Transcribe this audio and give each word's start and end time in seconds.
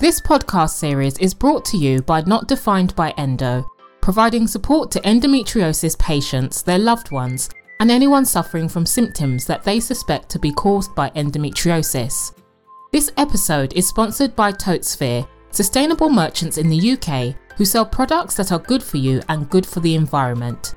This 0.00 0.18
podcast 0.18 0.70
series 0.70 1.18
is 1.18 1.34
brought 1.34 1.62
to 1.66 1.76
you 1.76 2.00
by 2.00 2.22
Not 2.22 2.48
Defined 2.48 2.96
by 2.96 3.10
Endo, 3.18 3.70
providing 4.00 4.46
support 4.46 4.90
to 4.92 5.00
endometriosis 5.00 5.98
patients, 5.98 6.62
their 6.62 6.78
loved 6.78 7.10
ones, 7.10 7.50
and 7.80 7.90
anyone 7.90 8.24
suffering 8.24 8.66
from 8.66 8.86
symptoms 8.86 9.44
that 9.44 9.62
they 9.62 9.78
suspect 9.78 10.30
to 10.30 10.38
be 10.38 10.52
caused 10.52 10.94
by 10.94 11.10
endometriosis. 11.10 12.34
This 12.92 13.12
episode 13.18 13.74
is 13.74 13.88
sponsored 13.88 14.34
by 14.34 14.52
Totesphere, 14.52 15.28
sustainable 15.50 16.08
merchants 16.08 16.56
in 16.56 16.70
the 16.70 16.92
UK 16.92 17.34
who 17.58 17.66
sell 17.66 17.84
products 17.84 18.36
that 18.36 18.52
are 18.52 18.58
good 18.58 18.82
for 18.82 18.96
you 18.96 19.20
and 19.28 19.50
good 19.50 19.66
for 19.66 19.80
the 19.80 19.96
environment. 19.96 20.76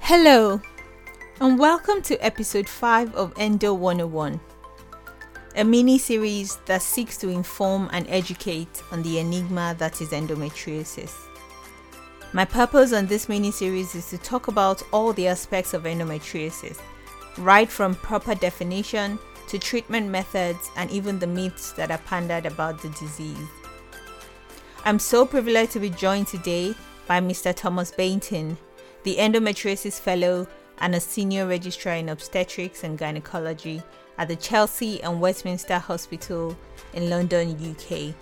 Hello, 0.00 0.58
and 1.38 1.58
welcome 1.58 2.00
to 2.00 2.16
episode 2.24 2.66
5 2.66 3.14
of 3.14 3.34
Endo 3.36 3.74
101, 3.74 4.40
a 5.58 5.64
mini 5.64 5.98
series 5.98 6.54
that 6.66 6.80
seeks 6.80 7.16
to 7.16 7.28
inform 7.28 7.90
and 7.92 8.06
educate 8.08 8.80
on 8.92 9.02
the 9.02 9.18
enigma 9.18 9.74
that 9.76 10.00
is 10.00 10.10
endometriosis. 10.10 11.12
My 12.32 12.44
purpose 12.44 12.92
on 12.92 13.06
this 13.06 13.28
mini 13.28 13.50
series 13.50 13.96
is 13.96 14.08
to 14.10 14.18
talk 14.18 14.46
about 14.46 14.84
all 14.92 15.12
the 15.12 15.26
aspects 15.26 15.74
of 15.74 15.82
endometriosis, 15.82 16.80
right 17.38 17.68
from 17.68 17.96
proper 17.96 18.36
definition 18.36 19.18
to 19.48 19.58
treatment 19.58 20.08
methods 20.08 20.70
and 20.76 20.92
even 20.92 21.18
the 21.18 21.26
myths 21.26 21.72
that 21.72 21.90
are 21.90 21.98
pandered 21.98 22.46
about 22.46 22.80
the 22.80 22.90
disease. 22.90 23.48
I'm 24.84 25.00
so 25.00 25.26
privileged 25.26 25.72
to 25.72 25.80
be 25.80 25.90
joined 25.90 26.28
today 26.28 26.72
by 27.08 27.20
Mr. 27.20 27.52
Thomas 27.52 27.90
Bainton, 27.90 28.56
the 29.02 29.16
Endometriosis 29.16 29.98
Fellow 29.98 30.46
and 30.78 30.94
a 30.94 31.00
Senior 31.00 31.48
Registrar 31.48 31.96
in 31.96 32.10
Obstetrics 32.10 32.84
and 32.84 32.96
Gynecology 32.96 33.82
at 34.18 34.28
the 34.28 34.36
Chelsea 34.36 35.02
and 35.02 35.20
Westminster 35.20 35.78
Hospital 35.78 36.56
in 36.92 37.08
London, 37.08 37.56
UK. 37.70 38.14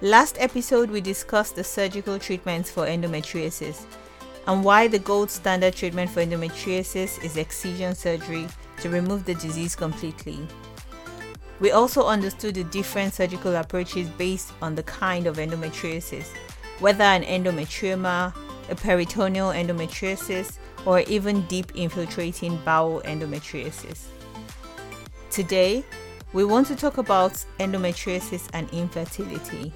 Last 0.00 0.36
episode, 0.38 0.90
we 0.90 1.00
discussed 1.00 1.56
the 1.56 1.64
surgical 1.64 2.18
treatments 2.18 2.70
for 2.70 2.86
endometriosis 2.86 3.84
and 4.46 4.62
why 4.62 4.86
the 4.86 4.98
gold 4.98 5.30
standard 5.30 5.74
treatment 5.74 6.10
for 6.10 6.24
endometriosis 6.24 7.22
is 7.24 7.36
excision 7.36 7.94
surgery 7.94 8.46
to 8.80 8.88
remove 8.88 9.24
the 9.24 9.34
disease 9.34 9.74
completely. 9.74 10.38
We 11.58 11.70
also 11.70 12.06
understood 12.06 12.54
the 12.54 12.64
different 12.64 13.14
surgical 13.14 13.56
approaches 13.56 14.08
based 14.10 14.52
on 14.60 14.74
the 14.74 14.82
kind 14.82 15.26
of 15.26 15.38
endometriosis, 15.38 16.28
whether 16.80 17.04
an 17.04 17.22
endometrioma, 17.22 18.34
a 18.68 18.74
peritoneal 18.74 19.48
endometriosis, 19.48 20.58
or 20.84 21.00
even 21.00 21.40
deep 21.46 21.72
infiltrating 21.74 22.58
bowel 22.58 23.00
endometriosis. 23.06 24.08
Today, 25.36 25.84
we 26.32 26.46
want 26.46 26.66
to 26.68 26.74
talk 26.74 26.96
about 26.96 27.32
endometriosis 27.60 28.48
and 28.54 28.70
infertility. 28.70 29.70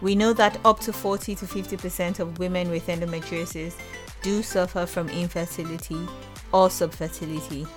We 0.00 0.16
know 0.16 0.32
that 0.32 0.58
up 0.64 0.80
to 0.80 0.92
40 0.92 1.36
to 1.36 1.46
50% 1.46 2.18
of 2.18 2.40
women 2.40 2.68
with 2.70 2.88
endometriosis 2.88 3.74
do 4.22 4.42
suffer 4.42 4.84
from 4.84 5.08
infertility 5.08 6.08
or 6.50 6.66
subfertility. 6.66 7.68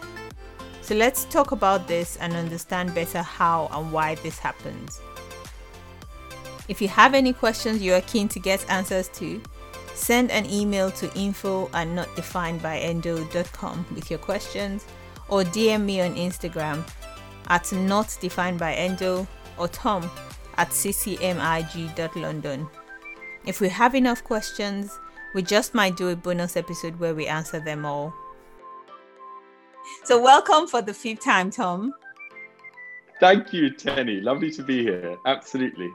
So 0.82 0.96
let's 0.96 1.26
talk 1.26 1.52
about 1.52 1.88
this 1.88 2.18
and 2.18 2.34
understand 2.34 2.96
better 2.96 3.22
how 3.22 3.70
and 3.72 3.92
why 3.92 4.16
this 4.16 4.40
happens. 4.40 5.00
If 6.68 6.82
you 6.82 6.88
have 6.88 7.14
any 7.14 7.34
questions 7.34 7.84
you 7.84 7.94
are 7.94 8.02
keen 8.02 8.28
to 8.30 8.40
get 8.40 8.68
answers 8.68 9.10
to, 9.10 9.40
send 9.94 10.32
an 10.32 10.50
email 10.50 10.90
to 10.90 11.16
info 11.16 11.70
at 11.72 11.88
notdefinedbyendo.com 11.88 13.86
with 13.94 14.10
your 14.10 14.18
questions 14.18 14.88
or 15.30 15.44
DM 15.44 15.86
me 15.86 16.02
on 16.02 16.16
Instagram 16.16 16.88
at 17.48 17.64
notdefinedbyendo 17.64 19.28
or 19.58 19.68
Tom 19.68 20.10
at 20.58 20.70
ccmig.london. 20.70 22.68
If 23.46 23.62
we 23.62 23.70
have 23.70 23.96
enough 23.96 24.24
questions, 24.24 25.00
we 25.34 25.42
just 25.42 25.74
might 25.74 25.96
do 25.96 26.10
a 26.10 26.16
bonus 26.16 26.58
episode 26.58 27.00
where 27.00 27.16
we 27.16 27.28
answer 27.28 27.60
them 27.60 27.86
all. 27.86 28.14
So, 30.04 30.22
welcome 30.22 30.68
for 30.68 30.82
the 30.82 30.94
fifth 30.94 31.22
time, 31.22 31.50
Tom. 31.50 31.94
Thank 33.20 33.54
you, 33.54 33.72
Tenny. 33.72 34.22
Lovely 34.22 34.52
to 34.52 34.64
be 34.64 34.84
here. 34.84 35.18
Absolutely. 35.26 35.90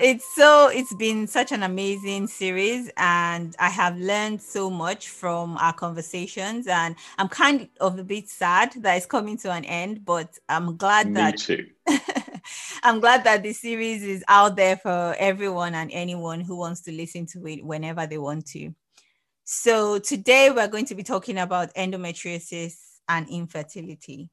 It's 0.00 0.24
so, 0.34 0.68
it's 0.68 0.94
been 0.94 1.26
such 1.26 1.52
an 1.52 1.62
amazing 1.62 2.26
series, 2.26 2.90
and 2.96 3.54
I 3.58 3.68
have 3.68 3.98
learned 3.98 4.40
so 4.40 4.70
much 4.70 5.10
from 5.10 5.56
our 5.58 5.72
conversations. 5.72 6.66
And 6.66 6.96
I'm 7.18 7.28
kind 7.28 7.68
of 7.78 7.98
a 7.98 8.04
bit 8.04 8.28
sad 8.28 8.72
that 8.78 8.96
it's 8.96 9.06
coming 9.06 9.36
to 9.38 9.52
an 9.52 9.64
end, 9.64 10.04
but 10.04 10.38
I'm 10.48 10.76
glad 10.76 11.08
Me 11.08 11.14
that. 11.14 11.36
too. 11.36 11.66
I'm 12.82 13.00
glad 13.00 13.24
that 13.24 13.42
the 13.42 13.52
series 13.52 14.02
is 14.02 14.24
out 14.28 14.56
there 14.56 14.76
for 14.76 15.14
everyone 15.18 15.74
and 15.74 15.90
anyone 15.92 16.40
who 16.40 16.56
wants 16.56 16.80
to 16.82 16.92
listen 16.92 17.26
to 17.26 17.46
it 17.46 17.64
whenever 17.64 18.06
they 18.06 18.18
want 18.18 18.46
to. 18.48 18.74
So, 19.44 19.98
today 19.98 20.50
we're 20.50 20.68
going 20.68 20.86
to 20.86 20.94
be 20.94 21.02
talking 21.02 21.38
about 21.38 21.74
endometriosis 21.74 22.76
and 23.08 23.28
infertility. 23.28 24.30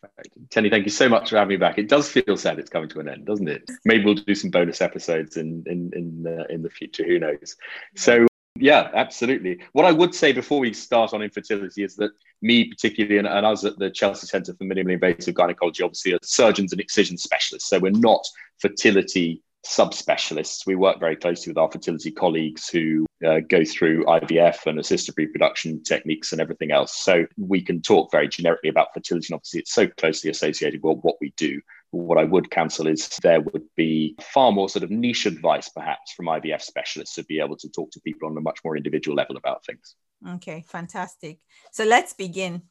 Perfect. 0.00 0.50
Tenny, 0.50 0.70
thank 0.70 0.84
you 0.84 0.90
so 0.90 1.08
much 1.08 1.30
for 1.30 1.36
having 1.36 1.54
me 1.54 1.56
back. 1.56 1.78
It 1.78 1.88
does 1.88 2.08
feel 2.08 2.36
sad 2.36 2.58
it's 2.58 2.70
coming 2.70 2.88
to 2.90 3.00
an 3.00 3.08
end, 3.08 3.26
doesn't 3.26 3.48
it? 3.48 3.68
Maybe 3.84 4.04
we'll 4.04 4.14
do 4.14 4.34
some 4.34 4.50
bonus 4.50 4.80
episodes 4.80 5.36
in 5.36 5.64
in 5.66 5.90
in 5.94 6.26
uh, 6.26 6.44
in 6.50 6.62
the 6.62 6.70
future. 6.70 7.04
Who 7.04 7.18
knows? 7.18 7.56
So 7.96 8.26
yeah, 8.58 8.90
absolutely. 8.94 9.60
What 9.72 9.86
I 9.86 9.92
would 9.92 10.14
say 10.14 10.32
before 10.32 10.60
we 10.60 10.72
start 10.72 11.14
on 11.14 11.22
infertility 11.22 11.82
is 11.82 11.96
that 11.96 12.10
me 12.42 12.64
particularly 12.68 13.18
and, 13.18 13.26
and 13.26 13.46
us 13.46 13.64
at 13.64 13.78
the 13.78 13.90
Chelsea 13.90 14.26
Centre 14.26 14.54
for 14.54 14.64
Minimally 14.64 14.92
Invasive 14.92 15.34
Gynecology 15.34 15.82
obviously 15.82 16.12
are 16.12 16.18
surgeons 16.22 16.72
and 16.72 16.80
excision 16.80 17.16
specialists. 17.16 17.68
So 17.70 17.78
we're 17.78 17.92
not 17.92 18.24
fertility 18.60 19.42
subspecialists. 19.66 20.66
We 20.66 20.74
work 20.74 20.98
very 20.98 21.16
closely 21.16 21.50
with 21.50 21.58
our 21.58 21.70
fertility 21.70 22.10
colleagues 22.10 22.68
who 22.68 23.06
uh, 23.26 23.40
go 23.48 23.64
through 23.64 24.04
IVF 24.04 24.66
and 24.66 24.78
assisted 24.78 25.14
reproduction 25.16 25.82
techniques 25.82 26.32
and 26.32 26.40
everything 26.40 26.72
else. 26.72 26.96
So 26.96 27.26
we 27.38 27.62
can 27.62 27.80
talk 27.80 28.10
very 28.10 28.28
generically 28.28 28.70
about 28.70 28.92
fertility. 28.92 29.28
And 29.30 29.36
obviously, 29.36 29.60
it's 29.60 29.74
so 29.74 29.86
closely 29.86 30.30
associated 30.30 30.82
with 30.82 30.98
what 31.02 31.16
we 31.20 31.32
do. 31.36 31.60
What 31.90 32.18
I 32.18 32.24
would 32.24 32.50
counsel 32.50 32.86
is 32.86 33.08
there 33.22 33.40
would 33.40 33.64
be 33.76 34.16
far 34.20 34.50
more 34.50 34.68
sort 34.68 34.82
of 34.82 34.90
niche 34.90 35.26
advice, 35.26 35.68
perhaps, 35.68 36.12
from 36.12 36.26
IVF 36.26 36.62
specialists 36.62 37.14
to 37.16 37.24
be 37.24 37.38
able 37.38 37.56
to 37.58 37.68
talk 37.68 37.90
to 37.92 38.00
people 38.00 38.28
on 38.28 38.36
a 38.36 38.40
much 38.40 38.60
more 38.64 38.76
individual 38.76 39.16
level 39.16 39.36
about 39.36 39.64
things. 39.64 39.94
Okay, 40.26 40.64
fantastic. 40.66 41.38
So 41.70 41.84
let's 41.84 42.14
begin. 42.14 42.62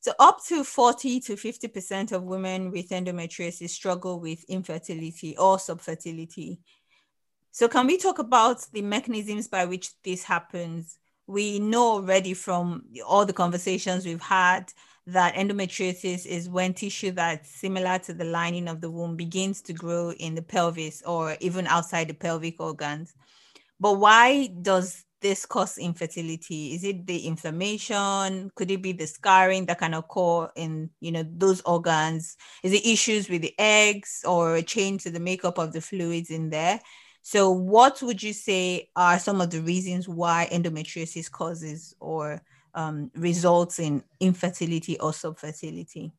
So, 0.00 0.12
up 0.18 0.42
to 0.46 0.64
40 0.64 1.20
to 1.20 1.34
50% 1.34 2.12
of 2.12 2.22
women 2.22 2.70
with 2.70 2.88
endometriosis 2.88 3.68
struggle 3.68 4.18
with 4.18 4.42
infertility 4.44 5.36
or 5.36 5.58
subfertility. 5.58 6.58
So, 7.50 7.68
can 7.68 7.86
we 7.86 7.98
talk 7.98 8.18
about 8.18 8.64
the 8.72 8.80
mechanisms 8.80 9.48
by 9.48 9.66
which 9.66 9.90
this 10.02 10.22
happens? 10.22 10.98
We 11.26 11.58
know 11.58 11.92
already 11.92 12.32
from 12.32 12.84
all 13.06 13.26
the 13.26 13.34
conversations 13.34 14.06
we've 14.06 14.22
had 14.22 14.72
that 15.06 15.34
endometriosis 15.34 16.24
is 16.24 16.48
when 16.48 16.72
tissue 16.72 17.10
that's 17.12 17.50
similar 17.50 17.98
to 17.98 18.14
the 18.14 18.24
lining 18.24 18.68
of 18.68 18.80
the 18.80 18.90
womb 18.90 19.16
begins 19.16 19.60
to 19.62 19.72
grow 19.72 20.12
in 20.12 20.34
the 20.34 20.42
pelvis 20.42 21.02
or 21.02 21.36
even 21.40 21.66
outside 21.66 22.08
the 22.08 22.14
pelvic 22.14 22.60
organs. 22.60 23.12
But 23.78 23.94
why 23.94 24.46
does 24.46 25.04
this 25.20 25.46
cause 25.46 25.78
infertility? 25.78 26.74
Is 26.74 26.84
it 26.84 27.06
the 27.06 27.26
inflammation? 27.26 28.50
Could 28.54 28.70
it 28.70 28.82
be 28.82 28.92
the 28.92 29.06
scarring 29.06 29.66
that 29.66 29.78
can 29.78 29.94
occur 29.94 30.50
in 30.56 30.90
you 31.00 31.12
know 31.12 31.24
those 31.28 31.60
organs? 31.62 32.36
Is 32.62 32.72
it 32.72 32.86
issues 32.86 33.28
with 33.28 33.42
the 33.42 33.54
eggs 33.58 34.24
or 34.26 34.56
a 34.56 34.62
change 34.62 35.02
to 35.04 35.10
the 35.10 35.20
makeup 35.20 35.58
of 35.58 35.72
the 35.72 35.80
fluids 35.80 36.30
in 36.30 36.50
there? 36.50 36.80
So, 37.22 37.50
what 37.50 38.00
would 38.02 38.22
you 38.22 38.32
say 38.32 38.90
are 38.96 39.18
some 39.18 39.40
of 39.40 39.50
the 39.50 39.60
reasons 39.60 40.08
why 40.08 40.48
endometriosis 40.50 41.30
causes 41.30 41.94
or 42.00 42.40
um, 42.74 43.10
results 43.14 43.78
in 43.78 44.02
infertility 44.20 44.98
or 44.98 45.10
subfertility? 45.12 46.12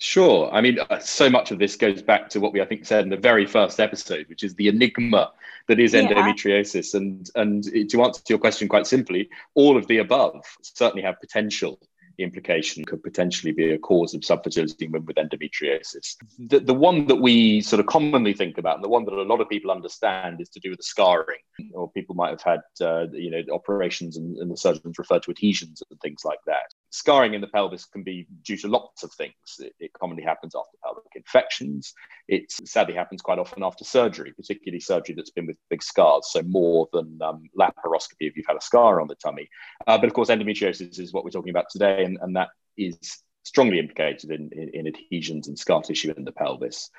Sure. 0.00 0.50
I 0.52 0.60
mean, 0.60 0.78
uh, 0.88 0.98
so 0.98 1.28
much 1.28 1.50
of 1.50 1.58
this 1.58 1.76
goes 1.76 2.02
back 2.02 2.30
to 2.30 2.40
what 2.40 2.52
we, 2.52 2.60
I 2.60 2.64
think, 2.64 2.86
said 2.86 3.04
in 3.04 3.10
the 3.10 3.16
very 3.16 3.46
first 3.46 3.78
episode, 3.78 4.26
which 4.28 4.42
is 4.42 4.54
the 4.54 4.68
enigma 4.68 5.30
that 5.68 5.78
is 5.78 5.92
Yeah. 5.92 6.02
endometriosis. 6.02 6.94
And 6.94 7.30
and 7.34 7.64
to 7.90 8.02
answer 8.02 8.22
your 8.28 8.38
question 8.38 8.66
quite 8.66 8.86
simply, 8.86 9.28
all 9.54 9.76
of 9.76 9.86
the 9.86 9.98
above 9.98 10.42
certainly 10.62 11.02
have 11.02 11.20
potential 11.20 11.78
implication, 12.18 12.84
could 12.84 13.02
potentially 13.02 13.52
be 13.52 13.72
a 13.72 13.78
cause 13.78 14.12
of 14.14 14.20
subfertility 14.20 14.82
in 14.82 14.92
women 14.92 15.06
with 15.06 15.16
endometriosis. 15.16 16.16
The, 16.38 16.60
the 16.60 16.74
one 16.74 17.06
that 17.06 17.16
we 17.16 17.62
sort 17.62 17.80
of 17.80 17.86
commonly 17.86 18.34
think 18.34 18.58
about, 18.58 18.76
and 18.76 18.84
the 18.84 18.88
one 18.88 19.04
that 19.06 19.14
a 19.14 19.22
lot 19.22 19.40
of 19.40 19.48
people 19.48 19.70
understand, 19.70 20.40
is 20.40 20.50
to 20.50 20.60
do 20.60 20.70
with 20.70 20.78
the 20.78 20.84
scarring. 20.84 21.38
Or 21.72 21.90
people 21.90 22.14
might 22.14 22.30
have 22.30 22.42
had, 22.42 22.60
uh, 22.80 23.06
you 23.12 23.30
know, 23.30 23.42
operations 23.54 24.16
and, 24.16 24.36
and 24.38 24.50
the 24.50 24.56
surgeons 24.56 24.98
refer 24.98 25.18
to 25.20 25.30
adhesions 25.30 25.82
and 25.90 26.00
things 26.00 26.22
like 26.24 26.40
that. 26.46 26.74
Scarring 26.90 27.34
in 27.34 27.40
the 27.40 27.46
pelvis 27.46 27.84
can 27.84 28.02
be 28.02 28.26
due 28.42 28.56
to 28.58 28.68
lots 28.68 29.02
of 29.02 29.12
things. 29.12 29.34
It, 29.58 29.74
it 29.78 29.92
commonly 29.92 30.22
happens 30.22 30.54
after 30.54 30.76
pelvic 30.82 31.04
infections. 31.14 31.94
It 32.28 32.50
sadly 32.50 32.94
happens 32.94 33.22
quite 33.22 33.38
often 33.38 33.62
after 33.62 33.84
surgery, 33.84 34.32
particularly 34.32 34.80
surgery 34.80 35.14
that's 35.14 35.30
been 35.30 35.46
with 35.46 35.56
big 35.68 35.82
scars. 35.82 36.28
So 36.30 36.42
more 36.42 36.88
than 36.92 37.18
um, 37.22 37.48
laparoscopy 37.58 38.20
if 38.20 38.36
you've 38.36 38.46
had 38.46 38.56
a 38.56 38.62
scar 38.62 39.00
on 39.00 39.08
the 39.08 39.14
tummy. 39.14 39.48
Uh, 39.86 39.98
but 39.98 40.06
of 40.06 40.14
course, 40.14 40.28
endometriosis 40.28 40.98
is 40.98 41.12
what 41.12 41.24
we're 41.24 41.30
talking 41.30 41.50
about 41.50 41.70
today, 41.70 42.04
and, 42.04 42.18
and 42.20 42.34
that 42.36 42.48
is 42.76 42.98
strongly 43.44 43.78
implicated 43.78 44.30
in, 44.30 44.50
in, 44.52 44.70
in 44.74 44.86
adhesions 44.86 45.48
and 45.48 45.58
scar 45.58 45.82
tissue 45.82 46.12
in 46.16 46.24
the 46.24 46.32
pelvis 46.32 46.90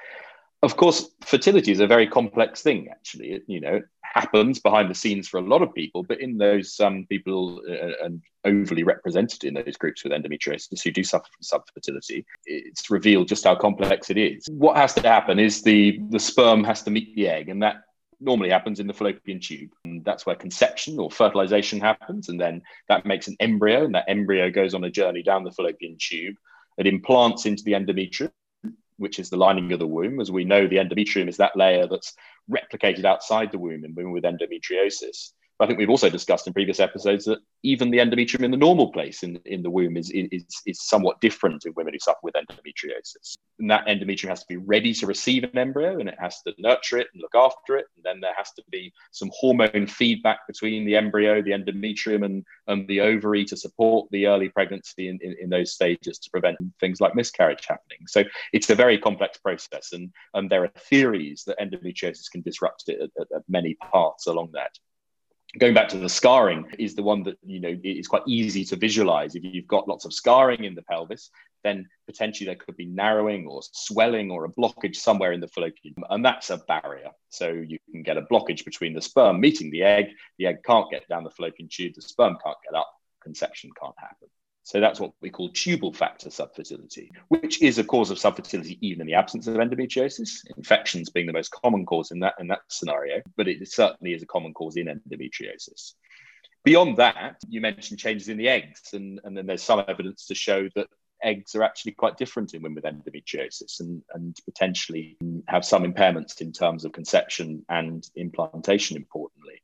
of 0.64 0.78
course, 0.78 1.10
fertility 1.22 1.72
is 1.72 1.80
a 1.80 1.88
very 1.88 2.08
complex 2.08 2.62
thing. 2.62 2.88
Actually, 2.90 3.42
you 3.48 3.60
know, 3.60 3.82
happens 4.14 4.60
behind 4.60 4.90
the 4.90 4.96
scenes 4.96 5.28
for 5.28 5.38
a 5.38 5.42
lot 5.42 5.62
of 5.62 5.74
people, 5.74 6.04
but 6.04 6.20
in 6.20 6.38
those 6.38 6.80
um, 6.80 7.06
people 7.08 7.62
uh, 7.70 8.06
and 8.06 8.22
overly 8.44 8.84
represented 8.84 9.44
in 9.44 9.54
those 9.54 9.78
groups 9.78 10.04
with 10.04 10.12
endometriosis 10.12 10.84
who 10.84 10.92
do 10.92 11.04
suffer 11.04 11.28
from 11.32 11.62
subfertility, 11.62 12.26
it's 12.46 12.90
revealed 12.90 13.28
just 13.28 13.46
how 13.46 13.56
complex 13.56 14.10
it 14.10 14.18
is. 14.18 14.48
What 14.50 14.76
has 14.76 14.94
to 14.96 15.02
happen 15.02 15.40
is 15.40 15.62
the 15.62 16.00
the 16.10 16.20
sperm 16.20 16.64
has 16.66 16.84
to 16.84 16.92
meet 16.92 17.16
the 17.16 17.30
egg, 17.30 17.50
and 17.50 17.64
that 17.64 17.84
normally 18.20 18.50
happens 18.50 18.80
in 18.80 18.88
the 18.88 18.94
fallopian 18.94 19.40
tube. 19.40 19.72
And 19.86 20.04
that's 20.04 20.26
where 20.26 20.36
conception 20.36 21.00
or 21.00 21.10
fertilization 21.10 21.80
happens, 21.80 22.30
and 22.30 22.40
then 22.40 22.62
that 22.90 23.06
makes 23.06 23.28
an 23.28 23.38
embryo, 23.40 23.86
and 23.86 23.96
that 23.96 24.10
embryo 24.10 24.52
goes 24.52 24.74
on 24.74 24.84
a 24.84 24.92
journey 24.92 25.24
down 25.24 25.44
the 25.44 25.52
fallopian 25.52 25.98
tube. 26.00 26.36
It 26.78 26.88
implants 26.88 27.46
into 27.46 27.64
the 27.64 27.74
endometrium 27.74 28.32
which 29.02 29.20
is 29.20 29.30
the 29.30 29.38
lining 29.38 29.72
of 29.74 29.80
the 29.80 29.88
womb. 29.88 30.22
As 30.22 30.32
we 30.32 30.46
know, 30.46 30.68
the 30.68 30.78
endometrium 30.78 31.28
is 31.28 31.38
that 31.38 31.58
layer 31.58 31.88
that's 31.88 32.14
replicated 32.50 33.04
outside 33.04 33.52
the 33.52 33.58
womb 33.58 33.84
in 33.84 33.96
women 33.96 34.12
with 34.12 34.24
endometriosis. 34.24 35.32
I 35.62 35.68
think 35.68 35.78
we've 35.78 35.90
also 35.90 36.10
discussed 36.10 36.48
in 36.48 36.54
previous 36.54 36.80
episodes 36.80 37.26
that 37.26 37.40
even 37.62 37.92
the 37.92 38.00
endometrium 38.00 38.44
in 38.44 38.52
the 38.52 38.58
normal 38.58 38.92
place 38.92 39.22
in, 39.22 39.40
in 39.46 39.62
the 39.62 39.70
womb 39.70 39.96
is, 39.96 40.10
is, 40.10 40.44
is 40.66 40.82
somewhat 40.82 41.22
different 41.22 41.66
in 41.66 41.74
women 41.76 41.94
who 41.94 42.00
suffer 42.00 42.20
with 42.24 42.34
endometriosis. 42.34 43.36
And 43.60 43.70
that 43.70 43.86
endometrium 43.86 44.30
has 44.30 44.40
to 44.40 44.48
be 44.50 44.58
ready 44.58 44.92
to 44.96 45.06
receive 45.06 45.44
an 45.44 45.58
embryo 45.58 46.00
and 46.00 46.10
it 46.10 46.18
has 46.20 46.42
to 46.48 46.54
nurture 46.58 46.98
it 46.98 47.10
and 47.14 47.22
look 47.22 47.36
after 47.36 47.78
it. 47.78 47.86
And 47.96 48.04
then 48.04 48.20
there 48.20 48.34
has 48.36 48.52
to 48.54 48.64
be 48.72 48.92
some 49.12 49.30
hormone 49.36 49.86
feedback 49.86 50.40
between 50.48 50.84
the 50.84 50.96
embryo, 50.96 51.44
the 51.44 51.52
endometrium, 51.52 52.26
and, 52.26 52.44
and 52.68 52.88
the 52.88 53.02
ovary 53.02 53.46
to 53.46 53.56
support 53.56 54.10
the 54.10 54.26
early 54.26 54.50
pregnancy 54.50 55.10
in, 55.10 55.20
in, 55.22 55.36
in 55.40 55.50
those 55.50 55.74
stages 55.74 56.18
to 56.20 56.30
prevent 56.32 56.58
things 56.80 57.00
like 57.00 57.14
miscarriage 57.14 57.68
happening. 57.68 58.00
So 58.08 58.24
it's 58.52 58.72
a 58.72 58.76
very 58.76 58.98
complex 58.98 59.38
process. 59.38 59.94
And, 59.94 60.12
and 60.34 60.50
there 60.50 60.64
are 60.64 60.72
theories 60.90 61.44
that 61.46 61.60
endometriosis 61.60 62.32
can 62.32 62.42
disrupt 62.42 62.86
it 62.88 63.00
at, 63.00 63.10
at, 63.22 63.28
at 63.36 63.44
many 63.48 63.76
parts 63.76 64.26
along 64.26 64.50
that 64.54 64.72
going 65.60 65.74
back 65.74 65.90
to 65.90 65.98
the 65.98 66.10
scarring 66.10 66.66
is 66.80 66.96
the 66.96 67.04
one 67.04 67.24
that 67.24 67.38
you 67.44 67.60
know 67.60 67.76
is 67.84 68.08
quite 68.08 68.24
easy 68.28 68.64
to 68.66 68.76
visualize. 68.76 69.36
If 69.36 69.44
you've 69.44 69.68
got 69.68 69.88
lots 69.88 70.06
of 70.06 70.14
scarring 70.14 70.64
in 70.64 70.76
the 70.76 70.82
pelvis 70.84 71.30
then 71.64 71.88
potentially 72.08 72.46
there 72.46 72.56
could 72.56 72.76
be 72.76 72.86
narrowing 72.86 73.48
or 73.48 73.62
swelling 73.72 74.32
or 74.32 74.46
a 74.46 74.50
blockage 74.50 74.96
somewhere 74.96 75.32
in 75.32 75.40
the 75.40 75.48
fallopian 75.48 75.94
tube, 75.96 76.06
and 76.10 76.26
that's 76.26 76.50
a 76.50 76.58
barrier. 76.58 77.12
So 77.30 77.50
you 77.50 77.78
can 77.92 78.04
get 78.04 78.18
a 78.18 78.24
blockage 78.24 78.66
between 78.66 78.94
the 78.94 79.02
sperm 79.02 79.40
meeting 79.40 79.72
the 79.72 79.84
egg. 79.84 80.08
The 80.38 80.48
egg 80.48 80.64
can't 80.66 80.90
get 80.90 81.08
down 81.08 81.24
the 81.24 81.30
fallopian 81.30 81.70
tube. 81.72 81.94
The 81.96 82.02
sperm 82.02 82.38
can't 82.44 82.58
get 82.64 82.78
up. 82.78 82.92
Conception 83.22 83.70
can't 83.80 83.96
happen 84.00 84.28
so 84.64 84.80
that's 84.80 85.00
what 85.00 85.12
we 85.22 85.30
call 85.30 85.50
tubal 85.50 85.92
factor 85.92 86.30
subfertility, 86.30 87.10
which 87.30 87.62
is 87.62 87.80
a 87.80 87.84
cause 87.84 88.12
of 88.12 88.18
subfertility 88.18 88.78
even 88.82 89.02
in 89.02 89.08
the 89.08 89.16
absence 89.16 89.48
of 89.48 89.56
endometriosis, 89.56 90.46
infections 90.56 91.10
being 91.10 91.26
the 91.26 91.34
most 91.34 91.52
common 91.52 91.86
cause 91.86 92.12
in 92.12 92.20
that, 92.20 92.36
in 92.40 92.48
that 92.48 92.62
scenario, 92.70 93.22
but 93.38 93.48
it 93.48 93.68
certainly 93.68 94.14
is 94.14 94.22
a 94.22 94.28
common 94.28 94.54
cause 94.54 94.78
in 94.78 94.86
endometriosis. 94.86 95.94
Beyond 96.64 96.98
that, 96.98 97.38
you 97.50 97.60
mentioned 97.60 98.00
changes 98.00 98.30
in 98.30 98.38
the 98.38 98.48
eggs, 98.48 98.94
and, 98.94 99.20
and 99.24 99.36
then 99.36 99.48
there's 99.48 99.64
some 99.64 99.84
evidence 99.88 100.28
to 100.28 100.36
show 100.36 100.70
that 100.76 100.88
eggs 101.24 101.56
are 101.56 101.64
actually 101.64 101.94
quite 101.94 102.18
different 102.18 102.54
in 102.54 102.62
women 102.62 102.76
with 102.76 102.84
endometriosis 102.84 103.80
and, 103.80 104.04
and 104.14 104.38
potentially 104.46 105.18
have 105.48 105.66
some 105.66 105.84
impairments 105.84 106.40
in 106.40 106.52
terms 106.52 106.86
of 106.86 106.92
conception 106.92 107.66
and 107.70 108.08
implantation, 108.16 108.96
importantly. 108.96 109.62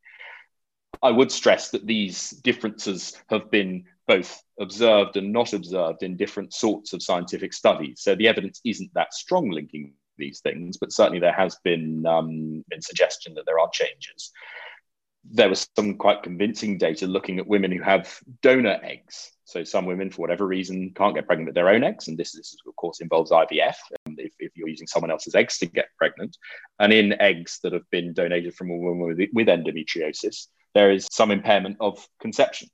I 1.03 1.11
would 1.11 1.31
stress 1.31 1.69
that 1.71 1.85
these 1.85 2.31
differences 2.31 3.15
have 3.29 3.51
been 3.51 3.85
both 4.07 4.41
observed 4.59 5.17
and 5.17 5.31
not 5.31 5.53
observed 5.53 6.01
in 6.01 6.17
different 6.17 6.53
sorts 6.53 6.93
of 6.93 7.03
scientific 7.03 7.53
studies. 7.53 8.01
So 8.01 8.15
the 8.15 8.27
evidence 8.27 8.61
isn't 8.63 8.93
that 8.93 9.13
strong 9.13 9.49
linking 9.51 9.93
these 10.17 10.39
things, 10.39 10.77
but 10.77 10.91
certainly 10.91 11.19
there 11.19 11.33
has 11.33 11.57
been, 11.63 12.05
um, 12.05 12.63
been 12.69 12.81
suggestion 12.81 13.33
that 13.35 13.45
there 13.45 13.59
are 13.59 13.69
changes. 13.71 14.31
There 15.29 15.49
was 15.49 15.67
some 15.75 15.95
quite 15.95 16.23
convincing 16.23 16.77
data 16.77 17.05
looking 17.05 17.37
at 17.37 17.47
women 17.47 17.71
who 17.71 17.83
have 17.83 18.17
donor 18.41 18.79
eggs. 18.81 19.31
So 19.43 19.63
some 19.63 19.85
women, 19.85 20.09
for 20.09 20.21
whatever 20.21 20.47
reason, 20.47 20.93
can't 20.95 21.15
get 21.15 21.25
pregnant 21.25 21.47
with 21.47 21.55
their 21.55 21.69
own 21.69 21.83
eggs, 21.83 22.07
and 22.07 22.17
this, 22.17 22.33
this 22.33 22.55
of 22.67 22.75
course 22.75 22.99
involves 23.01 23.31
IVF. 23.31 23.75
If, 24.17 24.33
if, 24.39 24.51
you're 24.55 24.67
using 24.67 24.87
someone 24.87 25.11
else's 25.11 25.35
eggs 25.35 25.57
to 25.59 25.65
get 25.65 25.89
pregnant, 25.97 26.37
and 26.79 26.91
in 26.91 27.19
eggs 27.21 27.59
that 27.63 27.73
have 27.73 27.89
been 27.89 28.13
donated 28.13 28.55
from 28.55 28.71
a 28.71 28.75
woman 28.75 29.07
with, 29.07 29.29
with 29.33 29.47
endometriosis, 29.47 30.47
there 30.73 30.91
is 30.91 31.07
some 31.11 31.31
impairment 31.31 31.77
of 31.79 32.05
conception 32.19 32.69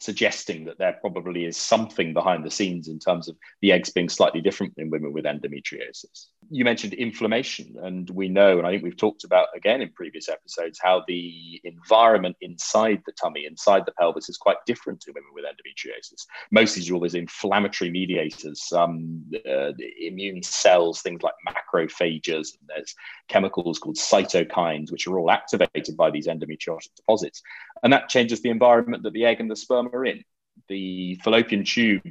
suggesting 0.00 0.64
that 0.64 0.78
there 0.78 0.98
probably 1.00 1.44
is 1.44 1.56
something 1.56 2.12
behind 2.12 2.44
the 2.44 2.50
scenes 2.50 2.88
in 2.88 2.98
terms 2.98 3.28
of 3.28 3.36
the 3.62 3.72
eggs 3.72 3.90
being 3.90 4.08
slightly 4.08 4.40
different 4.40 4.74
in 4.76 4.90
women 4.90 5.12
with 5.12 5.24
endometriosis. 5.24 6.26
You 6.48 6.64
mentioned 6.64 6.94
inflammation, 6.94 7.76
and 7.82 8.08
we 8.10 8.28
know, 8.28 8.58
and 8.58 8.66
I 8.66 8.70
think 8.70 8.84
we've 8.84 8.96
talked 8.96 9.24
about 9.24 9.48
again 9.56 9.80
in 9.80 9.90
previous 9.90 10.28
episodes, 10.28 10.78
how 10.80 11.02
the 11.08 11.60
environment 11.64 12.36
inside 12.40 13.02
the 13.04 13.12
tummy, 13.12 13.46
inside 13.46 13.84
the 13.84 13.92
pelvis, 13.92 14.28
is 14.28 14.36
quite 14.36 14.58
different 14.66 15.00
to 15.00 15.12
women 15.12 15.30
with 15.34 15.44
endometriosis. 15.44 16.26
Mostly 16.50 16.82
due 16.82 16.94
to 16.94 17.00
those 17.00 17.14
inflammatory 17.14 17.90
mediators, 17.90 18.72
um, 18.72 19.24
uh, 19.48 19.72
immune 20.00 20.42
cells, 20.42 21.02
things 21.02 21.22
like 21.22 21.34
macrophages, 21.48 22.56
and 22.58 22.68
there's 22.68 22.94
chemicals 23.28 23.78
called 23.78 23.96
cytokines, 23.96 24.92
which 24.92 25.06
are 25.06 25.18
all 25.18 25.30
activated 25.30 25.96
by 25.96 26.10
these 26.10 26.28
endometriotic 26.28 26.94
deposits. 26.96 27.42
And 27.82 27.92
that 27.92 28.08
changes 28.08 28.40
the 28.40 28.50
environment 28.50 29.02
that 29.02 29.12
the 29.12 29.24
egg 29.24 29.40
and 29.40 29.50
the 29.50 29.56
sperm 29.56 29.88
are 29.92 30.04
in. 30.04 30.22
The 30.68 31.20
fallopian 31.22 31.64
tube, 31.64 32.02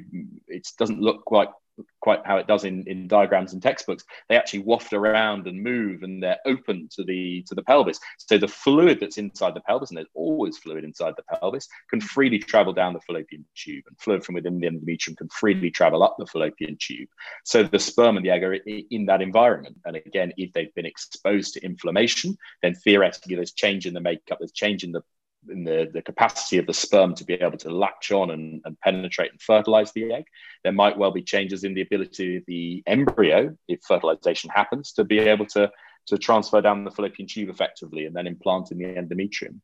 it 0.47 0.67
doesn't 0.77 1.01
look 1.01 1.25
quite 1.25 1.49
quite 1.99 2.21
how 2.25 2.37
it 2.37 2.47
does 2.47 2.63
in, 2.63 2.83
in 2.87 3.07
diagrams 3.07 3.53
and 3.53 3.61
textbooks 3.61 4.03
they 4.29 4.37
actually 4.37 4.59
waft 4.59 4.93
around 4.93 5.47
and 5.47 5.61
move 5.61 6.03
and 6.03 6.21
they're 6.21 6.39
open 6.45 6.87
to 6.91 7.03
the 7.03 7.43
to 7.47 7.55
the 7.55 7.63
pelvis. 7.63 7.99
So 8.17 8.37
the 8.37 8.47
fluid 8.47 8.99
that's 8.99 9.17
inside 9.17 9.53
the 9.53 9.61
pelvis 9.61 9.89
and 9.89 9.97
there's 9.97 10.07
always 10.13 10.57
fluid 10.57 10.83
inside 10.83 11.15
the 11.17 11.37
pelvis 11.37 11.67
can 11.89 12.01
freely 12.01 12.39
travel 12.39 12.73
down 12.73 12.93
the 12.93 13.01
fallopian 13.01 13.45
tube 13.55 13.83
and 13.87 13.99
fluid 13.99 14.23
from 14.23 14.35
within 14.35 14.59
the 14.59 14.67
endometrium 14.67 15.17
can 15.17 15.29
freely 15.29 15.71
travel 15.71 16.03
up 16.03 16.15
the 16.17 16.25
fallopian 16.25 16.77
tube. 16.79 17.09
So 17.43 17.63
the 17.63 17.79
sperm 17.79 18.17
and 18.17 18.25
the 18.25 18.29
egg 18.29 18.43
are 18.43 18.53
in 18.53 19.05
that 19.07 19.21
environment. 19.21 19.77
And 19.85 19.95
again 19.95 20.31
if 20.37 20.53
they've 20.53 20.73
been 20.75 20.85
exposed 20.85 21.53
to 21.53 21.65
inflammation 21.65 22.37
then 22.61 22.75
theoretically 22.75 23.35
there's 23.35 23.51
change 23.51 23.85
in 23.85 23.93
the 23.93 23.99
makeup 23.99 24.39
there's 24.39 24.51
change 24.51 24.83
in 24.83 24.91
the 24.91 25.03
in 25.49 25.63
the, 25.63 25.89
the 25.93 26.01
capacity 26.01 26.57
of 26.57 26.65
the 26.65 26.73
sperm 26.73 27.15
to 27.15 27.23
be 27.23 27.33
able 27.33 27.57
to 27.57 27.69
latch 27.69 28.11
on 28.11 28.31
and, 28.31 28.61
and 28.65 28.79
penetrate 28.79 29.31
and 29.31 29.41
fertilize 29.41 29.91
the 29.91 30.11
egg. 30.11 30.25
There 30.63 30.73
might 30.73 30.97
well 30.97 31.11
be 31.11 31.21
changes 31.21 31.63
in 31.63 31.73
the 31.73 31.81
ability 31.81 32.37
of 32.37 32.43
the 32.47 32.83
embryo, 32.87 33.55
if 33.67 33.81
fertilization 33.87 34.49
happens, 34.49 34.93
to 34.93 35.03
be 35.03 35.19
able 35.19 35.45
to, 35.47 35.71
to 36.07 36.17
transfer 36.17 36.61
down 36.61 36.83
the 36.83 36.91
fallopian 36.91 37.27
tube 37.27 37.49
effectively 37.49 38.05
and 38.05 38.15
then 38.15 38.27
implant 38.27 38.71
in 38.71 38.77
the 38.77 38.85
endometrium. 38.85 39.59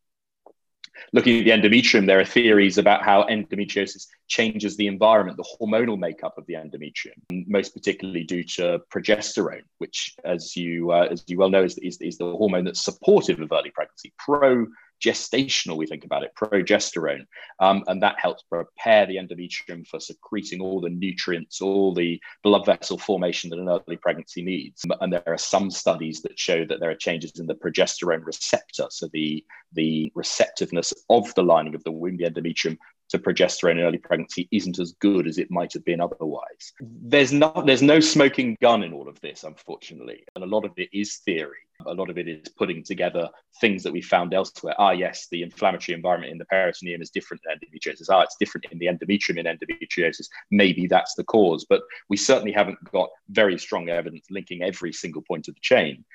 Looking 1.14 1.40
at 1.40 1.46
the 1.46 1.52
endometrium, 1.52 2.06
there 2.06 2.20
are 2.20 2.26
theories 2.26 2.78
about 2.78 3.04
how 3.04 3.24
endometriosis 3.24 4.08
changes 4.28 4.78
the 4.78 4.88
environment, 4.88 5.38
the 5.38 5.58
hormonal 5.60 5.98
makeup 5.98 6.38
of 6.38 6.46
the 6.46 6.56
endometrium, 6.56 7.48
most 7.48 7.74
particularly 7.74 8.24
due 8.24 8.44
to 8.44 8.82
progesterone, 8.94 9.64
which, 9.78 10.16
as 10.26 10.56
you 10.56 10.92
uh, 10.92 11.08
as 11.10 11.24
you 11.28 11.38
well 11.38 11.50
know, 11.50 11.64
is, 11.64 11.78
is, 11.78 11.98
is 12.02 12.18
the 12.18 12.26
hormone 12.26 12.66
that's 12.66 12.82
supportive 12.84 13.40
of 13.40 13.52
early 13.52 13.72
pregnancy, 13.72 14.14
pro 14.18 14.68
gestational, 15.02 15.78
we 15.78 15.88
think 15.88 16.06
about 16.06 16.24
it, 16.24 16.34
progesterone. 16.36 17.26
Um, 17.60 17.84
and 17.88 18.02
that 18.04 18.20
helps 18.20 18.44
prepare 18.44 19.06
the 19.06 19.18
endometrium 19.18 19.86
for 19.88 20.00
secreting 20.00 20.62
all 20.62 20.80
the 20.80 20.90
nutrients, 20.90 21.62
all 21.62 21.94
the 21.94 22.22
blood 22.44 22.66
vessel 22.66 22.98
formation 22.98 23.50
that 23.50 23.60
an 23.60 23.70
early 23.70 23.98
pregnancy 23.98 24.42
needs. 24.42 24.84
And 25.02 25.12
there 25.12 25.24
are 25.26 25.38
some 25.38 25.72
studies 25.72 26.22
that 26.22 26.40
show 26.40 26.66
that 26.66 26.80
there 26.80 26.92
are 26.92 26.96
changes 26.96 27.40
in 27.40 27.48
the 27.48 27.56
progesterone 27.56 28.26
receptor. 28.26 28.88
So 28.90 29.10
the, 29.12 29.44
the 29.74 30.12
receptiveness 30.16 30.94
of 31.10 31.34
the 31.36 31.44
lining 31.44 31.76
of 31.76 31.84
the 31.84 31.92
womb, 31.92 32.18
the 32.18 32.30
endometrium, 32.30 32.78
to 33.12 33.20
progesterone 33.20 33.74
in 33.74 33.82
early 33.82 33.98
pregnancy 33.98 34.48
isn't 34.52 34.80
as 34.80 34.94
good 34.94 35.28
as 35.28 35.38
it 35.38 35.52
might 35.52 35.74
have 35.74 35.86
been 35.86 36.02
otherwise. 36.02 36.74
There's 36.80 37.32
not 37.34 37.66
there's 37.66 37.82
no 37.82 38.00
smoking 38.00 38.58
gun 38.62 38.84
in 38.84 38.94
all 38.94 39.08
of 39.08 39.20
this, 39.22 39.44
unfortunately, 39.44 40.24
and 40.36 40.44
a 40.44 40.48
lot 40.48 40.66
of 40.66 40.72
it 40.78 40.90
is 40.94 41.18
theory. 41.26 41.58
A 41.88 41.94
lot 41.94 42.10
of 42.10 42.18
it 42.18 42.28
is 42.28 42.48
putting 42.50 42.84
together 42.84 43.28
things 43.60 43.82
that 43.84 43.92
we 43.92 44.02
found 44.02 44.34
elsewhere. 44.34 44.76
Ah, 44.78 44.92
yes, 44.92 45.28
the 45.32 45.42
inflammatory 45.42 45.96
environment 45.96 46.32
in 46.32 46.38
the 46.38 46.46
peritoneum 46.46 47.02
is 47.02 47.10
different 47.10 47.42
than 47.44 47.58
endometriosis. 47.58 48.08
Ah, 48.10 48.22
it's 48.22 48.38
different 48.40 48.66
in 48.72 48.78
the 48.78 48.86
endometrium 48.86 49.38
in 49.38 49.46
endometriosis. 49.46 50.28
Maybe 50.52 50.88
that's 50.88 51.16
the 51.16 51.24
cause, 51.24 51.66
but 51.68 51.82
we 52.10 52.18
certainly 52.18 52.52
haven't 52.52 52.78
got 52.92 53.10
very 53.30 53.58
strong 53.58 53.90
evidence 53.90 54.26
linking 54.30 54.62
every 54.62 54.94
single 54.94 55.24
point 55.24 55.48
of 55.48 55.56
the 55.56 55.62
chain 55.62 56.06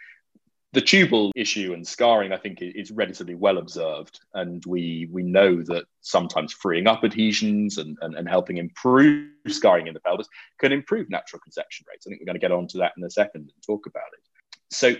the 0.76 0.83
tubal 0.83 1.33
issue 1.35 1.73
and 1.73 1.88
scarring, 1.88 2.33
I 2.33 2.37
think, 2.37 2.59
is 2.61 2.90
relatively 2.90 3.35
well 3.35 3.56
observed, 3.56 4.21
and 4.35 4.62
we 4.66 5.09
we 5.11 5.23
know 5.23 5.62
that 5.62 5.87
sometimes 6.02 6.52
freeing 6.52 6.87
up 6.87 7.02
adhesions 7.02 7.78
and, 7.78 7.97
and, 8.02 8.14
and 8.14 8.28
helping 8.28 8.59
improve 8.59 9.30
scarring 9.49 9.87
in 9.87 9.95
the 9.95 10.00
pelvis 10.00 10.28
can 10.61 10.73
improve 10.73 11.09
natural 11.09 11.40
conception 11.40 11.87
rates. 11.88 12.06
I 12.06 12.11
think 12.11 12.21
we're 12.21 12.26
going 12.26 12.35
to 12.35 12.40
get 12.40 12.52
onto 12.52 12.76
that 12.78 12.92
in 12.99 13.04
a 13.04 13.11
second 13.11 13.50
and 13.54 13.62
talk 13.66 13.87
about 13.87 14.11
it. 14.12 14.25
So 14.70 14.94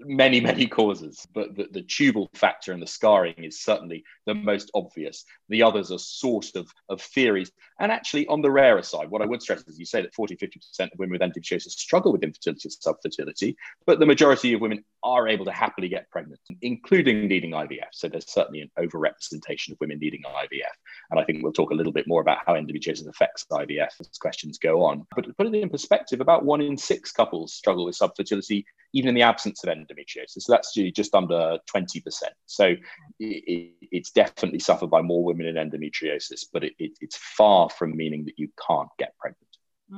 many 0.00 0.40
many 0.40 0.66
causes 0.66 1.26
but 1.34 1.54
the, 1.56 1.68
the, 1.72 1.82
tubal 1.82 2.30
factor 2.34 2.72
and 2.72 2.80
the 2.80 2.86
scarring 2.86 3.34
is 3.36 3.60
certainly 3.60 4.02
the 4.26 4.34
most 4.34 4.70
obvious. 4.74 5.24
The 5.48 5.62
others 5.62 5.92
are 5.92 5.98
sort 5.98 6.54
of 6.54 6.70
of 6.88 7.00
theories. 7.00 7.50
And 7.80 7.92
actually 7.92 8.26
on 8.28 8.40
the 8.40 8.50
rarer 8.50 8.82
side 8.82 9.10
what 9.10 9.22
i 9.22 9.26
would 9.26 9.42
stress 9.42 9.66
is 9.68 9.78
you 9.78 9.84
say 9.84 10.02
that 10.02 10.14
40 10.14 10.36
50% 10.36 10.80
of 10.80 10.98
women 10.98 11.12
with 11.12 11.20
endometriosis 11.20 11.72
struggle 11.72 12.12
with 12.12 12.22
infertility 12.22 12.68
or 12.68 12.94
subfertility 12.94 13.56
but 13.86 13.98
the 13.98 14.06
majority 14.06 14.54
of 14.54 14.60
women 14.60 14.84
are 15.02 15.28
able 15.28 15.44
to 15.44 15.52
happily 15.52 15.88
get 15.88 16.10
pregnant 16.10 16.40
including 16.62 17.26
needing 17.28 17.52
ivf 17.52 17.88
so 17.92 18.08
there's 18.08 18.30
certainly 18.30 18.60
an 18.60 18.70
overrepresentation 18.78 19.72
of 19.72 19.78
women 19.80 19.98
needing 19.98 20.22
ivf 20.22 20.74
and 21.10 21.20
i 21.20 21.24
think 21.24 21.42
we'll 21.42 21.52
talk 21.52 21.70
a 21.70 21.74
little 21.74 21.92
bit 21.92 22.06
more 22.08 22.20
about 22.20 22.38
how 22.46 22.54
endometriosis 22.54 23.08
affects 23.08 23.44
ivf 23.52 23.88
as 24.00 24.08
questions 24.20 24.58
go 24.58 24.84
on 24.84 25.06
but 25.14 25.24
to 25.24 25.34
put 25.34 25.46
it 25.46 25.54
in 25.54 25.68
perspective 25.68 26.20
about 26.20 26.44
one 26.44 26.60
in 26.60 26.76
six 26.76 27.12
couples 27.12 27.54
struggle 27.54 27.84
with 27.84 27.98
subfertility 27.98 28.64
even 28.92 29.08
in 29.08 29.14
the 29.14 29.22
absence 29.22 29.62
of 29.64 29.70
endometriosis. 29.70 30.42
So 30.42 30.52
that's 30.52 30.74
just 30.74 31.14
under 31.14 31.58
20%. 31.74 32.02
So 32.46 32.74
it, 33.20 33.74
it's 33.92 34.10
definitely 34.10 34.60
suffered 34.60 34.90
by 34.90 35.02
more 35.02 35.24
women 35.24 35.46
in 35.46 35.56
endometriosis, 35.56 36.46
but 36.52 36.64
it, 36.64 36.72
it, 36.78 36.92
it's 37.00 37.16
far 37.16 37.68
from 37.68 37.96
meaning 37.96 38.24
that 38.24 38.38
you 38.38 38.48
can't 38.66 38.88
get 38.98 39.14
pregnant. 39.18 39.48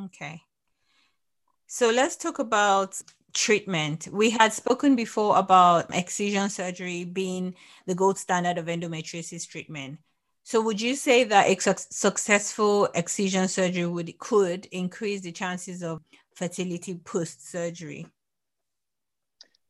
Okay. 0.07 0.42
So 1.66 1.90
let's 1.90 2.16
talk 2.16 2.40
about 2.40 3.00
treatment. 3.32 4.08
We 4.12 4.30
had 4.30 4.52
spoken 4.52 4.96
before 4.96 5.38
about 5.38 5.94
excision 5.94 6.50
surgery 6.50 7.04
being 7.04 7.54
the 7.87 7.94
gold 7.94 8.18
standard 8.18 8.58
of 8.58 8.66
endometriosis 8.66 9.49
treatment. 9.49 9.99
So 10.42 10.60
would 10.62 10.80
you 10.80 10.96
say 10.96 11.25
that 11.25 11.49
a 11.49 11.60
su- 11.60 11.87
successful 11.90 12.88
excision 12.94 13.49
surgery 13.49 13.87
would 13.87 14.18
could 14.18 14.66
increase 14.66 15.20
the 15.20 15.32
chances 15.32 15.82
of 15.82 16.00
fertility 16.34 16.94
post 16.94 17.49
surgery? 17.50 18.06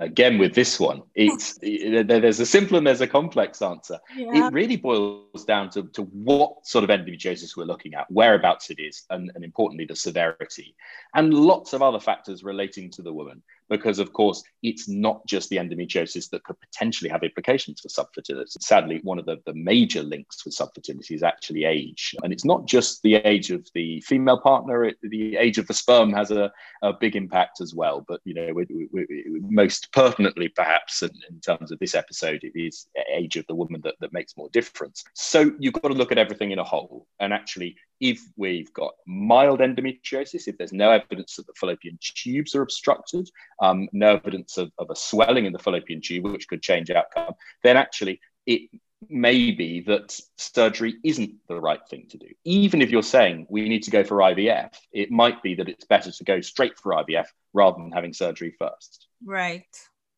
Again 0.00 0.38
with 0.38 0.54
this 0.54 0.80
one 0.80 1.02
it's 1.14 1.59
there's 1.62 2.40
a 2.40 2.47
simple 2.47 2.76
and 2.78 2.87
there's 2.87 3.02
a 3.02 3.07
complex 3.07 3.62
answer 3.62 3.99
yeah. 4.16 4.47
it 4.47 4.52
really 4.52 4.76
boils 4.76 5.45
down 5.45 5.71
to, 5.71 5.85
to 5.88 6.02
what 6.04 6.66
sort 6.66 6.83
of 6.83 6.90
endometriosis 6.90 7.57
we're 7.57 7.64
looking 7.64 7.95
at 7.95 8.11
whereabouts 8.11 8.71
it 8.71 8.80
is 8.80 9.04
and, 9.11 9.30
and 9.35 9.45
importantly 9.45 9.85
the 9.85 9.95
severity 9.95 10.75
and 11.14 11.33
lots 11.33 11.73
of 11.75 11.83
other 11.83 12.00
factors 12.00 12.42
relating 12.42 12.90
to 12.90 13.02
the 13.02 13.12
woman 13.12 13.42
because, 13.71 14.00
of 14.00 14.12
course, 14.12 14.43
it's 14.62 14.89
not 14.89 15.25
just 15.27 15.49
the 15.49 15.57
endometriosis 15.57 16.29
that 16.31 16.45
could 16.45 16.61
potentially 16.61 17.09
have 17.09 17.23
implications 17.23 17.81
for 17.81 17.89
subfertility. 17.89 18.61
Sadly, 18.61 19.00
one 19.05 19.19
of 19.19 19.25
the, 19.25 19.39
the 19.47 19.55
major 19.55 20.03
links 20.03 20.45
with 20.45 20.57
subfertility 20.57 21.12
is 21.12 21.23
actually 21.23 21.65
age. 21.65 22.15
And 22.23 22.33
it's 22.33 22.45
not 22.45 22.67
just 22.67 23.03
the 23.03 23.15
age 23.15 23.50
of 23.50 23.67
the 23.75 24.00
female 24.03 24.41
partner, 24.41 24.85
it, 24.85 24.97
the 25.03 25.37
age 25.37 25.59
of 25.59 25.69
the 25.69 25.75
sperm 25.75 26.12
has 26.12 26.33
a, 26.33 26.53
a 26.83 26.93
big 26.93 27.15
impact 27.17 27.61
as 27.61 27.75
well. 27.75 28.05
But, 28.07 28.21
you 28.25 28.35
know, 28.35 28.53
we, 28.53 28.67
we, 28.69 28.89
we, 28.93 29.41
most 29.41 29.93
pertinently, 29.93 30.49
perhaps, 30.49 31.03
in, 31.03 31.11
in, 31.31 31.41
terms 31.41 31.71
of 31.71 31.79
this 31.79 31.95
episode, 31.95 32.43
it 32.43 32.59
is 32.59 32.89
age 33.12 33.37
of 33.37 33.47
the 33.47 33.55
woman 33.55 33.81
that, 33.85 33.95
that 34.00 34.12
makes 34.12 34.37
more 34.37 34.50
difference. 34.50 35.05
So 35.15 35.53
you've 35.59 35.75
got 35.75 35.89
to 35.89 35.95
look 35.95 36.12
at 36.12 36.19
everything 36.19 36.50
in 36.50 36.59
a 36.59 36.65
whole. 36.65 37.07
And 37.21 37.33
actually, 37.33 37.77
if 38.00 38.21
we've 38.37 38.73
got 38.73 38.95
mild 39.07 39.61
endometriosis, 39.61 40.49
if 40.49 40.57
there's 40.57 40.73
no 40.73 40.90
evidence 40.90 41.37
that 41.37 41.47
the 41.47 41.52
fallopian 41.54 41.99
tubes 42.00 42.54
are 42.54 42.62
obstructed, 42.62 43.30
um, 43.61 43.88
no 43.92 44.16
evidence 44.16 44.57
of, 44.57 44.73
of 44.78 44.90
a 44.90 44.97
swelling 44.97 45.47
in 45.47 45.52
the 45.52 45.59
fallopian 45.59 46.00
tube, 46.00 46.25
which 46.25 46.49
could 46.49 46.62
change 46.62 46.90
outcome, 46.90 47.35
then 47.62 47.76
actually 47.76 48.21
it 48.47 48.71
may 49.09 49.50
be 49.50 49.80
that 49.80 50.19
surgery 50.37 50.97
isn't 51.04 51.35
the 51.49 51.61
right 51.61 51.80
thing 51.88 52.07
to 52.11 52.19
do. 52.19 52.26
Even 52.45 52.83
if 52.83 52.90
you're 52.90 53.02
saying 53.02 53.47
we 53.49 53.69
need 53.69 53.83
to 53.83 53.90
go 53.90 54.04
for 54.04 54.19
IVF, 54.19 54.75
it 54.92 55.11
might 55.11 55.42
be 55.42 55.54
that 55.54 55.69
it's 55.69 55.85
better 55.85 56.11
to 56.11 56.25
go 56.25 56.40
straight 56.40 56.78
for 56.78 56.92
IVF 56.92 57.26
rather 57.54 57.78
than 57.78 57.92
having 57.92 58.12
surgery 58.12 58.54
first. 58.59 59.09
Right. 59.25 59.64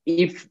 If 0.05 0.49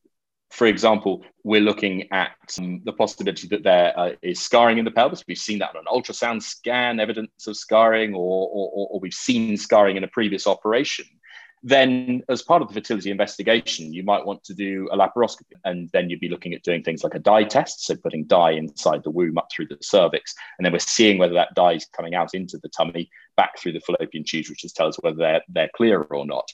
for 0.51 0.67
example, 0.67 1.23
we're 1.43 1.61
looking 1.61 2.11
at 2.11 2.35
um, 2.59 2.81
the 2.83 2.91
possibility 2.91 3.47
that 3.47 3.63
there 3.63 3.97
uh, 3.97 4.11
is 4.21 4.41
scarring 4.41 4.77
in 4.77 4.85
the 4.85 4.91
pelvis. 4.91 5.23
We've 5.25 5.37
seen 5.37 5.59
that 5.59 5.69
on 5.69 5.77
an 5.77 5.85
ultrasound 5.87 6.43
scan, 6.43 6.99
evidence 6.99 7.47
of 7.47 7.55
scarring, 7.55 8.13
or, 8.13 8.49
or, 8.51 8.89
or, 8.91 8.99
we've 8.99 9.13
seen 9.13 9.55
scarring 9.55 9.95
in 9.95 10.03
a 10.03 10.09
previous 10.09 10.47
operation. 10.47 11.05
Then, 11.63 12.23
as 12.27 12.41
part 12.41 12.61
of 12.61 12.67
the 12.67 12.73
fertility 12.73 13.11
investigation, 13.11 13.93
you 13.93 14.03
might 14.03 14.25
want 14.25 14.43
to 14.45 14.53
do 14.53 14.89
a 14.91 14.97
laparoscopy. 14.97 15.53
And 15.63 15.89
then 15.93 16.09
you'd 16.09 16.19
be 16.19 16.27
looking 16.27 16.53
at 16.53 16.63
doing 16.63 16.83
things 16.83 17.03
like 17.03 17.15
a 17.15 17.19
dye 17.19 17.45
test, 17.45 17.85
so 17.85 17.95
putting 17.95 18.25
dye 18.25 18.51
inside 18.51 19.03
the 19.03 19.11
womb 19.11 19.37
up 19.37 19.47
through 19.51 19.67
the 19.67 19.77
cervix. 19.81 20.35
And 20.57 20.65
then 20.65 20.73
we're 20.73 20.79
seeing 20.79 21.17
whether 21.17 21.35
that 21.35 21.55
dye 21.55 21.73
is 21.73 21.85
coming 21.95 22.13
out 22.13 22.33
into 22.33 22.57
the 22.57 22.69
tummy, 22.69 23.09
back 23.37 23.57
through 23.57 23.73
the 23.73 23.79
fallopian 23.79 24.25
tubes, 24.27 24.49
which 24.49 24.65
tells 24.73 24.97
us 24.97 25.03
whether 25.03 25.17
they're, 25.17 25.43
they're 25.47 25.71
clear 25.75 26.01
or 26.01 26.25
not. 26.25 26.51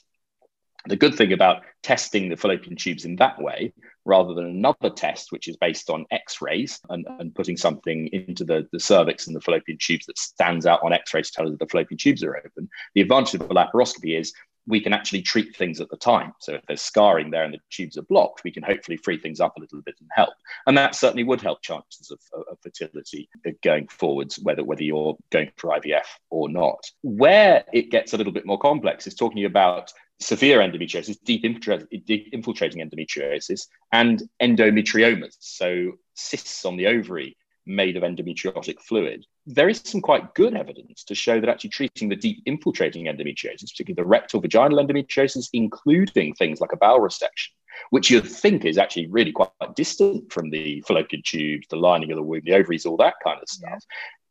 The 0.86 0.96
good 0.96 1.14
thing 1.14 1.32
about 1.32 1.62
testing 1.82 2.28
the 2.28 2.36
fallopian 2.36 2.76
tubes 2.76 3.04
in 3.04 3.16
that 3.16 3.40
way, 3.40 3.72
rather 4.04 4.32
than 4.32 4.46
another 4.46 4.90
test, 4.90 5.32
which 5.32 5.48
is 5.48 5.56
based 5.56 5.90
on 5.90 6.06
x 6.10 6.40
rays 6.40 6.80
and, 6.88 7.06
and 7.18 7.34
putting 7.34 7.56
something 7.56 8.08
into 8.12 8.44
the, 8.44 8.66
the 8.72 8.80
cervix 8.80 9.26
and 9.26 9.34
the 9.34 9.40
fallopian 9.40 9.78
tubes 9.80 10.06
that 10.06 10.18
stands 10.18 10.66
out 10.66 10.82
on 10.82 10.92
x 10.92 11.12
rays 11.12 11.30
to 11.30 11.36
tell 11.36 11.46
us 11.46 11.52
that 11.52 11.58
the 11.58 11.70
fallopian 11.70 11.98
tubes 11.98 12.22
are 12.22 12.36
open, 12.36 12.68
the 12.94 13.00
advantage 13.00 13.34
of 13.34 13.50
a 13.50 13.54
laparoscopy 13.54 14.18
is 14.18 14.32
we 14.68 14.80
can 14.80 14.92
actually 14.92 15.22
treat 15.22 15.56
things 15.56 15.80
at 15.80 15.88
the 15.88 15.96
time. 15.96 16.32
So 16.40 16.54
if 16.54 16.62
there's 16.68 16.82
scarring 16.82 17.30
there 17.30 17.44
and 17.44 17.54
the 17.54 17.58
tubes 17.70 17.96
are 17.96 18.02
blocked, 18.02 18.44
we 18.44 18.52
can 18.52 18.62
hopefully 18.62 18.98
free 18.98 19.18
things 19.18 19.40
up 19.40 19.56
a 19.56 19.60
little 19.60 19.80
bit 19.80 19.94
and 19.98 20.10
help. 20.12 20.34
And 20.66 20.76
that 20.76 20.94
certainly 20.94 21.24
would 21.24 21.40
help 21.40 21.62
chances 21.62 22.10
of, 22.10 22.20
of 22.34 22.58
fertility 22.62 23.30
going 23.62 23.88
forwards, 23.88 24.38
whether 24.38 24.62
whether 24.62 24.82
you're 24.82 25.16
going 25.30 25.50
for 25.56 25.70
IVF 25.70 26.04
or 26.28 26.50
not. 26.50 26.78
Where 27.02 27.64
it 27.72 27.90
gets 27.90 28.12
a 28.12 28.18
little 28.18 28.32
bit 28.32 28.44
more 28.44 28.58
complex 28.58 29.06
is 29.06 29.14
talking 29.14 29.46
about 29.46 29.92
severe 30.20 30.58
endometriosis, 30.58 31.16
deep, 31.24 31.44
infiltrating 31.44 32.88
endometriosis, 32.88 33.66
and 33.92 34.22
endometriomas, 34.42 35.36
so 35.38 35.92
cysts 36.14 36.64
on 36.64 36.76
the 36.76 36.86
ovary 36.86 37.36
made 37.66 37.96
of 37.96 38.02
endometriotic 38.02 38.80
fluid. 38.80 39.24
There 39.46 39.68
is 39.68 39.80
some 39.84 40.00
quite 40.00 40.34
good 40.34 40.54
evidence 40.54 41.04
to 41.04 41.14
show 41.14 41.38
that 41.38 41.48
actually 41.48 41.70
treating 41.70 42.08
the 42.08 42.16
deep 42.16 42.42
infiltrating 42.46 43.04
endometriosis, 43.04 43.70
particularly 43.70 44.02
the 44.02 44.06
rectal 44.06 44.40
vaginal 44.40 44.84
endometriosis, 44.84 45.48
including 45.52 46.34
things 46.34 46.60
like 46.60 46.72
a 46.72 46.76
bowel 46.76 47.00
resection, 47.00 47.50
which 47.90 48.10
you'd 48.10 48.26
think 48.26 48.64
is 48.64 48.78
actually 48.78 49.06
really 49.08 49.32
quite 49.32 49.50
distant 49.76 50.32
from 50.32 50.50
the 50.50 50.82
fallopian 50.86 51.22
tubes, 51.24 51.66
the 51.68 51.76
lining 51.76 52.10
of 52.10 52.16
the 52.16 52.22
womb, 52.22 52.42
the 52.44 52.54
ovaries, 52.54 52.86
all 52.86 52.96
that 52.96 53.14
kind 53.22 53.38
of 53.40 53.48
stuff. 53.48 53.82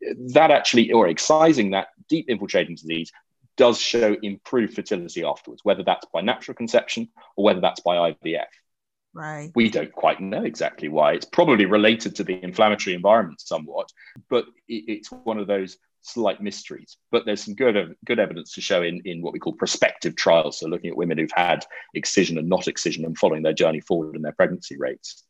Yeah. 0.02 0.14
That 0.34 0.52
actually, 0.52 0.92
or 0.92 1.08
excising 1.08 1.72
that 1.72 1.88
deep 2.10 2.30
infiltrating 2.30 2.76
disease, 2.76 3.12
does 3.58 3.80
show 3.80 4.16
improved 4.22 4.76
fertility 4.76 5.24
afterwards, 5.24 5.62
whether 5.64 5.84
that's 5.84 6.06
by 6.14 6.22
natural 6.22 6.56
conception 6.56 7.10
or 7.36 7.44
whether 7.44 7.60
that's 7.60 7.82
by 7.82 8.12
IVF. 8.12 8.46
Right. 9.14 9.52
We 9.56 9.70
don't 9.70 9.92
quite 9.92 10.20
know 10.20 10.44
exactly 10.44 10.90
why. 10.90 11.14
It's 11.14 11.26
probably 11.26 11.66
related 11.66 12.16
to 12.16 12.24
the 12.24 12.42
inflammatory 12.44 12.96
environment 12.96 13.42
somewhat, 13.42 13.92
but 14.30 14.46
it's 14.68 15.12
one 15.12 15.40
of 15.40 15.48
those 15.48 15.78
slight 16.04 16.42
mysteries. 16.42 16.98
But 17.12 17.26
there's 17.26 17.44
some 17.44 17.56
good 17.56 17.96
good 18.06 18.20
evidence 18.20 18.54
to 18.54 18.62
show 18.62 18.84
in, 18.84 19.02
in 19.06 19.22
what 19.22 19.34
we 19.34 19.40
call 19.40 19.54
prospective 19.54 20.16
trials. 20.16 20.60
So 20.60 20.68
looking 20.68 20.92
at 20.92 20.98
women 20.98 21.18
who've 21.18 21.32
had 21.36 21.66
excision 21.96 22.38
and 22.38 22.48
not 22.48 22.68
excision 22.68 23.06
and 23.06 23.18
following 23.18 23.44
their 23.44 23.54
journey 23.54 23.82
forward 23.82 24.16
and 24.16 24.24
their 24.24 24.34
pregnancy 24.34 24.78
rates. 24.78 25.24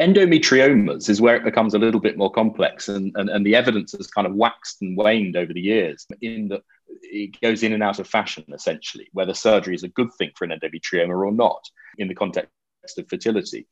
Endometriomas 0.00 1.08
is 1.08 1.20
where 1.20 1.36
it 1.36 1.44
becomes 1.44 1.74
a 1.74 1.78
little 1.78 2.00
bit 2.00 2.16
more 2.16 2.30
complex, 2.30 2.88
and, 2.88 3.12
and, 3.16 3.28
and 3.28 3.44
the 3.44 3.54
evidence 3.54 3.92
has 3.92 4.06
kind 4.06 4.26
of 4.26 4.34
waxed 4.34 4.82
and 4.82 4.96
waned 4.96 5.36
over 5.36 5.52
the 5.52 5.60
years 5.60 6.06
in 6.20 6.48
that 6.48 6.62
it 7.02 7.40
goes 7.40 7.62
in 7.62 7.72
and 7.72 7.82
out 7.82 7.98
of 7.98 8.06
fashion, 8.06 8.44
essentially, 8.52 9.08
whether 9.12 9.34
surgery 9.34 9.74
is 9.74 9.82
a 9.82 9.88
good 9.88 10.12
thing 10.14 10.30
for 10.34 10.44
an 10.44 10.50
endometrioma 10.50 11.26
or 11.26 11.32
not 11.32 11.68
in 11.98 12.08
the 12.08 12.14
context 12.14 12.50
of 12.98 13.08
fertility. 13.08 13.66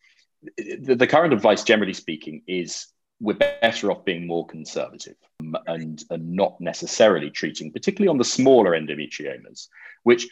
The, 0.56 0.94
the 0.94 1.06
current 1.06 1.32
advice, 1.32 1.62
generally 1.62 1.94
speaking, 1.94 2.42
is 2.46 2.86
we're 3.20 3.34
better 3.34 3.90
off 3.90 4.04
being 4.04 4.26
more 4.26 4.46
conservative 4.46 5.16
um, 5.40 5.56
and, 5.66 6.02
and 6.10 6.32
not 6.32 6.60
necessarily 6.60 7.30
treating, 7.30 7.72
particularly 7.72 8.08
on 8.08 8.18
the 8.18 8.24
smaller 8.24 8.72
endometriomas, 8.72 9.68
which 10.02 10.28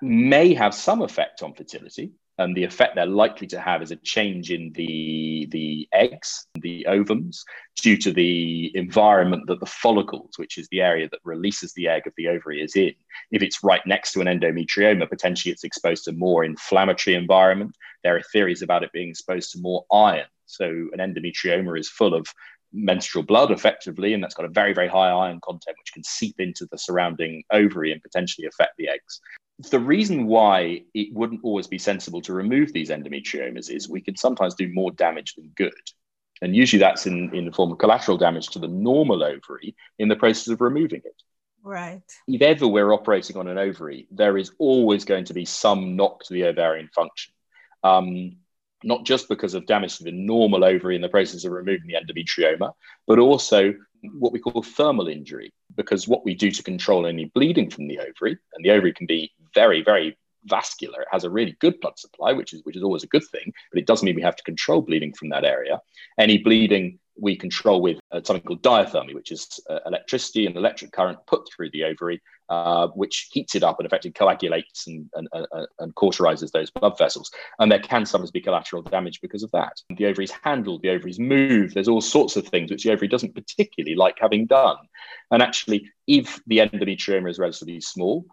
may 0.00 0.54
have 0.54 0.74
some 0.74 1.02
effect 1.02 1.42
on 1.42 1.54
fertility, 1.54 2.12
and 2.38 2.54
the 2.54 2.64
effect 2.64 2.94
they're 2.94 3.06
likely 3.06 3.46
to 3.46 3.60
have 3.60 3.82
is 3.82 3.90
a 3.90 3.96
change 3.96 4.50
in 4.50 4.72
the 4.74 5.46
the 5.50 5.88
eggs, 5.92 6.46
the 6.60 6.86
ovums, 6.88 7.38
due 7.80 7.96
to 7.96 8.12
the 8.12 8.70
environment 8.76 9.44
that 9.46 9.60
the 9.60 9.66
follicles, 9.66 10.32
which 10.36 10.58
is 10.58 10.68
the 10.68 10.82
area 10.82 11.08
that 11.10 11.20
releases 11.24 11.72
the 11.72 11.88
egg 11.88 12.06
of 12.06 12.12
the 12.16 12.28
ovary, 12.28 12.60
is 12.60 12.76
in. 12.76 12.92
If 13.30 13.42
it's 13.42 13.62
right 13.62 13.84
next 13.86 14.12
to 14.12 14.20
an 14.20 14.26
endometrioma, 14.26 15.08
potentially 15.08 15.52
it's 15.52 15.64
exposed 15.64 16.04
to 16.04 16.12
more 16.12 16.44
inflammatory 16.44 17.16
environment. 17.16 17.76
There 18.02 18.16
are 18.16 18.22
theories 18.32 18.62
about 18.62 18.82
it 18.82 18.92
being 18.92 19.10
exposed 19.10 19.52
to 19.52 19.60
more 19.60 19.84
iron. 19.90 20.26
So 20.46 20.66
an 20.66 20.98
endometrioma 20.98 21.78
is 21.78 21.88
full 21.88 22.14
of 22.14 22.26
menstrual 22.72 23.24
blood 23.24 23.50
effectively, 23.50 24.12
and 24.12 24.22
that's 24.22 24.34
got 24.34 24.44
a 24.44 24.50
very, 24.50 24.74
very 24.74 24.88
high 24.88 25.08
iron 25.08 25.40
content, 25.40 25.76
which 25.78 25.94
can 25.94 26.04
seep 26.04 26.38
into 26.38 26.66
the 26.70 26.78
surrounding 26.78 27.42
ovary 27.50 27.92
and 27.92 28.02
potentially 28.02 28.46
affect 28.46 28.76
the 28.76 28.88
eggs 28.88 29.20
the 29.58 29.80
reason 29.80 30.26
why 30.26 30.82
it 30.94 31.14
wouldn't 31.14 31.40
always 31.42 31.66
be 31.66 31.78
sensible 31.78 32.20
to 32.22 32.32
remove 32.32 32.72
these 32.72 32.90
endometriomas 32.90 33.70
is 33.70 33.88
we 33.88 34.02
can 34.02 34.16
sometimes 34.16 34.54
do 34.54 34.72
more 34.72 34.90
damage 34.90 35.34
than 35.34 35.50
good. 35.56 35.72
And 36.42 36.54
usually 36.54 36.80
that's 36.80 37.06
in, 37.06 37.34
in 37.34 37.46
the 37.46 37.52
form 37.52 37.72
of 37.72 37.78
collateral 37.78 38.18
damage 38.18 38.48
to 38.48 38.58
the 38.58 38.68
normal 38.68 39.22
ovary 39.22 39.74
in 39.98 40.08
the 40.08 40.16
process 40.16 40.48
of 40.48 40.60
removing 40.60 41.00
it. 41.04 41.22
Right. 41.62 42.02
If 42.28 42.42
ever 42.42 42.68
we're 42.68 42.92
operating 42.92 43.36
on 43.38 43.48
an 43.48 43.56
ovary, 43.56 44.06
there 44.10 44.36
is 44.36 44.52
always 44.58 45.04
going 45.04 45.24
to 45.24 45.34
be 45.34 45.46
some 45.46 45.96
knock 45.96 46.22
to 46.24 46.34
the 46.34 46.44
ovarian 46.44 46.88
function. 46.94 47.32
Um, 47.82 48.36
not 48.84 49.04
just 49.04 49.28
because 49.28 49.54
of 49.54 49.66
damage 49.66 49.96
to 49.98 50.04
the 50.04 50.12
normal 50.12 50.62
ovary 50.64 50.96
in 50.96 51.02
the 51.02 51.08
process 51.08 51.44
of 51.44 51.52
removing 51.52 51.88
the 51.88 51.94
endometrioma, 51.94 52.72
but 53.06 53.18
also 53.18 53.74
what 54.02 54.32
we 54.32 54.38
call 54.38 54.62
thermal 54.62 55.08
injury, 55.08 55.52
because 55.74 56.06
what 56.06 56.24
we 56.24 56.34
do 56.34 56.50
to 56.50 56.62
control 56.62 57.06
any 57.06 57.24
bleeding 57.34 57.70
from 57.70 57.88
the 57.88 57.98
ovary, 57.98 58.38
and 58.54 58.64
the 58.64 58.70
ovary 58.70 58.92
can 58.92 59.06
be 59.06 59.32
very, 59.56 59.82
very 59.82 60.16
vascular. 60.44 61.02
It 61.02 61.08
has 61.10 61.24
a 61.24 61.30
really 61.30 61.56
good 61.64 61.80
blood 61.80 61.98
supply, 61.98 62.32
which 62.32 62.52
is 62.52 62.60
which 62.64 62.76
is 62.76 62.84
always 62.84 63.02
a 63.02 63.14
good 63.14 63.26
thing, 63.32 63.52
but 63.70 63.80
it 63.80 63.86
doesn't 63.86 64.06
mean 64.06 64.14
we 64.14 64.30
have 64.30 64.36
to 64.36 64.50
control 64.52 64.80
bleeding 64.82 65.12
from 65.12 65.30
that 65.30 65.44
area. 65.44 65.80
Any 66.18 66.38
bleeding 66.38 66.98
we 67.18 67.34
control 67.36 67.80
with 67.80 67.98
uh, 68.12 68.20
something 68.22 68.44
called 68.44 68.62
diathermy, 68.62 69.14
which 69.14 69.32
is 69.32 69.60
uh, 69.70 69.78
electricity 69.86 70.46
and 70.46 70.54
electric 70.56 70.92
current 70.92 71.18
put 71.26 71.48
through 71.48 71.70
the 71.70 71.82
ovary, 71.84 72.20
uh, 72.50 72.88
which 72.88 73.28
heats 73.32 73.54
it 73.54 73.62
up 73.62 73.78
and 73.78 73.86
effectively 73.86 74.12
coagulates 74.12 74.86
and, 74.86 75.08
and, 75.14 75.28
and, 75.78 75.94
cauterizes 75.94 76.50
those 76.50 76.70
blood 76.70 76.96
vessels. 76.98 77.30
And 77.58 77.72
there 77.72 77.80
can 77.80 78.04
sometimes 78.04 78.30
be 78.30 78.42
collateral 78.42 78.82
damage 78.82 79.20
because 79.22 79.42
of 79.42 79.50
that. 79.52 79.72
The 79.96 80.06
ovaries 80.06 80.34
handled, 80.44 80.82
the 80.82 80.90
ovaries 80.90 81.18
move. 81.18 81.72
There's 81.72 81.88
all 81.88 82.02
sorts 82.02 82.36
of 82.36 82.46
things 82.46 82.70
which 82.70 82.84
the 82.84 82.92
ovary 82.92 83.08
doesn't 83.08 83.34
particularly 83.34 83.96
like 83.96 84.18
having 84.20 84.46
done. 84.46 84.76
And 85.30 85.42
actually, 85.42 85.90
if 86.06 86.40
the 86.46 86.58
endometrioma 86.58 87.30
is 87.30 87.38
relatively 87.38 87.80
small, 87.80 88.26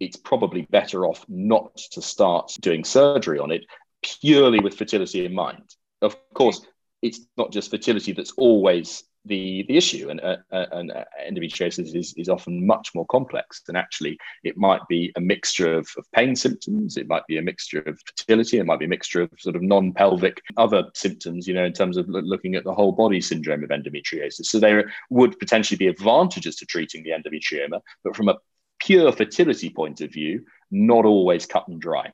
it's 0.00 0.16
probably 0.16 0.62
better 0.70 1.06
off 1.06 1.24
not 1.28 1.76
to 1.92 2.02
start 2.02 2.54
doing 2.60 2.84
surgery 2.84 3.38
on 3.38 3.50
it 3.50 3.64
purely 4.02 4.60
with 4.60 4.76
fertility 4.76 5.24
in 5.24 5.34
mind. 5.34 5.74
Of 6.02 6.16
course, 6.34 6.64
it's 7.02 7.20
not 7.36 7.52
just 7.52 7.70
fertility 7.70 8.12
that's 8.12 8.32
always 8.36 9.04
the, 9.24 9.64
the 9.68 9.76
issue, 9.76 10.08
and, 10.08 10.20
uh, 10.20 10.36
uh, 10.52 10.66
and 10.72 10.90
uh, 10.90 11.04
endometriosis 11.28 11.94
is, 11.94 12.14
is 12.16 12.28
often 12.28 12.66
much 12.66 12.90
more 12.94 13.06
complex. 13.06 13.62
And 13.68 13.76
actually, 13.76 14.16
it 14.42 14.56
might 14.56 14.80
be 14.88 15.12
a 15.16 15.20
mixture 15.20 15.76
of, 15.76 15.88
of 15.98 16.06
pain 16.12 16.34
symptoms, 16.34 16.96
it 16.96 17.08
might 17.08 17.26
be 17.26 17.38
a 17.38 17.42
mixture 17.42 17.80
of 17.80 18.00
fertility, 18.06 18.58
it 18.58 18.66
might 18.66 18.78
be 18.78 18.86
a 18.86 18.88
mixture 18.88 19.22
of 19.22 19.30
sort 19.38 19.56
of 19.56 19.62
non 19.62 19.92
pelvic 19.92 20.40
other 20.56 20.84
symptoms, 20.94 21.46
you 21.46 21.54
know, 21.54 21.64
in 21.64 21.72
terms 21.72 21.96
of 21.96 22.08
looking 22.08 22.54
at 22.54 22.64
the 22.64 22.74
whole 22.74 22.92
body 22.92 23.20
syndrome 23.20 23.64
of 23.64 23.70
endometriosis. 23.70 24.46
So 24.46 24.58
there 24.58 24.90
would 25.10 25.38
potentially 25.38 25.78
be 25.78 25.88
advantages 25.88 26.56
to 26.56 26.66
treating 26.66 27.02
the 27.02 27.10
endometrioma, 27.10 27.80
but 28.04 28.16
from 28.16 28.28
a 28.28 28.36
pure 28.78 29.12
fertility 29.12 29.70
point 29.70 30.00
of 30.00 30.12
view, 30.12 30.44
not 30.70 31.04
always 31.04 31.46
cut 31.46 31.68
and 31.68 31.80
dry. 31.80 32.12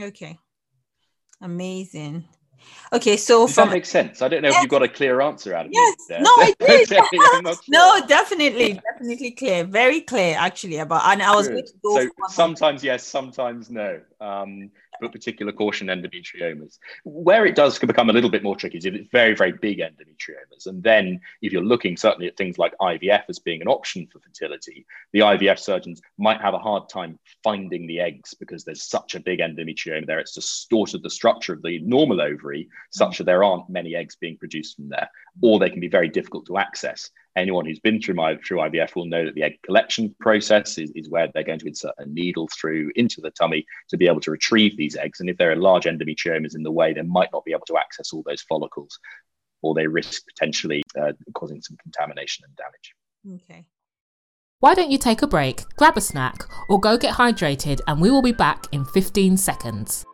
Okay. 0.00 0.38
Amazing. 1.40 2.24
Okay, 2.92 3.16
so 3.16 3.46
Does 3.46 3.54
from 3.54 3.68
that 3.68 3.74
makes 3.74 3.88
sense. 3.88 4.22
I 4.22 4.28
don't 4.28 4.42
know 4.42 4.48
yes. 4.48 4.56
if 4.56 4.62
you 4.62 4.68
got 4.68 4.82
a 4.82 4.88
clear 4.88 5.20
answer 5.20 5.54
out 5.54 5.66
of 5.66 5.72
yes. 5.72 5.96
me. 6.08 6.16
No, 6.20 6.30
I 6.30 6.54
did. 6.60 6.88
sure. 6.88 7.54
no, 7.68 8.00
definitely, 8.06 8.80
definitely 8.92 9.32
clear. 9.32 9.64
Very 9.64 10.00
clear, 10.00 10.36
actually. 10.38 10.78
About 10.78 11.02
and 11.04 11.22
I 11.22 11.34
was 11.34 11.48
going 11.48 11.64
to 11.64 11.72
go. 11.82 12.00
So 12.00 12.08
sometimes 12.28 12.82
yes, 12.82 13.04
sometimes 13.04 13.70
no. 13.70 14.00
Um, 14.20 14.70
but 15.00 15.12
particular 15.12 15.52
caution 15.52 15.88
endometriomas. 15.88 16.78
Where 17.04 17.44
it 17.44 17.54
does 17.54 17.78
become 17.78 18.10
a 18.10 18.12
little 18.12 18.30
bit 18.30 18.42
more 18.42 18.56
tricky 18.56 18.78
is 18.78 18.86
if 18.86 18.94
it's 18.94 19.10
very, 19.10 19.34
very 19.34 19.52
big 19.52 19.78
endometriomas. 19.78 20.66
And 20.66 20.82
then 20.82 21.20
if 21.42 21.52
you're 21.52 21.62
looking 21.62 21.96
certainly 21.96 22.26
at 22.26 22.36
things 22.36 22.58
like 22.58 22.72
IVF 22.80 23.24
as 23.28 23.38
being 23.38 23.60
an 23.60 23.68
option 23.68 24.06
for 24.10 24.20
fertility, 24.20 24.86
the 25.12 25.20
IVF 25.20 25.58
surgeons 25.58 26.00
might 26.18 26.40
have 26.40 26.54
a 26.54 26.58
hard 26.58 26.88
time 26.88 27.18
finding 27.42 27.86
the 27.86 28.00
eggs 28.00 28.34
because 28.34 28.64
there's 28.64 28.88
such 28.88 29.14
a 29.14 29.20
big 29.20 29.40
endometrioma 29.40 30.06
there. 30.06 30.18
It's 30.18 30.34
distorted 30.34 31.02
the 31.02 31.10
structure 31.10 31.52
of 31.52 31.62
the 31.62 31.78
normal 31.80 32.20
ovary 32.20 32.68
such 32.90 33.18
that 33.18 33.24
there 33.24 33.44
aren't 33.44 33.68
many 33.68 33.94
eggs 33.94 34.16
being 34.16 34.38
produced 34.38 34.76
from 34.76 34.88
there, 34.88 35.10
or 35.42 35.58
they 35.58 35.70
can 35.70 35.80
be 35.80 35.88
very 35.88 36.08
difficult 36.08 36.46
to 36.46 36.58
access 36.58 37.10
anyone 37.36 37.66
who's 37.66 37.78
been 37.78 38.00
through 38.00 38.14
my 38.14 38.36
through 38.36 38.58
IVF 38.58 38.96
will 38.96 39.04
know 39.04 39.24
that 39.24 39.34
the 39.34 39.42
egg 39.42 39.58
collection 39.62 40.14
process 40.20 40.78
is, 40.78 40.90
is 40.94 41.08
where 41.08 41.28
they're 41.32 41.44
going 41.44 41.58
to 41.58 41.68
insert 41.68 41.94
a 41.98 42.06
needle 42.06 42.48
through 42.58 42.90
into 42.96 43.20
the 43.20 43.30
tummy 43.30 43.64
to 43.88 43.96
be 43.96 44.06
able 44.06 44.20
to 44.20 44.30
retrieve 44.30 44.76
these 44.76 44.96
eggs. 44.96 45.20
And 45.20 45.28
if 45.28 45.36
there 45.36 45.52
are 45.52 45.56
large 45.56 45.84
endometriomas 45.84 46.56
in 46.56 46.62
the 46.62 46.72
way, 46.72 46.92
they 46.92 47.02
might 47.02 47.28
not 47.32 47.44
be 47.44 47.52
able 47.52 47.66
to 47.66 47.76
access 47.76 48.12
all 48.12 48.24
those 48.26 48.42
follicles, 48.42 48.98
or 49.62 49.74
they 49.74 49.86
risk 49.86 50.22
potentially 50.26 50.82
uh, 51.00 51.12
causing 51.34 51.60
some 51.60 51.76
contamination 51.76 52.44
and 52.46 52.56
damage. 52.56 53.42
Okay. 53.42 53.66
Why 54.60 54.74
don't 54.74 54.90
you 54.90 54.98
take 54.98 55.20
a 55.20 55.26
break, 55.26 55.62
grab 55.76 55.98
a 55.98 56.00
snack, 56.00 56.44
or 56.68 56.80
go 56.80 56.96
get 56.96 57.14
hydrated, 57.14 57.80
and 57.86 58.00
we 58.00 58.10
will 58.10 58.22
be 58.22 58.32
back 58.32 58.64
in 58.72 58.84
15 58.86 59.36
seconds. 59.36 60.04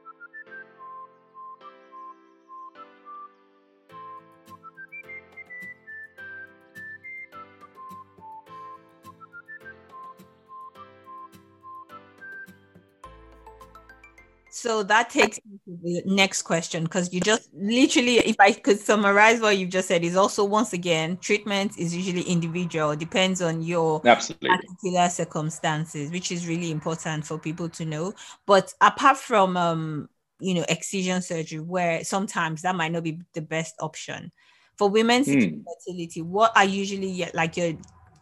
So 14.62 14.84
that 14.84 15.10
takes 15.10 15.40
me 15.44 15.58
to 15.64 15.76
the 15.82 16.02
next 16.06 16.42
question 16.42 16.84
because 16.84 17.12
you 17.12 17.20
just 17.20 17.50
literally, 17.52 18.18
if 18.18 18.36
I 18.38 18.52
could 18.52 18.78
summarize 18.78 19.40
what 19.40 19.58
you've 19.58 19.70
just 19.70 19.88
said, 19.88 20.04
is 20.04 20.14
also 20.14 20.44
once 20.44 20.72
again, 20.72 21.16
treatment 21.16 21.76
is 21.76 21.92
usually 21.92 22.22
individual, 22.22 22.94
depends 22.94 23.42
on 23.42 23.62
your 23.62 24.00
Absolutely. 24.06 24.50
particular 24.50 25.08
circumstances, 25.08 26.12
which 26.12 26.30
is 26.30 26.46
really 26.46 26.70
important 26.70 27.26
for 27.26 27.40
people 27.40 27.68
to 27.70 27.84
know. 27.84 28.14
But 28.46 28.72
apart 28.80 29.16
from 29.16 29.56
um, 29.56 30.08
you 30.38 30.54
know, 30.54 30.64
excision 30.68 31.22
surgery, 31.22 31.58
where 31.58 32.04
sometimes 32.04 32.62
that 32.62 32.76
might 32.76 32.92
not 32.92 33.02
be 33.02 33.18
the 33.32 33.42
best 33.42 33.74
option. 33.80 34.30
For 34.76 34.88
women's 34.88 35.26
hmm. 35.26 35.58
fertility, 35.66 36.22
what 36.22 36.56
are 36.56 36.64
usually 36.64 37.28
like 37.34 37.56
your 37.56 37.72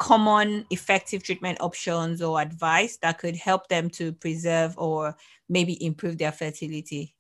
common 0.00 0.66
effective 0.70 1.22
treatment 1.22 1.58
options 1.60 2.22
or 2.22 2.40
advice 2.40 2.98
that 3.02 3.18
could 3.18 3.36
help 3.36 3.68
them 3.68 3.90
to 3.90 4.12
preserve 4.14 4.74
or 4.78 5.16
maybe 5.48 5.84
improve 5.84 6.18
their 6.18 6.32
fertility? 6.32 7.14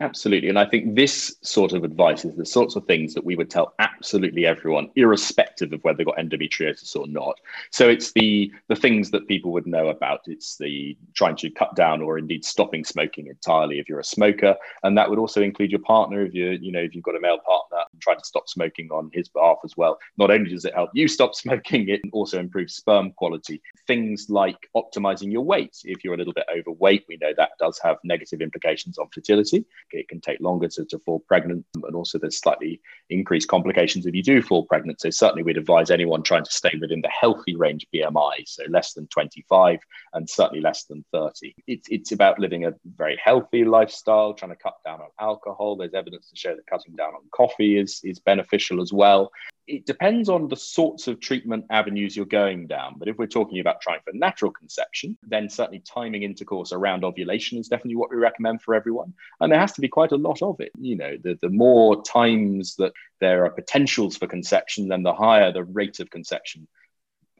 Absolutely. 0.00 0.48
And 0.48 0.58
I 0.58 0.64
think 0.64 0.96
this 0.96 1.36
sort 1.42 1.72
of 1.72 1.84
advice 1.84 2.24
is 2.24 2.34
the 2.34 2.44
sorts 2.44 2.74
of 2.74 2.84
things 2.84 3.14
that 3.14 3.24
we 3.24 3.36
would 3.36 3.48
tell 3.48 3.74
absolutely 3.78 4.44
everyone, 4.44 4.90
irrespective 4.96 5.72
of 5.72 5.84
whether 5.84 5.98
they've 5.98 6.06
got 6.06 6.16
endometriosis 6.16 6.96
or 6.96 7.06
not. 7.06 7.38
So 7.70 7.88
it's 7.88 8.10
the 8.12 8.52
the 8.68 8.74
things 8.74 9.12
that 9.12 9.28
people 9.28 9.52
would 9.52 9.68
know 9.68 9.88
about. 9.88 10.22
It's 10.26 10.56
the 10.56 10.98
trying 11.14 11.36
to 11.36 11.50
cut 11.50 11.76
down 11.76 12.02
or 12.02 12.18
indeed 12.18 12.44
stopping 12.44 12.84
smoking 12.84 13.28
entirely 13.28 13.78
if 13.78 13.88
you're 13.88 14.00
a 14.00 14.04
smoker. 14.04 14.56
And 14.82 14.98
that 14.98 15.08
would 15.08 15.20
also 15.20 15.42
include 15.42 15.70
your 15.70 15.80
partner 15.80 16.26
if 16.26 16.34
you 16.34 16.58
you 16.60 16.72
know, 16.72 16.80
if 16.80 16.92
you've 16.92 17.04
got 17.04 17.14
a 17.14 17.20
male 17.20 17.38
partner, 17.46 17.78
and 17.92 18.02
trying 18.02 18.18
to 18.18 18.24
stop 18.24 18.48
smoking 18.48 18.88
on 18.90 19.10
his 19.12 19.28
behalf 19.28 19.58
as 19.64 19.76
well. 19.76 19.96
Not 20.18 20.32
only 20.32 20.50
does 20.50 20.64
it 20.64 20.74
help 20.74 20.90
you 20.92 21.06
stop 21.06 21.34
smoking, 21.36 21.88
it 21.88 22.00
also 22.12 22.40
improves 22.40 22.74
sperm 22.74 23.12
quality. 23.12 23.62
Things 23.86 24.26
like 24.28 24.68
optimizing 24.74 25.30
your 25.30 25.44
weight. 25.44 25.76
If 25.84 26.02
you're 26.02 26.14
a 26.14 26.18
little 26.18 26.32
bit 26.32 26.46
overweight, 26.52 27.04
we 27.08 27.16
know 27.18 27.32
that 27.36 27.50
does 27.60 27.78
have 27.84 27.98
negative 28.02 28.40
implications 28.40 28.98
on 28.98 29.06
fertility 29.14 29.64
it 29.90 30.08
can 30.08 30.20
take 30.20 30.40
longer 30.40 30.68
to, 30.68 30.84
to 30.84 30.98
fall 30.98 31.20
pregnant. 31.20 31.64
And 31.74 31.94
also, 31.94 32.18
there's 32.18 32.38
slightly 32.38 32.80
increased 33.10 33.48
complications 33.48 34.06
if 34.06 34.14
you 34.14 34.22
do 34.22 34.42
fall 34.42 34.64
pregnant. 34.64 35.00
So, 35.00 35.10
certainly, 35.10 35.42
we'd 35.42 35.56
advise 35.56 35.90
anyone 35.90 36.22
trying 36.22 36.44
to 36.44 36.52
stay 36.52 36.72
within 36.80 37.00
the 37.00 37.08
healthy 37.08 37.56
range 37.56 37.86
BMI, 37.94 38.46
so 38.46 38.64
less 38.68 38.92
than 38.92 39.06
25 39.08 39.80
and 40.14 40.28
certainly 40.28 40.60
less 40.60 40.84
than 40.84 41.04
30. 41.12 41.54
It's, 41.66 41.88
it's 41.90 42.12
about 42.12 42.38
living 42.38 42.64
a 42.64 42.74
very 42.96 43.18
healthy 43.22 43.64
lifestyle, 43.64 44.34
trying 44.34 44.52
to 44.52 44.56
cut 44.56 44.76
down 44.84 45.00
on 45.00 45.08
alcohol. 45.20 45.76
There's 45.76 45.94
evidence 45.94 46.30
to 46.30 46.36
show 46.36 46.54
that 46.54 46.66
cutting 46.66 46.96
down 46.96 47.14
on 47.14 47.22
coffee 47.32 47.78
is, 47.78 48.00
is 48.04 48.18
beneficial 48.18 48.80
as 48.80 48.92
well 48.92 49.30
it 49.66 49.86
depends 49.86 50.28
on 50.28 50.48
the 50.48 50.56
sorts 50.56 51.08
of 51.08 51.20
treatment 51.20 51.64
avenues 51.70 52.16
you're 52.16 52.26
going 52.26 52.66
down. 52.66 52.96
But 52.98 53.08
if 53.08 53.16
we're 53.16 53.26
talking 53.26 53.60
about 53.60 53.80
trying 53.80 54.00
for 54.04 54.12
natural 54.12 54.50
conception, 54.50 55.16
then 55.22 55.48
certainly 55.48 55.80
timing 55.80 56.22
intercourse 56.22 56.72
around 56.72 57.04
ovulation 57.04 57.58
is 57.58 57.68
definitely 57.68 57.96
what 57.96 58.10
we 58.10 58.16
recommend 58.16 58.62
for 58.62 58.74
everyone. 58.74 59.14
And 59.40 59.50
there 59.50 59.60
has 59.60 59.72
to 59.74 59.80
be 59.80 59.88
quite 59.88 60.12
a 60.12 60.16
lot 60.16 60.42
of 60.42 60.60
it. 60.60 60.72
You 60.78 60.96
know, 60.96 61.16
the, 61.22 61.38
the 61.40 61.48
more 61.48 62.02
times 62.02 62.76
that 62.76 62.92
there 63.20 63.44
are 63.44 63.50
potentials 63.50 64.16
for 64.16 64.26
conception, 64.26 64.88
then 64.88 65.02
the 65.02 65.14
higher 65.14 65.52
the 65.52 65.64
rate 65.64 66.00
of 66.00 66.10
conception 66.10 66.66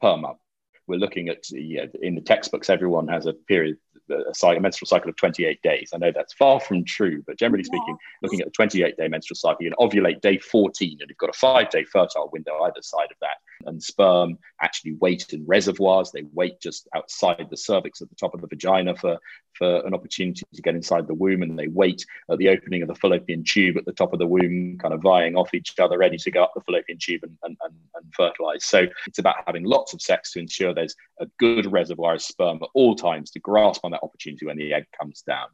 per 0.01 0.17
month. 0.17 0.39
We're 0.87 0.99
looking 0.99 1.29
at, 1.29 1.49
yeah, 1.49 1.85
in 2.01 2.13
the 2.13 2.21
textbooks, 2.21 2.69
everyone 2.69 3.07
has 3.07 3.25
a 3.25 3.33
period 3.33 3.77
a, 4.09 4.33
cycle, 4.33 4.57
a 4.57 4.61
menstrual 4.61 4.87
cycle 4.87 5.09
of 5.09 5.15
28 5.15 5.61
days. 5.61 5.91
I 5.93 5.97
know 5.97 6.11
that's 6.13 6.33
far 6.33 6.59
from 6.59 6.85
true, 6.85 7.23
but 7.25 7.37
generally 7.37 7.63
speaking, 7.63 7.97
looking 8.21 8.41
at 8.41 8.47
the 8.47 8.51
28 8.51 8.97
day 8.97 9.07
menstrual 9.07 9.35
cycle, 9.35 9.63
you 9.63 9.71
can 9.71 9.87
ovulate 9.87 10.21
day 10.21 10.37
14 10.37 10.97
and 10.99 11.09
you've 11.09 11.17
got 11.17 11.29
a 11.29 11.33
five 11.33 11.69
day 11.69 11.83
fertile 11.85 12.29
window 12.31 12.59
either 12.63 12.81
side 12.81 13.09
of 13.11 13.17
that. 13.21 13.37
And 13.65 13.81
sperm 13.81 14.37
actually 14.61 14.93
wait 14.93 15.33
in 15.33 15.45
reservoirs. 15.45 16.11
They 16.11 16.23
wait 16.33 16.59
just 16.59 16.87
outside 16.95 17.47
the 17.49 17.57
cervix 17.57 18.01
at 18.01 18.09
the 18.09 18.15
top 18.15 18.33
of 18.33 18.41
the 18.41 18.47
vagina 18.47 18.95
for, 18.95 19.17
for 19.53 19.85
an 19.85 19.93
opportunity 19.93 20.43
to 20.53 20.61
get 20.61 20.75
inside 20.75 21.07
the 21.07 21.13
womb. 21.13 21.41
And 21.41 21.57
they 21.57 21.67
wait 21.67 22.05
at 22.29 22.37
the 22.37 22.49
opening 22.49 22.81
of 22.81 22.87
the 22.87 22.95
fallopian 22.95 23.43
tube 23.43 23.77
at 23.77 23.85
the 23.85 23.93
top 23.93 24.13
of 24.13 24.19
the 24.19 24.27
womb, 24.27 24.77
kind 24.77 24.93
of 24.93 25.01
vying 25.01 25.35
off 25.35 25.53
each 25.53 25.73
other, 25.79 25.97
ready 25.97 26.17
to 26.17 26.31
go 26.31 26.43
up 26.43 26.53
the 26.55 26.61
fallopian 26.61 26.97
tube 26.99 27.23
and, 27.23 27.37
and, 27.43 27.57
and, 27.63 27.73
and 27.95 28.13
fertilize. 28.13 28.65
So 28.65 28.85
it's 29.07 29.19
about 29.19 29.35
having 29.45 29.63
lots 29.63 29.93
of 29.93 30.01
sex 30.01 30.31
to 30.33 30.39
ensure 30.39 30.73
there's 30.73 30.95
a 31.19 31.27
good 31.39 31.71
reservoir 31.71 32.15
of 32.15 32.21
sperm 32.21 32.59
at 32.61 32.69
all 32.73 32.95
times 32.95 33.31
to 33.31 33.39
grasp 33.39 33.81
on 33.83 33.91
that 33.91 34.03
opportunity 34.03 34.45
when 34.45 34.57
the 34.57 34.73
egg 34.73 34.85
comes 34.99 35.21
down. 35.21 35.47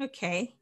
Okay. 0.00 0.56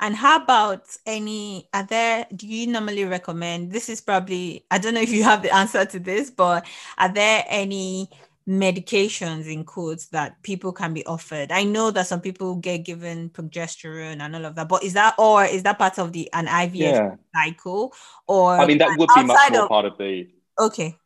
And 0.00 0.14
how 0.14 0.42
about 0.42 0.84
any, 1.06 1.68
are 1.72 1.84
there, 1.84 2.26
do 2.34 2.46
you 2.46 2.66
normally 2.66 3.04
recommend? 3.04 3.72
This 3.72 3.88
is 3.88 4.00
probably, 4.00 4.64
I 4.70 4.78
don't 4.78 4.94
know 4.94 5.00
if 5.00 5.10
you 5.12 5.22
have 5.24 5.42
the 5.42 5.54
answer 5.54 5.84
to 5.84 5.98
this, 5.98 6.30
but 6.30 6.66
are 6.98 7.12
there 7.12 7.44
any 7.48 8.10
medications 8.48 9.46
in 9.46 9.64
quotes 9.64 10.08
that 10.08 10.42
people 10.42 10.72
can 10.72 10.92
be 10.92 11.04
offered? 11.06 11.52
I 11.52 11.64
know 11.64 11.90
that 11.90 12.06
some 12.06 12.20
people 12.20 12.56
get 12.56 12.78
given 12.78 13.30
progesterone 13.30 14.20
and 14.20 14.36
all 14.36 14.44
of 14.44 14.54
that, 14.56 14.68
but 14.68 14.82
is 14.84 14.94
that, 14.94 15.14
or 15.18 15.44
is 15.44 15.62
that 15.62 15.78
part 15.78 15.98
of 15.98 16.12
the, 16.12 16.28
an 16.32 16.46
IVF 16.46 16.74
yeah. 16.74 17.14
cycle? 17.34 17.92
Or, 18.26 18.58
I 18.58 18.66
mean, 18.66 18.78
that 18.78 18.98
would 18.98 19.08
be 19.14 19.22
much 19.22 19.52
more 19.52 19.62
of, 19.62 19.68
part 19.68 19.84
of 19.86 19.96
the, 19.98 20.28
okay 20.58 20.98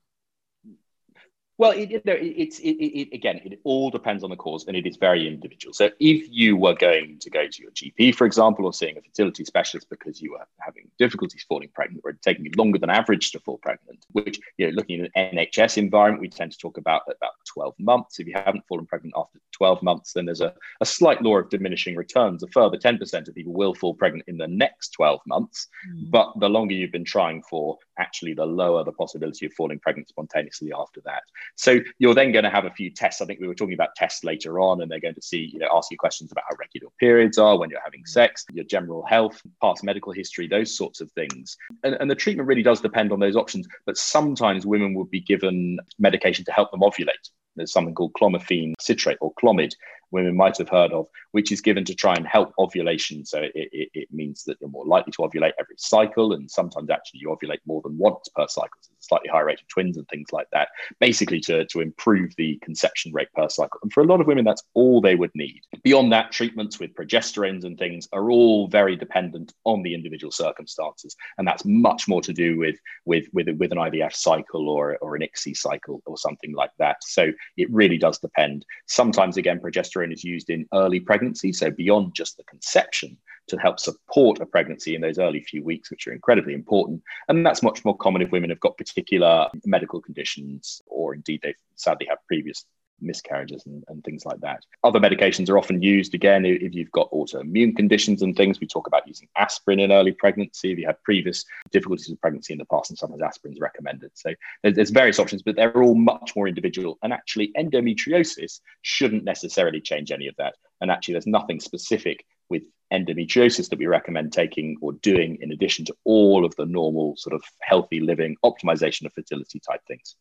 well, 1.59 1.73
it, 1.73 1.90
it, 1.90 2.03
it's 2.07 2.61
it, 2.61 2.71
it, 2.71 3.12
again, 3.12 3.40
it 3.44 3.61
all 3.64 3.90
depends 3.90 4.23
on 4.23 4.31
the 4.31 4.37
cause, 4.37 4.64
and 4.68 4.77
it 4.77 4.87
is 4.87 4.97
very 4.97 5.27
individual. 5.27 5.75
So, 5.75 5.90
if 5.99 6.29
you 6.31 6.57
were 6.57 6.75
going 6.75 7.18
to 7.18 7.31
go 7.31 7.49
to 7.49 7.62
your 7.62 7.73
GP, 7.73 8.14
for 8.14 8.27
example, 8.27 8.64
or 8.64 8.73
seeing 8.73 8.97
a 8.97 9.03
fertility 9.03 9.44
specialist 9.44 9.90
because 9.90 10.23
you 10.23 10.33
were 10.33 10.47
having 10.61 10.88
difficulties 10.99 11.44
falling 11.49 11.68
pregnant, 11.75 12.03
or 12.05 12.12
taking 12.12 12.51
longer 12.57 12.79
than 12.79 12.90
average 12.90 13.33
to 13.33 13.40
fall 13.40 13.59
pregnant, 13.59 14.07
which 14.12 14.38
you 14.57 14.66
know, 14.66 14.73
looking 14.73 15.01
at 15.01 15.11
an 15.16 15.37
NHS 15.37 15.79
environment, 15.79 16.21
we 16.21 16.29
tend 16.29 16.53
to 16.53 16.59
talk 16.59 16.79
about 16.79 17.03
about 17.09 17.33
12 17.47 17.75
months. 17.81 18.21
If 18.21 18.29
you 18.29 18.35
haven't 18.35 18.64
fallen 18.68 18.87
pregnant 18.87 19.14
after 19.16 19.40
12 19.59 19.83
months, 19.83 20.12
then 20.12 20.25
there's 20.25 20.40
a, 20.40 20.55
a 20.81 20.87
slight 20.87 21.21
law 21.23 21.38
of 21.38 21.51
diminishing 21.51 21.97
returns. 21.97 22.42
A 22.42 22.49
further 22.49 22.79
10% 22.79 23.29
of 23.29 23.35
people 23.35 23.53
will 23.53 23.75
fall 23.75 23.94
pregnant 23.94 24.25
in 24.29 24.38
the 24.38 24.49
next 24.49 24.90
12 24.90 25.21
months, 25.27 25.68
mm. 25.90 26.11
but 26.11 26.33
the 26.40 26.49
longer 26.49 26.75
you've 26.75 26.92
been 26.92 27.05
trying 27.05 27.42
for, 27.42 27.77
actually, 27.99 28.35
the 28.35 28.47
lower 28.47 28.85
the 28.85 28.92
possibility 28.92 29.47
of 29.47 29.53
falling 29.53 29.79
pregnant 29.79 30.09
spontaneously 30.09 30.73
after 30.73 31.01
that. 31.05 31.23
So 31.57 31.79
you're 31.99 32.14
then 32.14 32.33
going 32.33 32.44
to 32.44 32.51
have 32.51 32.64
a 32.64 32.71
few 32.71 32.90
tests. 32.90 33.21
I 33.21 33.27
think 33.27 33.40
we 33.40 33.49
were 33.49 33.55
talking 33.55 33.75
about 33.75 33.94
tests 33.97 34.25
later 34.25 34.61
on, 34.61 34.81
and 34.81 34.90
they're 34.90 35.01
going 35.01 35.14
to 35.14 35.23
see, 35.23 35.51
you 35.53 35.59
know, 35.59 35.68
ask 35.73 35.90
you 35.90 35.99
questions 35.99 36.33
about 36.33 36.44
how 36.49 36.57
regular 36.59 36.90
periods 37.01 37.38
are, 37.38 37.59
when 37.59 37.71
you're 37.71 37.83
having 37.85 38.07
sex, 38.07 38.44
your 38.53 38.64
general 38.64 39.05
health, 39.07 39.42
past 39.61 39.83
medical 39.83 40.12
history, 40.12 40.47
those 40.47 40.77
sorts 40.77 41.01
of 41.01 41.11
things. 41.12 41.57
And, 41.83 41.97
and 42.01 42.11
the 42.11 42.14
treatment 42.14 42.49
really 42.49 42.62
does 42.62 42.81
depend 42.81 43.12
on 43.12 43.21
those 43.21 43.37
options. 43.37 43.66
But 43.87 43.97
sometimes 43.97 44.66
women 44.66 44.94
would 44.94 45.11
be 45.11 45.21
given 45.21 45.79
medication 45.99 46.44
to 46.44 46.53
help 46.53 46.71
them 46.71 46.81
ovulate. 46.81 47.31
There's 47.59 47.73
something 47.73 47.94
called 47.94 48.14
clomiphene 48.14 48.75
citrate 48.81 49.18
or 49.21 49.33
Clomid, 49.35 49.75
women 50.11 50.37
might 50.37 50.57
have 50.59 50.68
heard 50.68 50.92
of, 50.92 51.07
which 51.33 51.53
is 51.53 51.61
given 51.61 51.85
to 51.85 51.94
try 51.94 52.14
and 52.14 52.27
help 52.27 52.53
ovulation. 52.59 53.25
So 53.25 53.40
it, 53.40 53.53
it, 53.55 53.88
it, 53.94 54.09
means 54.11 54.44
that 54.44 54.57
you're 54.61 54.71
more 54.71 54.87
likely 54.87 55.12
to 55.12 55.18
ovulate 55.18 55.53
every 55.61 55.77
cycle, 55.77 56.33
and 56.33 56.51
sometimes 56.51 56.90
actually 56.90 57.21
you 57.21 57.29
ovulate 57.29 57.59
more 57.66 57.83
than 57.83 57.97
once 57.99 58.29
per 58.35 58.47
cycle. 58.49 58.79
So 58.81 58.90
it's 58.97 59.07
a 59.07 59.09
slightly 59.09 59.29
higher 59.29 59.47
rate 59.47 59.61
of 59.61 59.68
twins 59.68 59.97
and 59.97 60.09
things 60.09 60.29
like 60.33 60.49
that, 60.53 60.68
basically 60.99 61.40
to, 61.40 61.66
to 61.66 61.81
improve 61.81 62.35
the 62.37 62.59
conception 62.62 63.12
rate 63.12 63.29
per 63.35 63.49
cycle. 63.49 63.79
And 63.83 63.92
for 63.92 64.03
a 64.03 64.07
lot 64.07 64.21
of 64.21 64.27
women, 64.27 64.44
that's 64.44 64.64
all 64.75 65.01
they 65.01 65.14
would 65.14 65.31
need. 65.35 65.61
Beyond 65.83 66.12
that, 66.12 66.33
treatments 66.33 66.81
with 66.81 66.94
progesterones 66.94 67.64
and 67.64 67.79
things 67.79 68.09
are 68.12 68.31
all 68.31 68.68
very 68.68 68.97
dependent 68.97 69.53
on 69.64 69.83
the 69.83 69.94
individual 69.94 70.33
circumstances. 70.33 71.14
And 71.37 71.47
that's 71.47 71.64
much 71.64 72.09
more 72.09 72.23
to 72.23 72.33
do 72.33 72.59
with, 72.59 72.77
with, 73.05 73.27
with, 73.33 73.49
with 73.59 73.73
an 73.73 73.79
IVF 73.79 74.14
cycle 74.14 74.68
or, 74.68 74.97
or 74.99 75.16
an 75.16 75.23
ICSI 75.23 75.57
cycle 75.57 76.03
or 76.07 76.16
something 76.16 76.55
like 76.55 76.71
that. 76.79 76.97
So 77.03 77.31
it 77.57 77.71
really 77.71 77.99
does 77.99 78.18
depend. 78.18 78.64
Sometimes, 78.87 79.37
again, 79.37 79.61
progesterone 79.61 79.97
progesterone 79.98 80.12
is 80.12 80.24
used 80.24 80.50
in 80.50 80.66
early 80.72 81.00
pregnancy, 81.00 81.52
so 81.52 81.70
beyond 81.70 82.14
just 82.14 82.37
the 82.37 82.44
conception, 82.44 83.16
to 83.48 83.56
help 83.56 83.80
support 83.80 84.40
a 84.40 84.46
pregnancy 84.46 84.94
in 84.94 85.00
those 85.00 85.18
early 85.18 85.40
few 85.40 85.64
weeks, 85.64 85.90
which 85.90 86.06
are 86.06 86.12
incredibly 86.12 86.52
important. 86.52 87.02
And 87.28 87.44
that's 87.44 87.62
much 87.62 87.84
more 87.84 87.96
common 87.96 88.20
if 88.20 88.30
women 88.30 88.50
have 88.50 88.61
got 88.61 88.76
particular 88.76 89.48
medical 89.64 90.02
conditions 90.02 90.82
or 90.87 91.14
indeed 91.14 91.40
they've 91.42 91.54
sadly 91.74 92.06
have 92.11 92.18
previous 92.26 92.66
miscarriages 93.00 93.64
and, 93.66 93.84
and 93.88 94.02
things 94.04 94.24
like 94.24 94.40
that. 94.40 94.64
Other 94.84 95.00
medications 95.00 95.48
are 95.48 95.58
often 95.58 95.82
used 95.82 96.14
again 96.14 96.44
if 96.44 96.74
you've 96.74 96.90
got 96.92 97.11
autoimmune 97.11 97.76
conditions 97.76 98.22
and 98.22 98.37
things. 98.37 98.61
We 98.61 98.66
talk 98.66 98.87
about 98.87 99.06
using 99.06 99.28
aspirin 99.37 99.80
in 99.80 99.92
early 99.92 100.12
pregnancy. 100.12 100.72
If 100.72 100.78
you 100.78 100.87
had 100.87 101.02
previous 101.02 101.44
difficulties 101.70 102.08
with 102.08 102.20
pregnancy 102.20 102.52
in 102.52 102.58
the 102.58 102.64
past, 102.66 102.90
and 102.90 102.98
sometimes 102.98 103.22
aspirin 103.22 103.54
is 103.54 103.61
recommended. 103.61 104.11
So 104.14 104.34
there's, 104.62 104.76
there's 104.76 104.90
various 104.90 105.18
options, 105.18 105.42
but 105.42 105.56
they're 105.56 105.82
all 105.82 105.94
much 105.94 106.32
more 106.37 106.48
individual. 106.48 106.98
And 107.02 107.12
actually, 107.12 107.52
endometriosis 107.56 108.61
shouldn't 108.82 109.24
necessarily 109.24 109.80
change 109.80 110.12
any 110.12 110.28
of 110.28 110.37
that. 110.37 110.54
And 110.80 110.90
actually, 110.90 111.14
there's 111.14 111.26
nothing 111.26 111.61
specific 111.61 112.24
with 112.48 112.62
endometriosis 112.92 113.68
that 113.68 113.78
we 113.78 113.87
recommend 113.87 114.32
taking 114.32 114.76
or 114.80 114.92
doing 114.94 115.38
in 115.40 115.52
addition 115.52 115.84
to 115.84 115.94
all 116.04 116.44
of 116.44 116.54
the 116.56 116.66
normal 116.66 117.14
sort 117.16 117.34
of 117.34 117.42
healthy 117.61 118.00
living 118.00 118.37
optimization 118.44 119.04
of 119.04 119.12
fertility 119.12 119.61
type 119.61 119.80
things. 119.87 120.16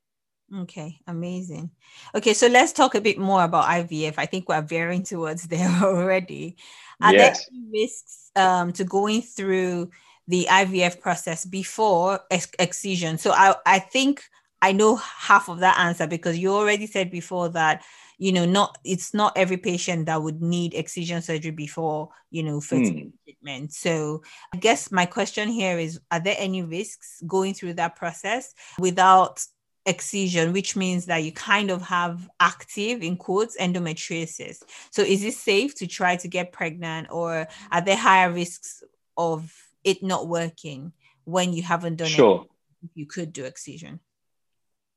Okay, 0.53 0.99
amazing. 1.07 1.71
Okay, 2.15 2.33
so 2.33 2.47
let's 2.47 2.71
talk 2.71 2.95
a 2.95 3.01
bit 3.01 3.17
more 3.17 3.43
about 3.43 3.65
IVF. 3.65 4.13
I 4.17 4.25
think 4.25 4.47
we're 4.47 4.61
veering 4.61 5.03
towards 5.03 5.43
there 5.47 5.69
already. 5.83 6.55
Are 7.01 7.13
yes. 7.13 7.47
there 7.49 7.59
risks 7.71 8.31
um, 8.35 8.71
to 8.73 8.83
going 8.83 9.21
through 9.21 9.91
the 10.27 10.47
IVF 10.49 10.99
process 10.99 11.45
before 11.45 12.21
ex- 12.31 12.47
excision? 12.59 13.17
So 13.17 13.31
I, 13.31 13.55
I 13.65 13.79
think 13.79 14.23
I 14.61 14.71
know 14.71 14.95
half 14.95 15.49
of 15.49 15.59
that 15.59 15.77
answer 15.79 16.07
because 16.07 16.37
you 16.37 16.53
already 16.53 16.87
said 16.87 17.11
before 17.11 17.49
that 17.49 17.83
you 18.17 18.31
know 18.31 18.45
not 18.45 18.77
it's 18.83 19.13
not 19.13 19.37
every 19.37 19.57
patient 19.57 20.07
that 20.07 20.21
would 20.21 20.41
need 20.41 20.73
excision 20.73 21.21
surgery 21.21 21.51
before 21.51 22.09
you 22.31 22.41
know 22.41 22.59
fertility 22.59 23.03
mm. 23.03 23.23
treatment 23.23 23.71
so 23.71 24.23
i 24.53 24.57
guess 24.57 24.91
my 24.91 25.05
question 25.05 25.49
here 25.49 25.77
is 25.77 25.99
are 26.09 26.19
there 26.19 26.35
any 26.39 26.63
risks 26.63 27.21
going 27.27 27.53
through 27.53 27.73
that 27.73 27.95
process 27.95 28.55
without 28.79 29.45
excision, 29.87 30.53
which 30.53 30.75
means 30.75 31.05
that 31.05 31.23
you 31.23 31.31
kind 31.31 31.71
of 31.71 31.81
have 31.81 32.29
active, 32.39 33.01
in 33.01 33.15
quotes, 33.15 33.57
endometriosis. 33.57 34.61
So 34.91 35.01
is 35.01 35.23
it 35.23 35.33
safe 35.33 35.73
to 35.75 35.87
try 35.87 36.17
to 36.17 36.27
get 36.27 36.51
pregnant 36.51 37.07
or 37.09 37.47
are 37.71 37.81
there 37.81 37.97
higher 37.97 38.31
risks 38.31 38.83
of 39.17 39.51
it 39.83 40.03
not 40.03 40.27
working 40.27 40.91
when 41.23 41.53
you 41.53 41.63
haven't 41.63 41.95
done 41.95 42.07
it? 42.07 42.11
sure. 42.11 42.45
it? 42.83 42.89
You 42.93 43.05
could 43.05 43.33
do 43.33 43.45
excision. 43.45 44.01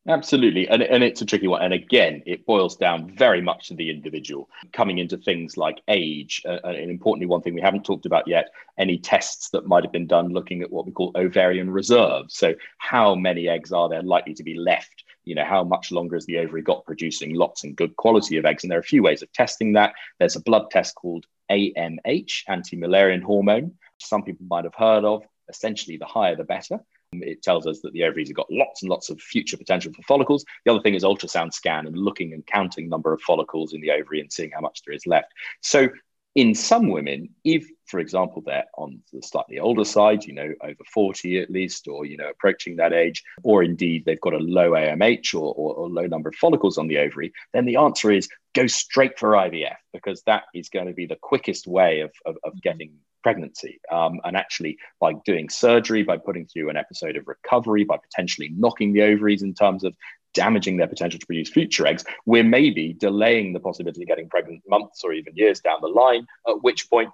Absolutely. 0.08 0.66
And, 0.66 0.82
and 0.82 1.04
it's 1.04 1.20
a 1.20 1.26
tricky 1.26 1.46
one. 1.46 1.62
And 1.62 1.74
again, 1.74 2.22
it 2.24 2.46
boils 2.46 2.76
down 2.76 3.14
very 3.14 3.42
much 3.42 3.68
to 3.68 3.74
the 3.74 3.90
individual, 3.90 4.48
coming 4.72 4.98
into 4.98 5.18
things 5.18 5.58
like 5.58 5.82
age. 5.88 6.42
Uh, 6.46 6.58
and 6.64 6.90
importantly, 6.90 7.26
one 7.26 7.42
thing 7.42 7.54
we 7.54 7.60
haven't 7.60 7.84
talked 7.84 8.06
about 8.06 8.26
yet 8.26 8.50
any 8.78 8.98
tests 8.98 9.50
that 9.50 9.66
might 9.66 9.84
have 9.84 9.92
been 9.92 10.06
done 10.06 10.30
looking 10.30 10.62
at 10.62 10.72
what 10.72 10.86
we 10.86 10.92
call 10.92 11.12
ovarian 11.14 11.70
reserve. 11.70 12.26
So, 12.30 12.54
how 12.78 13.14
many 13.14 13.48
eggs 13.48 13.72
are 13.72 13.90
there 13.90 14.02
likely 14.02 14.32
to 14.34 14.42
be 14.42 14.54
left? 14.54 15.04
You 15.24 15.34
know, 15.34 15.44
how 15.44 15.64
much 15.64 15.92
longer 15.92 16.16
has 16.16 16.24
the 16.24 16.38
ovary 16.38 16.62
got 16.62 16.86
producing 16.86 17.34
lots 17.34 17.64
and 17.64 17.76
good 17.76 17.94
quality 17.96 18.38
of 18.38 18.46
eggs? 18.46 18.64
And 18.64 18.70
there 18.70 18.78
are 18.78 18.80
a 18.80 18.84
few 18.84 19.02
ways 19.02 19.20
of 19.20 19.30
testing 19.32 19.74
that. 19.74 19.92
There's 20.18 20.36
a 20.36 20.40
blood 20.40 20.70
test 20.70 20.94
called 20.94 21.26
AMH, 21.50 22.44
anti 22.48 22.76
Mullerian 22.76 23.22
hormone, 23.22 23.72
some 23.98 24.22
people 24.22 24.46
might 24.48 24.64
have 24.64 24.74
heard 24.74 25.04
of. 25.04 25.24
Essentially, 25.48 25.96
the 25.96 26.06
higher 26.06 26.36
the 26.36 26.44
better. 26.44 26.80
It 27.12 27.42
tells 27.42 27.66
us 27.66 27.81
that 27.81 27.92
the 27.92 28.05
ovaries 28.05 28.29
have 28.29 28.37
got 28.37 28.51
lots 28.51 28.83
and 28.83 28.90
lots 28.90 29.11
of 29.11 29.20
future 29.20 29.57
potential 29.57 29.92
for 29.92 30.03
follicles. 30.03 30.44
The 30.64 30.73
other 30.73 30.83
thing 30.83 30.94
is 30.94 31.03
ultrasound 31.03 31.53
scan 31.53 31.87
and 31.87 31.96
looking 31.96 32.33
and 32.33 32.46
counting 32.46 32.88
number 32.88 33.12
of 33.12 33.20
follicles 33.23 33.73
in 33.73 33.81
the 33.81 33.90
ovary 33.90 34.20
and 34.20 34.33
seeing 34.33 34.53
how 34.53 34.61
much 34.61 34.83
there 34.85 34.94
is 34.94 35.07
left. 35.07 35.33
So 35.61 35.88
in 36.37 36.55
some 36.55 36.88
women, 36.88 37.31
if, 37.42 37.68
for 37.87 37.99
example, 37.99 38.42
they're 38.46 38.66
on 38.79 39.01
the 39.12 39.20
slightly 39.23 39.59
older 39.59 39.85
side, 39.85 40.25
you 40.25 40.33
know, 40.33 40.55
over 40.62 40.85
40 40.94 41.40
at 41.40 41.51
least, 41.51 41.88
or, 41.88 42.07
you 42.07 42.16
know, 42.16 42.29
approaching 42.29 42.77
that 42.77 42.92
age, 42.92 43.25
or 43.42 43.64
indeed 43.64 44.05
they've 44.05 44.20
got 44.20 44.35
a 44.35 44.38
low 44.38 44.70
AMH 44.70 45.35
or, 45.35 45.53
or, 45.53 45.75
or 45.75 45.90
low 45.90 46.07
number 46.07 46.29
of 46.29 46.37
follicles 46.37 46.79
on 46.79 46.87
the 46.87 46.99
ovary, 46.99 47.33
then 47.53 47.64
the 47.64 47.77
answer 47.77 48.12
is 48.12 48.29
go 48.55 48.68
straight 48.68 49.18
for 49.18 49.31
IVF 49.31 49.75
because 49.92 50.23
that 50.27 50.44
is 50.55 50.68
going 50.68 50.87
to 50.87 50.92
be 50.92 51.07
the 51.07 51.18
quickest 51.20 51.66
way 51.66 52.01
of, 52.01 52.12
of, 52.25 52.37
of 52.44 52.53
mm-hmm. 52.53 52.59
getting 52.62 52.92
pregnancy. 53.22 53.80
Um, 53.90 54.20
and 54.24 54.37
actually, 54.37 54.78
by 55.00 55.14
doing 55.24 55.48
surgery, 55.48 56.02
by 56.02 56.16
putting 56.16 56.46
through 56.46 56.70
an 56.70 56.76
episode 56.76 57.16
of 57.16 57.28
recovery, 57.28 57.85
by 57.85 57.96
potentially 57.96 58.50
knocking 58.56 58.92
the 58.92 59.02
ovaries 59.02 59.42
in 59.42 59.54
terms 59.54 59.85
of 59.85 59.94
damaging 60.33 60.76
their 60.76 60.87
potential 60.87 61.18
to 61.18 61.26
produce 61.26 61.50
future 61.50 61.87
eggs, 61.87 62.04
we're 62.26 62.44
maybe 62.44 62.92
delaying 62.92 63.52
the 63.52 63.61
possibility 63.61 64.02
of 64.02 64.09
getting 64.09 64.28
pregnant 64.28 64.62
months 64.68 65.02
or 65.04 65.12
even 65.12 65.35
years 65.35 65.61
down 65.61 65.80
the 65.80 65.88
line, 65.88 66.26
at 66.48 66.62
which 66.62 66.88
point, 66.88 67.11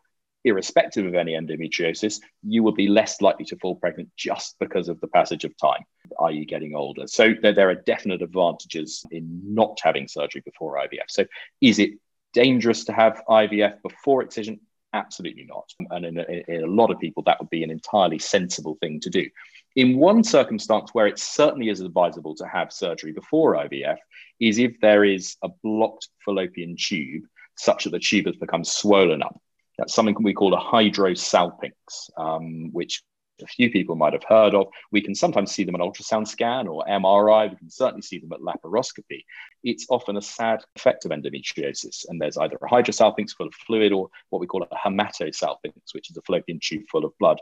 irrespective 0.47 1.05
of 1.05 1.14
any 1.14 1.33
endometriosis, 1.33 2.21
you 2.45 2.62
will 2.62 2.73
be 2.73 2.87
less 2.87 3.21
likely 3.21 3.45
to 3.45 3.57
fall 3.57 3.75
pregnant 3.75 4.09
just 4.16 4.57
because 4.61 4.88
of 4.88 5.01
the 5.01 5.09
passage 5.09 5.45
of 5.45 5.57
time, 5.57 5.83
i.e., 6.23 6.45
getting 6.45 6.77
older. 6.77 7.07
So 7.09 7.35
there, 7.42 7.53
there 7.53 7.69
are 7.69 7.75
definite 7.75 8.23
advantages 8.23 9.05
in 9.11 9.42
not 9.45 9.79
having 9.83 10.07
surgery 10.07 10.42
before 10.45 10.77
IVF. 10.77 11.09
So 11.09 11.25
is 11.61 11.81
it 11.81 11.90
dangerous 12.33 12.85
to 12.85 12.92
have 12.92 13.23
IVF 13.29 13.83
before 13.83 14.23
excision? 14.23 14.61
Absolutely 14.97 15.45
not. 15.45 15.71
And 15.91 16.07
in 16.07 16.19
a, 16.19 16.25
in 16.49 16.65
a, 16.65 16.67
lot 16.67 16.91
of 16.91 16.99
people, 16.99 17.23
that 17.25 17.39
would 17.39 17.51
be 17.51 17.63
an 17.63 17.71
entirely 17.71 18.19
sensible 18.19 18.79
thing 18.81 18.99
to 19.01 19.11
do. 19.11 19.29
In 19.75 19.99
one 19.99 20.25
circumstance 20.25 20.91
where 20.95 21.07
it 21.07 21.19
certainly 21.19 21.69
is 21.69 21.81
advisable 21.81 22.35
to 22.37 22.47
have 22.47 22.73
surgery 22.73 23.13
before 23.13 23.57
IVF 23.57 23.99
is 24.41 24.59
if 24.59 24.81
there 24.81 25.05
is 25.05 25.37
a 25.43 25.51
blocked 25.63 26.09
fallopian 26.25 26.77
tube 26.79 27.25
such 27.59 27.85
that 27.85 27.91
the 27.91 27.99
tube 27.99 28.25
has 28.25 28.37
become 28.37 28.65
swollen 28.65 29.23
up. 29.23 29.39
That's 29.77 29.95
something 29.95 30.17
we 30.23 30.33
call 30.33 30.55
a 30.55 30.61
hydrosalpinx, 30.61 32.11
um, 32.17 32.73
which 32.73 33.03
a 33.42 33.46
few 33.46 33.70
people 33.70 33.96
might 33.96 34.12
have 34.12 34.25
heard 34.25 34.55
of. 34.55 34.68
We 34.90 35.01
can 35.01 35.14
sometimes 35.14 35.53
see 35.53 35.64
them 35.64 35.75
on 35.75 35.81
ultrasound 35.81 36.29
scan 36.29 36.66
or 36.66 36.85
MRI. 36.88 37.51
We 37.51 37.57
can 37.57 37.70
certainly 37.70 38.03
see 38.03 38.18
them 38.18 38.33
at 38.33 38.40
laparoscopy. 38.40 39.25
It's 39.62 39.87
often 39.88 40.16
a 40.16 40.22
sad 40.22 40.64
effect 40.77 41.05
of 41.05 41.11
endometriosis, 41.11 42.07
and 42.09 42.20
there's 42.20 42.37
either 42.37 42.57
a 42.57 42.68
hydrosalpinx 42.68 43.33
full 43.37 43.49
of 43.49 43.55
fluid 43.55 43.92
or 43.92 44.09
what 44.31 44.40
we 44.40 44.46
call 44.46 44.62
a 44.62 44.77
hematosalpinx, 44.77 45.92
which 45.92 46.11
is 46.11 46.16
a 46.16 46.22
fallopian 46.22 46.61
tube 46.62 46.85
full 46.90 47.05
of 47.05 47.12
blood. 47.18 47.40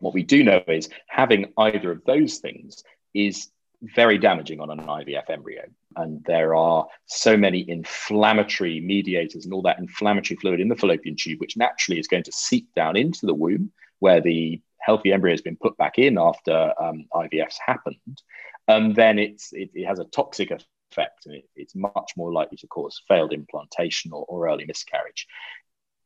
What 0.00 0.14
we 0.14 0.22
do 0.22 0.42
know 0.42 0.62
is 0.66 0.88
having 1.06 1.52
either 1.56 1.92
of 1.92 2.04
those 2.04 2.38
things 2.38 2.82
is 3.14 3.50
very 3.82 4.18
damaging 4.18 4.60
on 4.60 4.70
an 4.70 4.78
IVF 4.78 5.28
embryo. 5.28 5.62
And 5.96 6.24
there 6.24 6.54
are 6.54 6.86
so 7.06 7.36
many 7.36 7.68
inflammatory 7.68 8.80
mediators 8.80 9.44
and 9.44 9.54
all 9.54 9.62
that 9.62 9.78
inflammatory 9.78 10.36
fluid 10.40 10.60
in 10.60 10.68
the 10.68 10.76
fallopian 10.76 11.16
tube, 11.16 11.40
which 11.40 11.56
naturally 11.56 12.00
is 12.00 12.08
going 12.08 12.24
to 12.24 12.32
seep 12.32 12.68
down 12.74 12.96
into 12.96 13.26
the 13.26 13.34
womb 13.34 13.70
where 14.00 14.20
the 14.20 14.60
healthy 14.84 15.12
embryo 15.12 15.32
has 15.32 15.42
been 15.42 15.56
put 15.56 15.76
back 15.76 15.98
in 15.98 16.18
after 16.18 16.72
um, 16.80 17.06
IVF's 17.12 17.58
happened. 17.64 18.22
And 18.68 18.94
then 18.94 19.18
it's, 19.18 19.52
it, 19.52 19.70
it 19.74 19.86
has 19.86 19.98
a 19.98 20.04
toxic 20.04 20.50
effect 20.50 21.26
and 21.26 21.36
it, 21.36 21.44
it's 21.56 21.74
much 21.74 22.12
more 22.16 22.32
likely 22.32 22.56
to 22.58 22.66
cause 22.66 23.02
failed 23.08 23.32
implantation 23.32 24.12
or, 24.12 24.24
or 24.28 24.48
early 24.48 24.64
miscarriage 24.64 25.26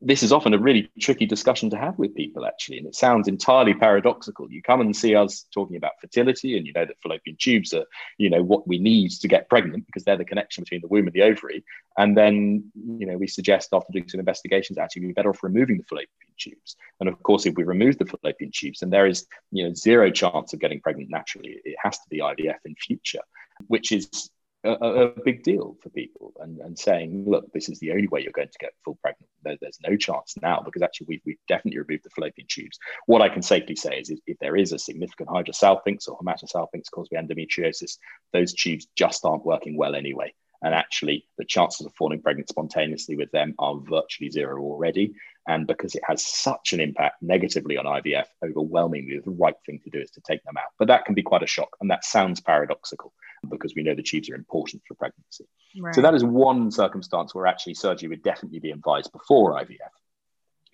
this 0.00 0.22
is 0.22 0.32
often 0.32 0.54
a 0.54 0.58
really 0.58 0.90
tricky 1.00 1.26
discussion 1.26 1.70
to 1.70 1.76
have 1.76 1.98
with 1.98 2.14
people, 2.14 2.46
actually. 2.46 2.78
And 2.78 2.86
it 2.86 2.94
sounds 2.94 3.26
entirely 3.26 3.74
paradoxical. 3.74 4.50
You 4.50 4.62
come 4.62 4.80
and 4.80 4.94
see 4.94 5.16
us 5.16 5.46
talking 5.52 5.76
about 5.76 6.00
fertility, 6.00 6.56
and 6.56 6.66
you 6.66 6.72
know 6.72 6.84
that 6.84 7.00
fallopian 7.02 7.36
tubes 7.38 7.72
are, 7.72 7.84
you 8.16 8.30
know, 8.30 8.42
what 8.42 8.66
we 8.68 8.78
need 8.78 9.10
to 9.10 9.26
get 9.26 9.48
pregnant 9.48 9.86
because 9.86 10.04
they're 10.04 10.16
the 10.16 10.24
connection 10.24 10.62
between 10.62 10.82
the 10.82 10.88
womb 10.88 11.06
and 11.06 11.12
the 11.14 11.22
ovary. 11.22 11.64
And 11.96 12.16
then, 12.16 12.70
you 12.76 13.06
know, 13.06 13.16
we 13.16 13.26
suggest 13.26 13.70
after 13.72 13.92
doing 13.92 14.08
some 14.08 14.20
investigations, 14.20 14.78
actually, 14.78 15.02
we'd 15.02 15.08
be 15.08 15.14
better 15.14 15.30
off 15.30 15.42
removing 15.42 15.78
the 15.78 15.84
fallopian 15.84 16.08
tubes. 16.38 16.76
And 17.00 17.08
of 17.08 17.20
course, 17.24 17.44
if 17.44 17.56
we 17.56 17.64
remove 17.64 17.98
the 17.98 18.06
fallopian 18.06 18.52
tubes, 18.54 18.80
then 18.80 18.90
there 18.90 19.06
is, 19.06 19.26
you 19.50 19.64
know, 19.64 19.74
zero 19.74 20.12
chance 20.12 20.52
of 20.52 20.60
getting 20.60 20.80
pregnant 20.80 21.10
naturally. 21.10 21.60
It 21.64 21.76
has 21.82 21.98
to 21.98 22.08
be 22.08 22.18
IVF 22.18 22.58
in 22.64 22.76
future, 22.76 23.22
which 23.66 23.90
is 23.90 24.30
a, 24.64 24.70
a, 24.70 25.22
big 25.24 25.42
deal 25.42 25.76
for 25.82 25.90
people 25.90 26.32
and, 26.40 26.58
and 26.58 26.78
saying, 26.78 27.24
look, 27.26 27.52
this 27.52 27.68
is 27.68 27.78
the 27.78 27.92
only 27.92 28.08
way 28.08 28.22
you're 28.22 28.32
going 28.32 28.48
to 28.48 28.58
get 28.58 28.72
full 28.84 28.98
pregnant. 29.00 29.30
There, 29.42 29.56
there's 29.60 29.78
no 29.86 29.96
chance 29.96 30.34
now 30.42 30.60
because 30.64 30.82
actually 30.82 31.06
we've, 31.08 31.22
we've 31.24 31.38
definitely 31.46 31.78
removed 31.78 32.04
the 32.04 32.10
fallopian 32.10 32.46
tubes. 32.48 32.78
What 33.06 33.22
I 33.22 33.28
can 33.28 33.42
safely 33.42 33.76
say 33.76 33.98
is 33.98 34.10
if, 34.10 34.18
if 34.26 34.38
there 34.40 34.56
is 34.56 34.72
a 34.72 34.78
significant 34.78 35.28
hydrosalpinx 35.28 36.08
or 36.08 36.18
hematosalpinx 36.18 36.90
caused 36.92 37.10
by 37.10 37.18
endometriosis, 37.18 37.98
those 38.32 38.52
tubes 38.52 38.88
just 38.96 39.24
aren't 39.24 39.46
working 39.46 39.76
well 39.76 39.94
anyway. 39.94 40.34
And 40.60 40.74
actually, 40.74 41.24
the 41.38 41.44
chances 41.44 41.86
of 41.86 41.94
falling 41.94 42.20
pregnant 42.20 42.48
spontaneously 42.48 43.16
with 43.16 43.30
them 43.30 43.54
are 43.60 43.78
virtually 43.78 44.30
zero 44.30 44.60
already. 44.60 45.14
And 45.48 45.66
because 45.66 45.94
it 45.94 46.02
has 46.06 46.24
such 46.24 46.74
an 46.74 46.80
impact 46.80 47.22
negatively 47.22 47.78
on 47.78 47.86
IVF, 47.86 48.26
overwhelmingly, 48.44 49.18
the 49.24 49.30
right 49.30 49.54
thing 49.64 49.80
to 49.82 49.90
do 49.90 49.98
is 49.98 50.10
to 50.10 50.20
take 50.20 50.44
them 50.44 50.58
out. 50.58 50.70
But 50.78 50.88
that 50.88 51.06
can 51.06 51.14
be 51.14 51.22
quite 51.22 51.42
a 51.42 51.46
shock. 51.46 51.70
And 51.80 51.90
that 51.90 52.04
sounds 52.04 52.40
paradoxical 52.40 53.14
because 53.48 53.74
we 53.74 53.82
know 53.82 53.94
the 53.94 54.02
tubes 54.02 54.28
are 54.28 54.34
important 54.34 54.82
for 54.86 54.94
pregnancy. 54.94 55.46
Right. 55.80 55.94
So 55.94 56.02
that 56.02 56.14
is 56.14 56.22
one 56.22 56.70
circumstance 56.70 57.34
where 57.34 57.46
actually 57.46 57.74
surgery 57.74 58.10
would 58.10 58.22
definitely 58.22 58.58
be 58.58 58.72
advised 58.72 59.10
before 59.10 59.54
IVF. 59.54 59.78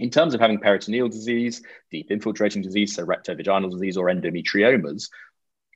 In 0.01 0.11
terms 0.11 0.35
of 0.35 0.41
having 0.41 0.59
peritoneal 0.59 1.09
disease, 1.09 1.63
deep 1.93 2.11
infiltrating 2.11 2.63
disease, 2.63 2.97
so 2.97 3.07
rectovaginal 3.07 3.71
disease 3.71 3.97
or 3.97 4.07
endometriomas, 4.07 5.09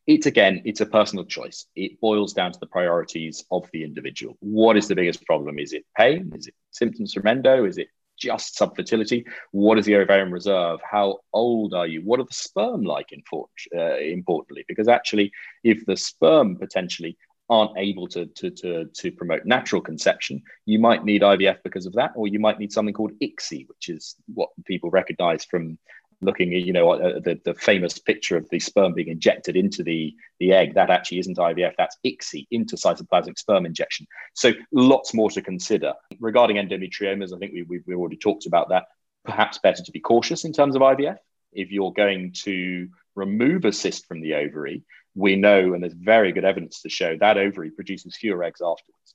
it's 0.08 0.26
again, 0.26 0.62
it's 0.64 0.80
a 0.80 0.86
personal 0.86 1.24
choice. 1.24 1.66
It 1.76 2.00
boils 2.00 2.32
down 2.32 2.50
to 2.50 2.58
the 2.58 2.66
priorities 2.66 3.44
of 3.52 3.68
the 3.72 3.84
individual. 3.84 4.36
What 4.40 4.76
is 4.76 4.88
the 4.88 4.96
biggest 4.96 5.24
problem? 5.24 5.60
Is 5.60 5.72
it 5.72 5.84
pain? 5.96 6.32
Is 6.34 6.48
it 6.48 6.54
symptoms 6.72 7.12
from 7.12 7.28
endo? 7.28 7.64
Is 7.64 7.78
it 7.78 7.88
just 8.18 8.58
subfertility? 8.58 9.24
What 9.52 9.78
is 9.78 9.86
the 9.86 9.96
ovarian 9.96 10.32
reserve? 10.32 10.80
How 10.88 11.18
old 11.32 11.74
are 11.74 11.86
you? 11.86 12.02
What 12.02 12.20
are 12.20 12.24
the 12.24 12.34
sperm 12.34 12.82
like, 12.82 13.10
uh, 13.12 13.96
importantly? 13.96 14.64
Because 14.68 14.88
actually, 14.88 15.32
if 15.64 15.84
the 15.86 15.96
sperm 15.96 16.56
potentially 16.56 17.16
aren't 17.50 17.78
able 17.78 18.06
to, 18.08 18.26
to, 18.26 18.50
to, 18.50 18.84
to 18.84 19.10
promote 19.12 19.46
natural 19.46 19.80
conception, 19.80 20.42
you 20.66 20.78
might 20.78 21.04
need 21.04 21.22
IVF 21.22 21.58
because 21.64 21.86
of 21.86 21.94
that, 21.94 22.12
or 22.14 22.28
you 22.28 22.38
might 22.38 22.58
need 22.58 22.72
something 22.72 22.94
called 22.94 23.12
ICSI, 23.22 23.66
which 23.68 23.88
is 23.88 24.16
what 24.34 24.50
people 24.66 24.90
recognize 24.90 25.44
from 25.44 25.78
looking 26.20 26.54
at 26.54 26.62
you 26.62 26.72
know 26.72 26.96
the, 27.20 27.40
the 27.44 27.54
famous 27.54 27.98
picture 27.98 28.36
of 28.36 28.48
the 28.50 28.58
sperm 28.58 28.94
being 28.94 29.08
injected 29.08 29.56
into 29.56 29.82
the 29.82 30.14
the 30.40 30.52
egg 30.52 30.74
that 30.74 30.90
actually 30.90 31.18
isn't 31.18 31.38
ivf 31.38 31.72
that's 31.78 31.96
ICSI 32.04 32.46
intracytoplasmic 32.52 33.38
sperm 33.38 33.66
injection. 33.66 34.06
So 34.34 34.52
lots 34.72 35.14
more 35.14 35.30
to 35.30 35.42
consider. 35.42 35.94
Regarding 36.20 36.56
endometriomas 36.56 37.34
i 37.34 37.38
think 37.38 37.52
we, 37.52 37.62
we've, 37.62 37.82
we've 37.86 37.98
already 37.98 38.16
talked 38.16 38.46
about 38.46 38.70
that. 38.70 38.86
Perhaps 39.24 39.58
better 39.58 39.82
to 39.82 39.92
be 39.92 40.00
cautious 40.00 40.44
in 40.44 40.52
terms 40.52 40.74
of 40.74 40.82
ivf 40.82 41.16
if 41.52 41.70
you're 41.70 41.92
going 41.92 42.32
to 42.44 42.88
remove 43.14 43.64
a 43.64 43.72
cyst 43.72 44.06
from 44.06 44.20
the 44.20 44.34
ovary 44.34 44.82
we 45.14 45.34
know 45.34 45.72
and 45.74 45.82
there's 45.82 45.94
very 45.94 46.30
good 46.32 46.44
evidence 46.44 46.82
to 46.82 46.88
show 46.88 47.16
that 47.16 47.38
ovary 47.38 47.70
produces 47.70 48.16
fewer 48.16 48.44
eggs 48.44 48.60
afterwards 48.60 49.14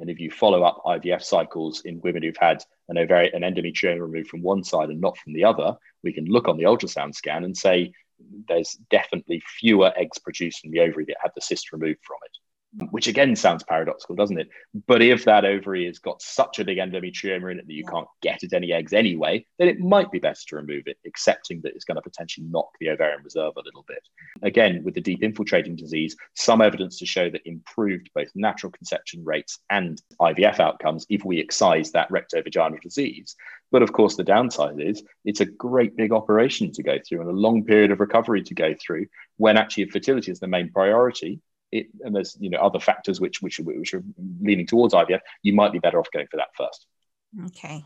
and 0.00 0.08
if 0.10 0.18
you 0.18 0.30
follow 0.30 0.62
up 0.62 0.82
IVF 0.86 1.22
cycles 1.22 1.82
in 1.84 2.00
women 2.00 2.22
who've 2.22 2.36
had 2.36 2.64
an 2.88 2.98
ovarian 2.98 3.34
an 3.34 3.42
endometrioma 3.54 4.00
removed 4.00 4.28
from 4.28 4.42
one 4.42 4.64
side 4.64 4.88
and 4.88 5.00
not 5.00 5.16
from 5.18 5.34
the 5.34 5.44
other, 5.44 5.76
we 6.02 6.12
can 6.12 6.24
look 6.24 6.48
on 6.48 6.56
the 6.56 6.64
ultrasound 6.64 7.14
scan 7.14 7.44
and 7.44 7.56
say 7.56 7.92
there's 8.48 8.78
definitely 8.90 9.42
fewer 9.58 9.92
eggs 9.96 10.18
produced 10.18 10.60
from 10.60 10.70
the 10.72 10.80
ovary 10.80 11.04
that 11.06 11.16
had 11.22 11.30
the 11.34 11.40
cyst 11.40 11.72
removed 11.72 12.00
from 12.02 12.16
it 12.24 12.36
which 12.90 13.08
again 13.08 13.34
sounds 13.34 13.64
paradoxical, 13.64 14.14
doesn't 14.14 14.38
it? 14.38 14.48
But 14.86 15.02
if 15.02 15.24
that 15.24 15.44
ovary 15.44 15.86
has 15.86 15.98
got 15.98 16.22
such 16.22 16.58
a 16.58 16.64
big 16.64 16.78
endometrioma 16.78 17.50
in 17.50 17.58
it 17.58 17.66
that 17.66 17.72
you 17.72 17.84
can't 17.84 18.06
get 18.22 18.44
at 18.44 18.52
any 18.52 18.72
eggs 18.72 18.92
anyway, 18.92 19.44
then 19.58 19.68
it 19.68 19.80
might 19.80 20.12
be 20.12 20.20
best 20.20 20.48
to 20.48 20.56
remove 20.56 20.84
it, 20.86 20.96
accepting 21.06 21.60
that 21.62 21.74
it's 21.74 21.84
going 21.84 21.96
to 21.96 22.02
potentially 22.02 22.46
knock 22.48 22.68
the 22.78 22.90
ovarian 22.90 23.22
reserve 23.24 23.54
a 23.56 23.62
little 23.64 23.84
bit. 23.88 24.02
Again, 24.42 24.82
with 24.84 24.94
the 24.94 25.00
deep 25.00 25.22
infiltrating 25.22 25.74
disease, 25.74 26.16
some 26.34 26.60
evidence 26.60 26.98
to 26.98 27.06
show 27.06 27.28
that 27.30 27.46
improved 27.46 28.10
both 28.14 28.28
natural 28.34 28.70
conception 28.70 29.24
rates 29.24 29.58
and 29.70 30.00
IVF 30.20 30.60
outcomes 30.60 31.06
if 31.08 31.24
we 31.24 31.40
excise 31.40 31.90
that 31.90 32.10
rectovaginal 32.10 32.80
disease. 32.80 33.34
But 33.72 33.82
of 33.82 33.92
course, 33.92 34.16
the 34.16 34.24
downside 34.24 34.80
is 34.80 35.02
it's 35.24 35.40
a 35.40 35.46
great 35.46 35.96
big 35.96 36.12
operation 36.12 36.72
to 36.72 36.82
go 36.82 36.98
through 36.98 37.20
and 37.20 37.30
a 37.30 37.32
long 37.32 37.64
period 37.64 37.90
of 37.90 38.00
recovery 38.00 38.42
to 38.42 38.54
go 38.54 38.74
through 38.80 39.06
when 39.36 39.56
actually 39.56 39.86
fertility 39.86 40.30
is 40.30 40.40
the 40.40 40.46
main 40.46 40.70
priority 40.70 41.40
it, 41.72 41.88
and 42.04 42.14
there's 42.14 42.36
you 42.40 42.50
know 42.50 42.58
other 42.58 42.80
factors 42.80 43.20
which 43.20 43.42
which 43.42 43.58
which 43.60 43.94
are 43.94 44.04
leaning 44.40 44.66
towards 44.66 44.94
IVF, 44.94 45.20
you 45.42 45.52
might 45.52 45.72
be 45.72 45.78
better 45.78 45.98
off 45.98 46.10
going 46.12 46.26
for 46.30 46.36
that 46.36 46.48
first. 46.56 46.86
Okay. 47.46 47.84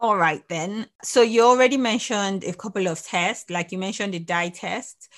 All 0.00 0.16
right 0.16 0.46
then. 0.48 0.86
So 1.02 1.22
you 1.22 1.42
already 1.42 1.76
mentioned 1.76 2.44
a 2.44 2.52
couple 2.52 2.88
of 2.88 3.02
tests, 3.02 3.48
like 3.48 3.72
you 3.72 3.78
mentioned 3.78 4.12
the 4.12 4.18
dye 4.18 4.50
test, 4.50 5.08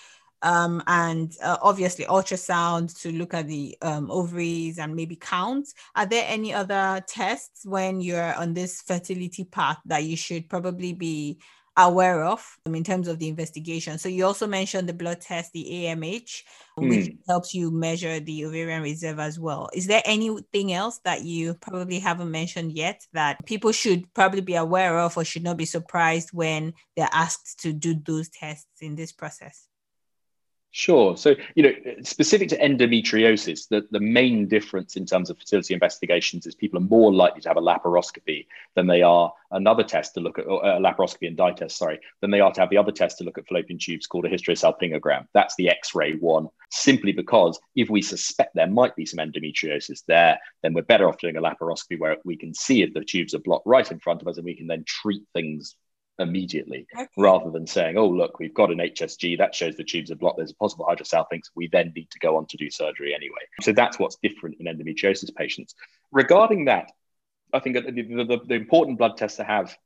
um, 0.43 0.83
and 0.87 1.35
uh, 1.43 1.57
obviously 1.63 2.05
ultrasound 2.05 2.97
to 3.01 3.11
look 3.11 3.35
at 3.35 3.49
the 3.49 3.77
um, 3.83 4.11
ovaries 4.11 4.79
and 4.79 4.95
maybe 4.95 5.17
count. 5.17 5.69
Are 5.95 6.07
there 6.07 6.25
any 6.29 6.55
other 6.55 7.03
tests 7.09 7.65
when 7.65 8.01
you're 8.01 8.35
on 8.35 8.55
this 8.55 8.83
fertility 8.83 9.45
path 9.45 9.79
that 9.87 10.05
you 10.05 10.17
should 10.17 10.49
probably 10.49 10.93
be 10.93 11.39
aware 11.77 12.25
of 12.25 12.43
in 12.67 12.83
terms 12.83 13.09
of 13.09 13.19
the 13.19 13.29
investigation. 13.29 13.99
So 13.99 14.09
you 14.09 14.25
also 14.25 14.47
mentioned 14.47 14.89
the 14.89 14.95
blood 14.95 15.21
test, 15.21 15.53
the 15.53 15.65
AMH, 15.65 16.43
mm. 16.79 16.89
which 16.89 17.11
helps 17.29 17.55
you 17.55 17.71
measure 17.71 18.19
the 18.21 18.47
ovarian 18.47 18.83
reserve 18.83 19.19
as 19.19 19.39
well. 19.39 19.69
Is 19.75 19.87
there 19.87 20.03
anything 20.05 20.73
else 20.73 21.01
that 21.05 21.23
you 21.23 21.55
probably 21.55 21.99
haven't 21.99 22.31
mentioned 22.31 22.73
yet 22.73 23.07
that 23.13 23.45
people 23.45 23.73
should 23.73 24.13
probably 24.15 24.41
be 24.41 24.55
aware 24.55 24.99
of 24.99 25.17
or 25.17 25.25
should 25.25 25.43
not 25.43 25.57
be 25.57 25.67
surprised 25.67 26.31
when 26.33 26.73
they're 26.97 27.09
asked 27.13 27.61
to 27.61 27.73
do 27.73 27.95
those 27.95 28.29
tests 28.29 28.81
in 28.81 28.95
this 28.95 29.13
process? 29.13 29.66
Sure. 30.79 31.17
So, 31.17 31.35
you 31.55 31.63
know, 31.63 31.73
specific 32.03 32.51
to 32.51 32.59
endometriosis, 32.59 33.67
the, 33.67 33.89
the 33.93 33.99
main 33.99 34.47
difference 34.47 34.95
in 34.95 35.07
terms 35.07 35.31
of 35.31 35.39
fertility 35.39 35.73
investigations 35.73 36.47
is 36.47 36.55
people 36.55 36.79
are 36.79 36.83
more 36.83 37.11
likely 37.15 37.41
to 37.41 37.49
have 37.49 37.57
a 37.57 37.63
laparoscopy 37.63 38.47
than 38.75 38.87
they 38.87 39.01
are 39.01 39.33
another 39.53 39.83
test 39.83 40.13
to 40.15 40.21
look 40.21 40.39
at, 40.39 40.45
a 40.45 40.51
uh, 40.51 40.79
laparoscopy 40.79 41.29
and 41.29 41.37
dye 41.39 41.53
test, 41.53 41.79
sorry, 41.79 41.99
than 42.21 42.31
they 42.31 42.41
are 42.41 42.53
to 42.53 42.61
have 42.61 42.69
the 42.69 42.77
other 42.77 42.93
test 42.93 43.17
to 43.17 43.25
look 43.25 43.39
at 43.39 43.47
fallopian 43.47 43.79
tubes 43.79 44.07
called 44.07 44.27
a 44.27 44.29
hysterosalpingogram. 44.29 45.27
That's 45.33 45.55
the 45.57 45.71
X 45.71 45.95
ray 45.95 46.17
one, 46.17 46.47
simply 46.71 47.13
because 47.13 47.59
if 47.75 47.89
we 47.89 48.03
suspect 48.03 48.55
there 48.55 48.67
might 48.67 48.95
be 48.97 49.07
some 49.07 49.27
endometriosis 49.27 50.03
there, 50.07 50.39
then 50.63 50.75
we're 50.75 50.83
better 50.83 51.09
off 51.09 51.17
doing 51.17 51.39
a 51.39 51.41
laparoscopy 51.41 51.99
where 51.99 52.19
we 52.27 52.37
can 52.37 52.53
see 52.53 52.83
if 52.83 52.93
the 52.93 53.03
tubes 53.03 53.33
are 53.33 53.39
blocked 53.39 53.67
right 53.67 53.91
in 53.91 53.99
front 53.99 54.21
of 54.21 54.29
us 54.29 54.37
and 54.37 54.45
we 54.45 54.55
can 54.55 54.67
then 54.67 54.85
treat 54.87 55.23
things 55.33 55.75
immediately 56.19 56.87
okay. 56.95 57.07
rather 57.17 57.51
than 57.51 57.67
saying, 57.67 57.97
oh, 57.97 58.09
look, 58.09 58.39
we've 58.39 58.55
got 58.55 58.71
an 58.71 58.79
HSG 58.79 59.39
that 59.39 59.55
shows 59.55 59.77
the 59.77 59.85
tubes 59.85 60.11
are 60.11 60.17
blocked. 60.17 60.39
There's 60.39 60.53
a 60.53 60.57
possible 60.57 60.87
hydrosalpinx. 60.89 61.51
We 61.55 61.69
then 61.69 61.93
need 61.95 62.11
to 62.11 62.19
go 62.19 62.37
on 62.37 62.47
to 62.47 62.57
do 62.57 62.71
surgery 62.71 63.15
anyway. 63.15 63.43
So 63.61 63.73
that's 63.73 63.99
what's 63.99 64.17
different 64.23 64.57
in 64.61 64.67
endometriosis 64.67 65.35
patients. 65.35 65.75
Regarding 66.13 66.67
that, 66.67 66.91
I 67.53 67.61
think 67.61 67.77
the, 67.77 67.93
the, 67.93 68.41
the 68.47 68.55
important 68.55 68.99
blood 68.99 69.17
test 69.17 69.37
to 69.37 69.45
have, 69.45 69.77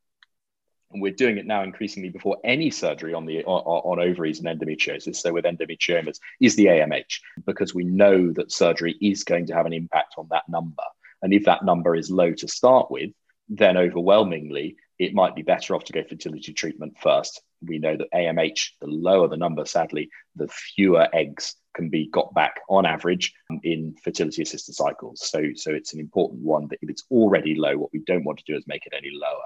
and 0.93 1.01
we're 1.01 1.13
doing 1.13 1.39
it 1.39 1.47
now 1.47 1.63
increasingly 1.63 2.09
before 2.09 2.39
any 2.43 2.71
surgery 2.71 3.15
on 3.15 3.27
the 3.27 3.45
on, 3.45 3.63
on 4.01 4.01
ovaries 4.01 4.41
and 4.41 4.49
endometriosis. 4.49 5.17
So 5.17 5.33
with 5.33 5.45
endometriomas, 5.45 6.19
is 6.41 6.57
the 6.57 6.67
AMH 6.67 7.21
because 7.47 7.75
we 7.75 7.85
know 7.85 8.33
that 8.33 8.51
surgery 8.51 8.97
is 9.01 9.25
going 9.25 9.47
to 9.47 9.55
have 9.55 9.67
an 9.67 9.73
impact 9.73 10.15
on 10.19 10.27
that 10.31 10.49
number. 10.49 10.83
And 11.23 11.33
if 11.33 11.45
that 11.45 11.65
number 11.65 11.95
is 11.95 12.11
low 12.11 12.33
to 12.33 12.49
start 12.49 12.91
with, 12.91 13.11
then 13.49 13.77
overwhelmingly 13.77 14.77
it 15.01 15.15
might 15.15 15.35
be 15.35 15.43
better 15.43 15.75
off 15.75 15.85
to 15.85 15.93
go 15.93 16.05
fertility 16.09 16.53
treatment 16.53 16.97
first 17.03 17.43
we 17.63 17.79
know 17.79 17.97
that 17.97 18.13
AMH, 18.15 18.71
the 18.81 18.87
lower 18.87 19.29
the 19.29 19.37
number, 19.37 19.65
sadly, 19.65 20.09
the 20.37 20.49
fewer 20.49 21.09
eggs 21.13 21.57
can 21.75 21.89
be 21.89 22.09
got 22.09 22.33
back 22.35 22.61
on 22.69 22.87
average 22.87 23.33
um, 23.51 23.61
in 23.63 23.95
fertility 24.03 24.43
assisted 24.43 24.75
cycles. 24.75 25.29
So, 25.29 25.43
so 25.55 25.73
it's 25.73 25.93
an 25.95 26.01
important 26.01 26.41
one 26.41 26.69
that 26.69 26.79
if 26.83 26.91
it's 26.91 27.05
already 27.11 27.55
low, 27.55 27.77
what 27.77 27.93
we 27.93 28.01
don't 28.07 28.25
want 28.25 28.39
to 28.39 28.45
do 28.47 28.57
is 28.57 28.65
make 28.67 28.87
it 28.87 28.95
any 28.97 29.11
lower. 29.13 29.43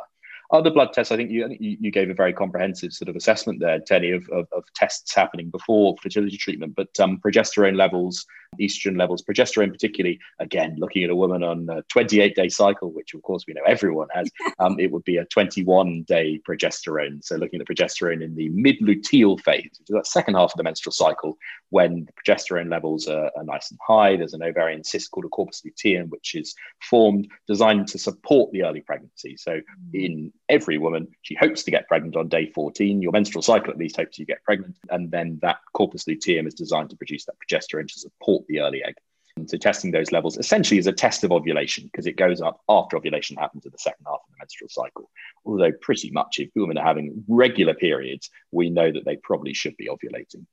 Other 0.54 0.70
blood 0.70 0.92
tests, 0.92 1.10
I 1.10 1.16
think 1.16 1.32
you, 1.32 1.44
I 1.44 1.48
think 1.48 1.60
you, 1.60 1.90
gave 1.90 2.10
a 2.10 2.14
very 2.14 2.32
comprehensive 2.32 2.92
sort 2.92 3.08
of 3.08 3.16
assessment 3.16 3.58
there, 3.58 3.80
Tenny, 3.80 4.12
of, 4.12 4.28
of, 4.28 4.46
of 4.52 4.62
tests 4.76 5.12
happening 5.12 5.50
before 5.50 5.96
fertility 6.00 6.36
treatment. 6.36 6.76
But 6.76 6.88
um, 7.00 7.18
progesterone 7.18 7.76
levels, 7.76 8.24
estrogen 8.60 8.96
levels, 8.96 9.22
progesterone 9.22 9.72
particularly, 9.72 10.20
again, 10.38 10.76
looking 10.78 11.02
at 11.02 11.10
a 11.10 11.16
woman 11.16 11.42
on 11.42 11.68
a 11.68 11.82
28 11.82 12.36
day 12.36 12.48
cycle, 12.48 12.92
which 12.92 13.14
of 13.14 13.22
course 13.22 13.44
we 13.48 13.54
know 13.54 13.62
everyone 13.66 14.06
has, 14.14 14.30
um, 14.60 14.78
it 14.78 14.92
would 14.92 15.02
be 15.02 15.16
a 15.16 15.24
21 15.24 16.04
day 16.04 16.40
progesterone. 16.48 17.24
So 17.24 17.34
looking 17.34 17.60
at 17.60 17.66
the 17.66 17.74
progesterone 17.74 18.22
in 18.22 18.36
the 18.36 18.48
mid 18.50 18.78
luteal 18.78 19.40
phase, 19.40 19.70
which 19.80 19.90
is 19.90 19.94
that 19.94 20.06
second 20.06 20.34
half 20.34 20.52
of 20.52 20.56
the 20.56 20.62
menstrual 20.62 20.92
cycle, 20.92 21.36
when 21.70 22.06
the 22.06 22.12
progesterone 22.12 22.70
levels 22.70 23.08
are, 23.08 23.30
are 23.36 23.44
nice 23.44 23.72
and 23.72 23.80
high, 23.84 24.16
there's 24.16 24.34
an 24.34 24.42
ovarian 24.44 24.84
cyst 24.84 25.10
called 25.10 25.24
a 25.24 25.28
corpus 25.28 25.62
luteum, 25.64 26.08
which 26.10 26.36
is 26.36 26.54
formed, 26.88 27.28
designed 27.48 27.88
to 27.88 27.98
support 27.98 28.52
the 28.52 28.62
early 28.62 28.80
pregnancy. 28.80 29.36
So 29.36 29.60
in 29.92 30.32
every 30.48 30.78
woman. 30.78 31.08
She 31.22 31.34
hopes 31.34 31.62
to 31.64 31.70
get 31.70 31.88
pregnant 31.88 32.16
on 32.16 32.28
day 32.28 32.46
14. 32.46 33.02
Your 33.02 33.12
menstrual 33.12 33.42
cycle 33.42 33.70
at 33.70 33.78
least 33.78 33.96
hopes 33.96 34.18
you 34.18 34.26
get 34.26 34.42
pregnant. 34.42 34.78
And 34.90 35.10
then 35.10 35.38
that 35.42 35.58
corpus 35.72 36.06
luteum 36.06 36.46
is 36.46 36.54
designed 36.54 36.90
to 36.90 36.96
produce 36.96 37.24
that 37.26 37.36
progesterone 37.38 37.88
to 37.88 38.00
support 38.00 38.44
the 38.48 38.60
early 38.60 38.82
egg. 38.84 38.94
And 39.36 39.50
so 39.50 39.56
testing 39.56 39.90
those 39.90 40.12
levels 40.12 40.38
essentially 40.38 40.78
is 40.78 40.86
a 40.86 40.92
test 40.92 41.24
of 41.24 41.32
ovulation 41.32 41.84
because 41.84 42.06
it 42.06 42.16
goes 42.16 42.40
up 42.40 42.60
after 42.68 42.96
ovulation 42.96 43.36
happens 43.36 43.66
in 43.66 43.72
the 43.72 43.78
second 43.78 44.04
half 44.06 44.20
of 44.24 44.30
the 44.30 44.36
menstrual 44.38 44.68
cycle. 44.68 45.10
Although 45.44 45.72
pretty 45.80 46.10
much 46.12 46.38
if 46.38 46.50
women 46.54 46.78
are 46.78 46.86
having 46.86 47.24
regular 47.26 47.74
periods, 47.74 48.30
we 48.52 48.70
know 48.70 48.92
that 48.92 49.04
they 49.04 49.16
probably 49.16 49.52
should 49.52 49.76
be 49.76 49.88
ovulating. 49.88 50.46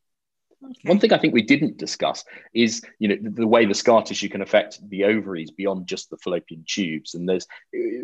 Okay. 0.63 0.89
One 0.89 0.99
thing 0.99 1.11
I 1.11 1.17
think 1.17 1.33
we 1.33 1.41
didn't 1.41 1.77
discuss 1.77 2.23
is, 2.53 2.83
you 2.99 3.07
know, 3.07 3.17
the, 3.19 3.29
the, 3.31 3.47
way 3.47 3.65
the 3.65 3.73
scar 3.73 4.03
tissue 4.03 4.29
can 4.29 4.43
affect 4.43 4.77
the 4.89 5.05
ovaries 5.05 5.49
beyond 5.49 5.87
just 5.87 6.11
the 6.11 6.17
fallopian 6.17 6.63
tubes. 6.67 7.15
And 7.15 7.27
there's 7.27 7.47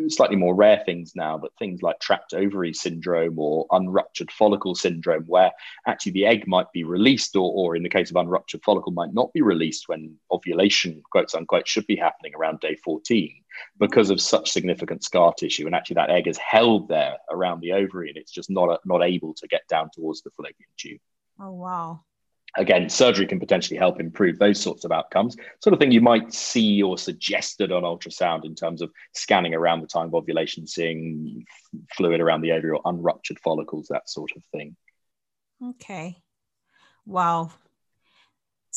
slightly 0.08 0.34
more 0.34 0.56
rare 0.56 0.82
things 0.84 1.12
now, 1.14 1.38
but 1.38 1.52
things 1.58 1.82
like 1.82 2.00
trapped 2.00 2.34
ovary 2.34 2.74
syndrome 2.74 3.38
or 3.38 3.66
unruptured 3.70 4.32
follicle 4.32 4.74
syndrome, 4.74 5.24
where 5.26 5.52
actually 5.86 6.12
the 6.12 6.26
egg 6.26 6.48
might 6.48 6.70
be 6.72 6.82
released, 6.82 7.36
or, 7.36 7.52
or 7.54 7.76
in 7.76 7.84
the 7.84 7.88
case 7.88 8.10
of 8.10 8.16
unruptured 8.16 8.62
follicle, 8.64 8.90
might 8.90 9.14
not 9.14 9.32
be 9.32 9.42
released 9.42 9.88
when 9.88 10.16
ovulation, 10.32 11.00
quotes 11.12 11.36
unquote, 11.36 11.68
should 11.68 11.86
be 11.86 11.96
happening 11.96 12.34
around 12.34 12.58
day 12.58 12.74
14 12.84 13.32
because 13.78 14.10
of 14.10 14.20
such 14.20 14.50
significant 14.50 15.04
scar 15.04 15.32
tissue. 15.32 15.66
And 15.66 15.76
actually, 15.76 15.94
that 15.94 16.10
egg 16.10 16.26
is 16.26 16.38
held 16.38 16.88
there 16.88 17.18
around 17.30 17.60
the 17.60 17.72
ovary, 17.72 18.08
and 18.08 18.18
it's 18.18 18.32
just 18.32 18.50
not 18.50 18.80
not 18.84 19.02
able 19.04 19.34
to 19.34 19.46
get 19.46 19.62
down 19.68 19.90
towards 19.94 20.22
the 20.22 20.30
fallopian 20.30 20.70
tube. 20.76 21.00
Oh 21.40 21.52
wow! 21.52 22.00
Again, 22.58 22.88
surgery 22.88 23.26
can 23.26 23.40
potentially 23.40 23.78
help 23.78 24.00
improve 24.00 24.38
those 24.38 24.60
sorts 24.60 24.84
of 24.84 24.92
outcomes. 24.92 25.36
Sort 25.62 25.72
of 25.72 25.80
thing 25.80 25.90
you 25.90 26.00
might 26.00 26.34
see 26.34 26.82
or 26.82 26.98
suggested 26.98 27.72
on 27.72 27.84
ultrasound 27.84 28.44
in 28.44 28.54
terms 28.54 28.82
of 28.82 28.90
scanning 29.14 29.54
around 29.54 29.80
the 29.80 29.86
time 29.86 30.08
of 30.08 30.14
ovulation, 30.14 30.66
seeing 30.66 31.44
fluid 31.96 32.20
around 32.20 32.42
the 32.42 32.52
ovary 32.52 32.72
or 32.72 32.82
unruptured 32.84 33.38
follicles, 33.38 33.88
that 33.88 34.08
sort 34.10 34.32
of 34.36 34.44
thing. 34.52 34.76
Okay. 35.64 36.18
Wow. 37.06 37.52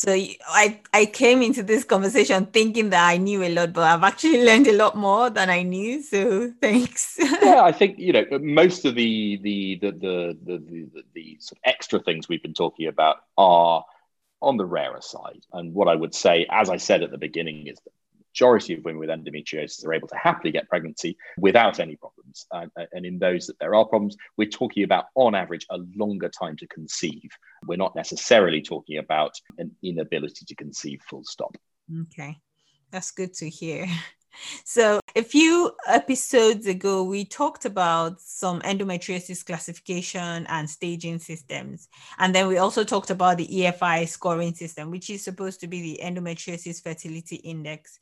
So 0.02 0.12
I 0.12 0.80
I 0.92 1.06
came 1.06 1.44
into 1.44 1.62
this 1.62 1.84
conversation 1.84 2.48
thinking 2.48 2.90
that 2.90 3.08
I 3.08 3.18
knew 3.18 3.44
a 3.44 3.54
lot, 3.54 3.72
but 3.72 3.84
I've 3.84 4.02
actually 4.02 4.44
learned 4.48 4.66
a 4.66 4.76
lot 4.76 4.98
more 4.98 5.30
than 5.30 5.52
I 5.52 5.62
knew. 5.62 6.02
So 6.02 6.52
thanks. 6.62 7.20
yeah, 7.20 7.62
I 7.62 7.72
think 7.80 8.00
you 8.00 8.12
know 8.12 8.26
most 8.40 8.84
of 8.86 8.96
the 8.96 9.38
the 9.44 9.78
the 9.80 9.92
the 9.92 10.38
the, 10.44 10.58
the, 10.58 11.04
the 11.14 11.38
sort 11.40 11.60
of 11.60 11.62
extra 11.66 12.00
things 12.00 12.28
we've 12.28 12.42
been 12.42 12.56
talking 12.56 12.88
about 12.88 13.18
are 13.38 13.86
on 14.42 14.58
the 14.58 14.66
rarer 14.66 15.02
side. 15.02 15.46
And 15.54 15.76
what 15.76 15.88
I 15.88 15.94
would 15.94 16.16
say, 16.16 16.48
as 16.50 16.72
I 16.72 16.78
said 16.78 17.04
at 17.04 17.12
the 17.12 17.20
beginning, 17.20 17.68
is 17.68 17.78
that 17.86 17.94
majority 18.32 18.74
of 18.74 18.84
women 18.84 19.00
with 19.00 19.10
endometriosis 19.10 19.86
are 19.86 19.94
able 19.94 20.08
to 20.08 20.16
happily 20.16 20.52
get 20.52 20.68
pregnancy 20.68 21.16
without 21.38 21.80
any 21.80 21.96
problems. 22.32 22.72
Uh, 22.78 22.86
and 22.94 23.06
in 23.06 23.20
those 23.20 23.48
that 23.48 23.60
there 23.60 23.76
are 23.76 23.86
problems, 23.86 24.16
we're 24.38 24.50
talking 24.50 24.84
about, 24.84 25.06
on 25.16 25.36
average, 25.36 25.66
a 25.70 25.80
longer 25.96 26.30
time 26.30 26.56
to 26.58 26.68
conceive. 26.68 27.30
We're 27.68 27.78
not 27.78 27.96
necessarily 27.96 28.62
talking 28.62 28.98
about 28.98 29.34
an 29.58 29.72
inability 29.84 30.46
to 30.46 30.56
conceive, 30.56 31.00
full 31.10 31.24
stop. 31.24 31.56
Okay, 32.04 32.38
that's 32.92 33.12
good 33.12 33.34
to 33.36 33.50
hear. 33.50 33.88
So, 34.64 35.02
a 35.14 35.24
few 35.24 35.74
episodes 35.90 36.66
ago, 36.66 37.04
we 37.04 37.26
talked 37.26 37.66
about 37.66 38.22
some 38.22 38.62
endometriosis 38.62 39.46
classification 39.46 40.48
and 40.48 40.70
staging 40.70 41.20
systems. 41.20 41.90
And 42.18 42.34
then 42.34 42.48
we 42.48 42.58
also 42.58 42.86
talked 42.86 43.10
about 43.10 43.40
the 43.40 43.48
EFI 43.48 44.08
scoring 44.08 44.56
system, 44.56 44.90
which 44.90 45.10
is 45.10 45.22
supposed 45.22 45.60
to 45.60 45.68
be 45.68 45.82
the 45.82 46.00
endometriosis 46.02 46.82
fertility 46.82 47.36
index. 47.44 48.00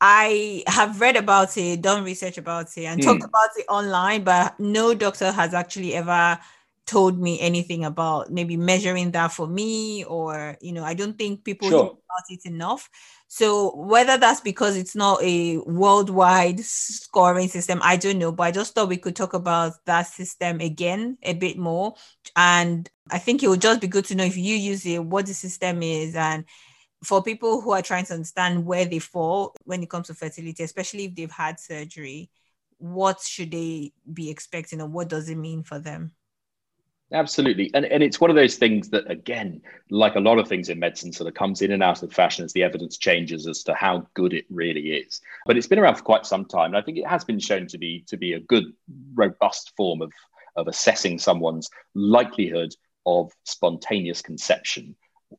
I 0.00 0.62
have 0.66 1.00
read 1.00 1.16
about 1.16 1.56
it, 1.56 1.82
done 1.82 2.04
research 2.04 2.38
about 2.38 2.76
it, 2.76 2.84
and 2.84 3.00
mm. 3.00 3.04
talked 3.04 3.24
about 3.24 3.50
it 3.56 3.66
online, 3.68 4.24
but 4.24 4.58
no 4.58 4.94
doctor 4.94 5.30
has 5.30 5.52
actually 5.52 5.94
ever 5.94 6.38
told 6.86 7.20
me 7.20 7.38
anything 7.40 7.84
about 7.84 8.32
maybe 8.32 8.56
measuring 8.56 9.10
that 9.12 9.32
for 9.32 9.46
me, 9.46 10.04
or 10.04 10.56
you 10.60 10.72
know, 10.72 10.84
I 10.84 10.94
don't 10.94 11.16
think 11.16 11.44
people 11.44 11.68
sure. 11.68 11.84
about 11.84 12.24
it 12.30 12.46
enough. 12.46 12.88
So 13.28 13.76
whether 13.76 14.16
that's 14.16 14.40
because 14.40 14.76
it's 14.76 14.96
not 14.96 15.22
a 15.22 15.58
worldwide 15.58 16.58
scoring 16.60 17.46
system, 17.46 17.78
I 17.82 17.96
don't 17.96 18.18
know. 18.18 18.32
But 18.32 18.42
I 18.44 18.50
just 18.50 18.74
thought 18.74 18.88
we 18.88 18.96
could 18.96 19.14
talk 19.14 19.34
about 19.34 19.74
that 19.84 20.08
system 20.08 20.60
again 20.60 21.16
a 21.22 21.34
bit 21.34 21.56
more. 21.56 21.94
And 22.34 22.90
I 23.08 23.18
think 23.18 23.42
it 23.42 23.48
would 23.48 23.60
just 23.60 23.80
be 23.80 23.86
good 23.86 24.06
to 24.06 24.16
know 24.16 24.24
if 24.24 24.36
you 24.36 24.56
use 24.56 24.84
it, 24.84 25.04
what 25.04 25.26
the 25.26 25.34
system 25.34 25.82
is, 25.82 26.16
and 26.16 26.44
for 27.02 27.22
people 27.22 27.60
who 27.60 27.72
are 27.72 27.82
trying 27.82 28.04
to 28.06 28.14
understand 28.14 28.64
where 28.64 28.84
they 28.84 28.98
fall 28.98 29.54
when 29.64 29.82
it 29.82 29.90
comes 29.90 30.08
to 30.08 30.14
fertility, 30.14 30.62
especially 30.62 31.04
if 31.06 31.14
they've 31.14 31.30
had 31.30 31.58
surgery, 31.58 32.30
what 32.78 33.20
should 33.20 33.50
they 33.50 33.92
be 34.12 34.30
expecting 34.30 34.80
or 34.80 34.86
what 34.86 35.08
does 35.08 35.28
it 35.28 35.36
mean 35.36 35.62
for 35.62 35.78
them? 35.78 36.12
Absolutely. 37.12 37.70
And, 37.74 37.84
and 37.84 38.04
it's 38.04 38.20
one 38.20 38.30
of 38.30 38.36
those 38.36 38.56
things 38.56 38.88
that, 38.90 39.10
again, 39.10 39.62
like 39.90 40.14
a 40.14 40.20
lot 40.20 40.38
of 40.38 40.46
things 40.46 40.68
in 40.68 40.78
medicine, 40.78 41.12
sort 41.12 41.26
of 41.26 41.34
comes 41.34 41.60
in 41.60 41.72
and 41.72 41.82
out 41.82 42.04
of 42.04 42.12
fashion 42.12 42.44
as 42.44 42.52
the 42.52 42.62
evidence 42.62 42.98
changes 42.98 43.48
as 43.48 43.64
to 43.64 43.74
how 43.74 44.06
good 44.14 44.32
it 44.32 44.44
really 44.48 44.92
is. 44.92 45.20
But 45.44 45.56
it's 45.56 45.66
been 45.66 45.80
around 45.80 45.96
for 45.96 46.04
quite 46.04 46.24
some 46.24 46.44
time. 46.44 46.66
And 46.66 46.76
I 46.76 46.82
think 46.82 46.98
it 46.98 47.06
has 47.08 47.24
been 47.24 47.40
shown 47.40 47.66
to 47.68 47.78
be 47.78 48.04
to 48.06 48.16
be 48.16 48.34
a 48.34 48.40
good, 48.40 48.64
robust 49.14 49.72
form 49.76 50.02
of, 50.02 50.12
of 50.54 50.68
assessing 50.68 51.18
someone's 51.18 51.68
likelihood 51.94 52.72
of 53.06 53.32
spontaneous 53.44 54.22
conception 54.22 54.94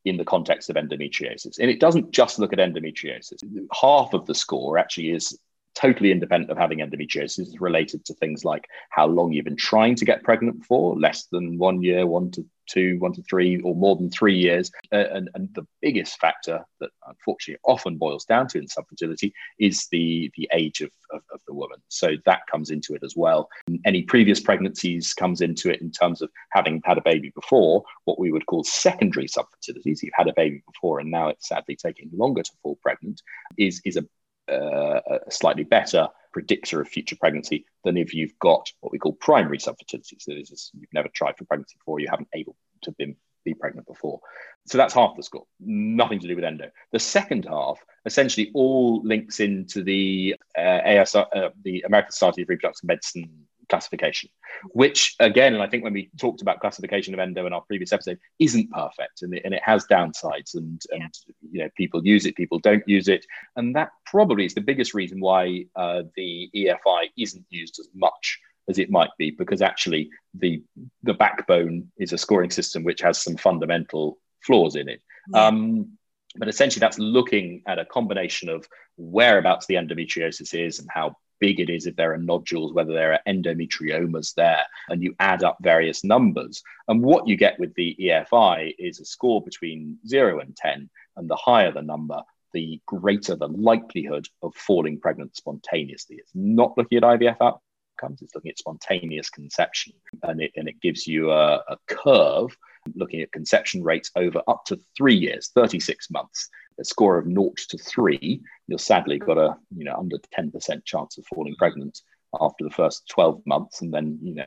in 0.05 0.17
the 0.17 0.25
context 0.25 0.69
of 0.69 0.75
endometriosis. 0.75 1.59
And 1.59 1.69
it 1.69 1.79
doesn't 1.79 2.11
just 2.11 2.39
look 2.39 2.53
at 2.53 2.59
endometriosis. 2.59 3.43
Half 3.79 4.13
of 4.13 4.25
the 4.25 4.35
score 4.35 4.77
actually 4.77 5.11
is 5.11 5.37
totally 5.75 6.11
independent 6.11 6.51
of 6.51 6.57
having 6.57 6.79
endometriosis 6.79 7.39
is 7.39 7.57
related 7.59 8.03
to 8.05 8.13
things 8.15 8.43
like 8.43 8.67
how 8.89 9.07
long 9.07 9.31
you've 9.31 9.45
been 9.45 9.55
trying 9.55 9.95
to 9.95 10.05
get 10.05 10.23
pregnant 10.23 10.63
for 10.65 10.97
less 10.97 11.25
than 11.31 11.57
one 11.57 11.81
year 11.81 12.05
one 12.05 12.31
to 12.31 12.45
two 12.67 12.97
one 12.99 13.11
to 13.13 13.21
three 13.23 13.59
or 13.61 13.75
more 13.75 13.95
than 13.95 14.09
three 14.09 14.35
years. 14.35 14.71
Uh, 14.91 15.05
and, 15.11 15.29
and 15.33 15.49
the 15.53 15.65
biggest 15.81 16.19
factor 16.19 16.63
that 16.79 16.89
unfortunately 17.07 17.59
often 17.65 17.97
boils 17.97 18.25
down 18.25 18.47
to 18.47 18.57
in 18.57 18.65
subfertility 18.65 19.31
is 19.59 19.87
the 19.91 20.31
the 20.37 20.49
age 20.53 20.81
of, 20.81 20.91
of, 21.11 21.21
of 21.33 21.41
the 21.47 21.53
woman. 21.53 21.79
So 21.89 22.11
that 22.25 22.41
comes 22.49 22.69
into 22.69 22.93
it 22.93 23.03
as 23.03 23.15
well. 23.15 23.49
Any 23.85 24.03
previous 24.03 24.39
pregnancies 24.39 25.13
comes 25.13 25.41
into 25.41 25.69
it 25.69 25.81
in 25.81 25.91
terms 25.91 26.21
of 26.21 26.29
having 26.51 26.81
had 26.85 26.97
a 26.97 27.03
baby 27.03 27.31
before 27.35 27.83
what 28.05 28.19
we 28.19 28.31
would 28.31 28.45
call 28.45 28.63
secondary 28.63 29.27
subfertility 29.27 29.95
so 29.95 30.01
you've 30.03 30.13
had 30.13 30.27
a 30.27 30.33
baby 30.35 30.63
before 30.71 30.99
and 30.99 31.09
now 31.09 31.27
it's 31.27 31.47
sadly 31.47 31.75
taking 31.75 32.09
longer 32.13 32.43
to 32.43 32.51
fall 32.61 32.77
pregnant 32.81 33.21
is 33.57 33.81
is 33.85 33.97
a 33.97 34.05
uh, 34.49 34.99
a 35.27 35.31
slightly 35.31 35.63
better 35.63 36.07
predictor 36.31 36.81
of 36.81 36.87
future 36.87 37.15
pregnancy 37.15 37.65
than 37.83 37.97
if 37.97 38.13
you've 38.13 38.37
got 38.39 38.71
what 38.79 38.91
we 38.91 38.99
call 38.99 39.13
primary 39.13 39.57
subfertility. 39.57 40.19
So 40.19 40.33
this 40.33 40.51
is 40.51 40.71
you've 40.73 40.93
never 40.93 41.09
tried 41.09 41.37
for 41.37 41.45
pregnancy 41.45 41.75
before, 41.77 41.99
you 41.99 42.07
haven't 42.09 42.29
able 42.33 42.55
to 42.83 42.91
be, 42.93 43.15
pregnant 43.59 43.87
before. 43.87 44.19
So 44.67 44.77
that's 44.77 44.93
half 44.93 45.15
the 45.17 45.23
score, 45.23 45.45
nothing 45.59 46.19
to 46.19 46.27
do 46.27 46.35
with 46.35 46.45
endo. 46.45 46.69
The 46.91 46.99
second 46.99 47.45
half 47.45 47.83
essentially 48.05 48.51
all 48.53 49.01
links 49.03 49.39
into 49.39 49.83
the 49.83 50.35
uh, 50.55 50.61
ASR, 50.61 51.25
uh, 51.35 51.49
the 51.63 51.81
American 51.81 52.11
Society 52.11 52.43
of 52.43 52.49
Reproductive 52.49 52.87
Medicine 52.87 53.47
classification, 53.71 54.29
which 54.73 55.15
again, 55.19 55.53
and 55.55 55.63
I 55.63 55.67
think 55.67 55.83
when 55.83 55.93
we 55.93 56.11
talked 56.19 56.43
about 56.43 56.59
classification 56.59 57.15
of 57.15 57.19
endo 57.19 57.47
in 57.47 57.53
our 57.53 57.61
previous 57.61 57.91
episode, 57.91 58.19
isn't 58.37 58.69
perfect 58.69 59.23
and 59.23 59.33
it, 59.33 59.41
and 59.45 59.53
it 59.53 59.63
has 59.63 59.87
downsides 59.87 60.53
and, 60.53 60.79
and 60.91 61.11
you 61.51 61.63
know 61.63 61.69
people 61.75 62.05
use 62.05 62.27
it, 62.27 62.35
people 62.35 62.59
don't 62.59 62.87
use 62.87 63.07
it, 63.07 63.25
and 63.55 63.75
that 63.75 63.89
probably 64.05 64.45
is 64.45 64.53
the 64.53 64.61
biggest 64.61 64.93
reason 64.93 65.19
why 65.19 65.65
uh, 65.75 66.03
the 66.15 66.49
EFI 66.55 67.09
isn't 67.17 67.45
used 67.49 67.79
as 67.79 67.87
much 67.95 68.39
as 68.69 68.77
it 68.77 68.91
might 68.91 69.09
be 69.17 69.31
because 69.31 69.61
actually 69.61 70.09
the 70.35 70.61
the 71.01 71.15
backbone 71.15 71.87
is 71.97 72.13
a 72.13 72.17
scoring 72.17 72.51
system 72.51 72.83
which 72.83 73.01
has 73.01 73.23
some 73.23 73.37
fundamental 73.37 74.19
flaws 74.41 74.75
in 74.75 74.87
it. 74.89 75.01
Yeah. 75.33 75.47
Um, 75.47 75.97
but 76.35 76.47
essentially, 76.47 76.79
that's 76.79 76.99
looking 76.99 77.61
at 77.67 77.79
a 77.79 77.85
combination 77.85 78.49
of 78.49 78.67
whereabouts 78.97 79.65
the 79.65 79.75
endometriosis 79.75 80.53
is 80.53 80.79
and 80.79 80.87
how 80.89 81.15
big 81.41 81.59
it 81.59 81.69
is 81.69 81.87
if 81.87 81.97
there 81.97 82.13
are 82.13 82.17
nodules, 82.17 82.71
whether 82.71 82.93
there 82.93 83.11
are 83.11 83.19
endometriomas 83.27 84.33
there, 84.35 84.63
and 84.87 85.03
you 85.03 85.13
add 85.19 85.43
up 85.43 85.57
various 85.61 86.05
numbers. 86.05 86.63
And 86.87 87.01
what 87.01 87.27
you 87.27 87.35
get 87.35 87.59
with 87.59 87.73
the 87.73 87.97
EFI 87.99 88.75
is 88.79 89.01
a 89.01 89.05
score 89.05 89.43
between 89.43 89.97
zero 90.07 90.39
and 90.39 90.55
10, 90.55 90.89
and 91.17 91.29
the 91.29 91.35
higher 91.35 91.71
the 91.73 91.81
number, 91.81 92.21
the 92.53 92.79
greater 92.85 93.35
the 93.35 93.47
likelihood 93.47 94.27
of 94.41 94.55
falling 94.55 94.99
pregnant 94.99 95.35
spontaneously. 95.35 96.17
It's 96.17 96.31
not 96.33 96.77
looking 96.77 96.99
at 96.99 97.03
IVF 97.03 97.37
outcomes, 97.41 98.21
it's 98.21 98.35
looking 98.35 98.51
at 98.51 98.59
spontaneous 98.59 99.29
conception. 99.29 99.93
And 100.23 100.41
it, 100.41 100.51
and 100.55 100.69
it 100.69 100.79
gives 100.81 101.07
you 101.07 101.31
a, 101.31 101.55
a 101.67 101.77
curve 101.87 102.55
looking 102.95 103.21
at 103.21 103.31
conception 103.31 103.83
rates 103.83 104.11
over 104.15 104.41
up 104.47 104.65
to 104.65 104.79
three 104.95 105.15
years, 105.15 105.51
36 105.53 106.09
months. 106.11 106.49
A 106.81 106.85
score 106.85 107.17
of 107.17 107.27
naught 107.27 107.57
to 107.69 107.77
three, 107.77 108.41
you've 108.67 108.81
sadly 108.81 109.19
got 109.19 109.37
a 109.37 109.55
you 109.75 109.85
know 109.85 109.95
under 109.95 110.17
10% 110.17 110.85
chance 110.85 111.17
of 111.17 111.25
falling 111.27 111.55
pregnant 111.55 112.01
after 112.39 112.63
the 112.63 112.69
first 112.69 113.07
12 113.09 113.41
months 113.45 113.81
and 113.81 113.93
then 113.93 114.17
you 114.21 114.35
know 114.35 114.45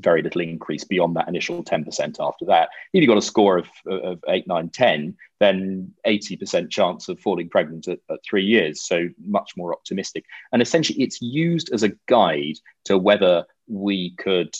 very 0.00 0.22
little 0.22 0.40
increase 0.40 0.84
beyond 0.84 1.14
that 1.16 1.28
initial 1.28 1.62
10% 1.62 2.16
after 2.20 2.44
that. 2.46 2.68
If 2.92 3.00
you've 3.00 3.08
got 3.08 3.18
a 3.18 3.22
score 3.22 3.58
of, 3.58 3.68
of 3.86 4.18
8 4.28 4.46
9 4.46 4.68
10 4.68 5.16
then 5.38 5.92
80% 6.06 6.70
chance 6.70 7.08
of 7.08 7.18
falling 7.20 7.48
pregnant 7.48 7.88
at, 7.88 7.98
at 8.10 8.18
three 8.28 8.44
years. 8.44 8.84
So 8.84 9.08
much 9.24 9.52
more 9.56 9.72
optimistic. 9.72 10.24
And 10.52 10.60
essentially 10.60 11.00
it's 11.02 11.22
used 11.22 11.72
as 11.72 11.82
a 11.82 11.92
guide 12.08 12.56
to 12.84 12.98
whether 12.98 13.46
we 13.66 14.14
could 14.16 14.54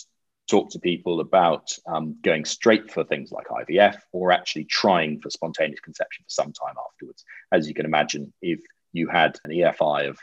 talk 0.51 0.69
to 0.69 0.79
people 0.79 1.21
about 1.21 1.71
um, 1.87 2.17
going 2.21 2.43
straight 2.43 2.91
for 2.91 3.05
things 3.05 3.31
like 3.31 3.47
IVF 3.47 3.95
or 4.11 4.33
actually 4.33 4.65
trying 4.65 5.19
for 5.21 5.29
spontaneous 5.29 5.79
conception 5.79 6.25
for 6.25 6.29
some 6.29 6.51
time 6.51 6.75
afterwards. 6.89 7.23
As 7.53 7.69
you 7.69 7.73
can 7.73 7.85
imagine, 7.85 8.33
if 8.41 8.59
you 8.91 9.07
had 9.07 9.39
an 9.45 9.51
EFI 9.51 10.09
of 10.09 10.19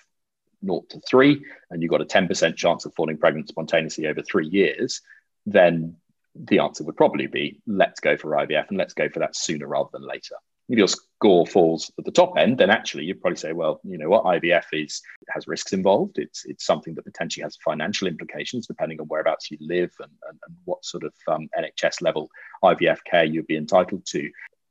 0 0.62 0.84
to 0.90 1.00
3 1.00 1.42
and 1.70 1.82
you 1.82 1.88
got 1.88 2.02
a 2.02 2.04
10% 2.04 2.56
chance 2.56 2.84
of 2.84 2.94
falling 2.94 3.16
pregnant 3.16 3.48
spontaneously 3.48 4.06
over 4.06 4.20
three 4.20 4.46
years, 4.46 5.00
then 5.46 5.96
the 6.34 6.58
answer 6.58 6.84
would 6.84 6.96
probably 6.96 7.26
be 7.26 7.60
let's 7.66 8.00
go 8.00 8.18
for 8.18 8.32
IVF 8.32 8.68
and 8.68 8.76
let's 8.76 8.94
go 8.94 9.08
for 9.08 9.20
that 9.20 9.34
sooner 9.34 9.66
rather 9.66 9.88
than 9.94 10.06
later. 10.06 10.36
If 10.68 10.78
your 10.78 10.88
score 11.18 11.44
falls 11.46 11.90
at 11.98 12.04
the 12.04 12.12
top 12.12 12.34
end, 12.38 12.58
then 12.58 12.70
actually 12.70 13.04
you'd 13.04 13.20
probably 13.20 13.36
say, 13.36 13.52
well, 13.52 13.80
you 13.82 13.98
know 13.98 14.08
what, 14.08 14.24
IVF 14.24 14.64
is 14.72 15.02
has 15.34 15.48
risks 15.48 15.72
involved. 15.72 16.16
It's 16.18 16.44
it's 16.44 16.64
something 16.64 16.94
that 16.94 17.04
potentially 17.04 17.42
has 17.42 17.58
financial 17.64 18.06
implications 18.06 18.68
depending 18.68 19.00
on 19.00 19.08
whereabouts 19.08 19.50
you 19.50 19.58
live 19.60 19.90
and, 19.98 20.12
and, 20.28 20.38
and 20.46 20.56
what 20.64 20.84
sort 20.84 21.02
of 21.02 21.12
um, 21.26 21.48
NHS 21.58 22.02
level 22.02 22.30
IVF 22.62 22.98
care 23.04 23.24
you'd 23.24 23.48
be 23.48 23.56
entitled 23.56 24.06
to 24.06 24.30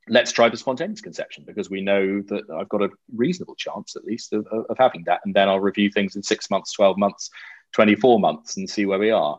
let's 0.09 0.31
try 0.31 0.47
the 0.47 0.55
spontaneous 0.55 1.01
conception 1.01 1.43
because 1.45 1.69
we 1.69 1.81
know 1.81 2.21
that 2.21 2.43
I've 2.57 2.69
got 2.69 2.81
a 2.81 2.89
reasonable 3.13 3.55
chance, 3.55 3.97
at 3.97 4.05
least, 4.05 4.31
of, 4.31 4.47
of, 4.47 4.77
having 4.77 5.03
that. 5.05 5.19
And 5.25 5.35
then 5.35 5.49
I'll 5.49 5.59
review 5.59 5.89
things 5.89 6.15
in 6.15 6.23
six 6.23 6.49
months, 6.49 6.71
12 6.71 6.97
months, 6.97 7.29
24 7.75 8.17
months 8.17 8.55
and 8.55 8.69
see 8.69 8.85
where 8.85 8.99
we 8.99 9.11
are. 9.11 9.37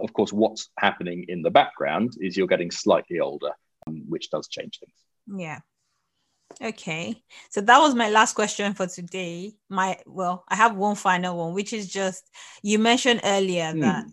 Of 0.00 0.12
course, 0.12 0.32
what's 0.32 0.70
happening 0.78 1.24
in 1.26 1.42
the 1.42 1.50
background 1.50 2.12
is 2.20 2.36
you're 2.36 2.46
getting 2.46 2.70
slightly 2.70 3.18
older, 3.18 3.50
um, 3.88 4.04
which 4.08 4.30
does 4.30 4.46
change 4.46 4.78
things. 4.78 5.40
Yeah. 5.40 5.58
Okay. 6.62 7.22
So 7.50 7.60
that 7.60 7.78
was 7.78 7.94
my 7.94 8.10
last 8.10 8.34
question 8.34 8.74
for 8.74 8.86
today. 8.86 9.54
My 9.68 9.98
well, 10.06 10.44
I 10.48 10.56
have 10.56 10.76
one 10.76 10.96
final 10.96 11.36
one, 11.36 11.54
which 11.54 11.72
is 11.72 11.88
just 11.88 12.30
you 12.62 12.78
mentioned 12.78 13.20
earlier 13.24 13.72
mm. 13.72 13.80
that 13.80 14.06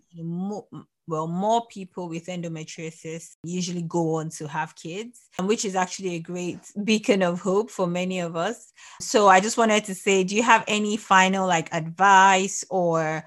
well, 1.08 1.26
more 1.26 1.66
people 1.66 2.08
with 2.08 2.26
endometriosis 2.26 3.36
usually 3.42 3.82
go 3.82 4.16
on 4.16 4.30
to 4.30 4.46
have 4.46 4.74
kids, 4.76 5.28
which 5.40 5.64
is 5.64 5.74
actually 5.74 6.14
a 6.14 6.20
great 6.20 6.60
beacon 6.84 7.22
of 7.22 7.40
hope 7.40 7.70
for 7.70 7.86
many 7.86 8.20
of 8.20 8.36
us. 8.36 8.72
So 9.00 9.28
I 9.28 9.40
just 9.40 9.58
wanted 9.58 9.84
to 9.84 9.94
say, 9.94 10.24
do 10.24 10.36
you 10.36 10.42
have 10.42 10.64
any 10.68 10.96
final 10.96 11.46
like 11.46 11.72
advice 11.74 12.64
or 12.70 13.24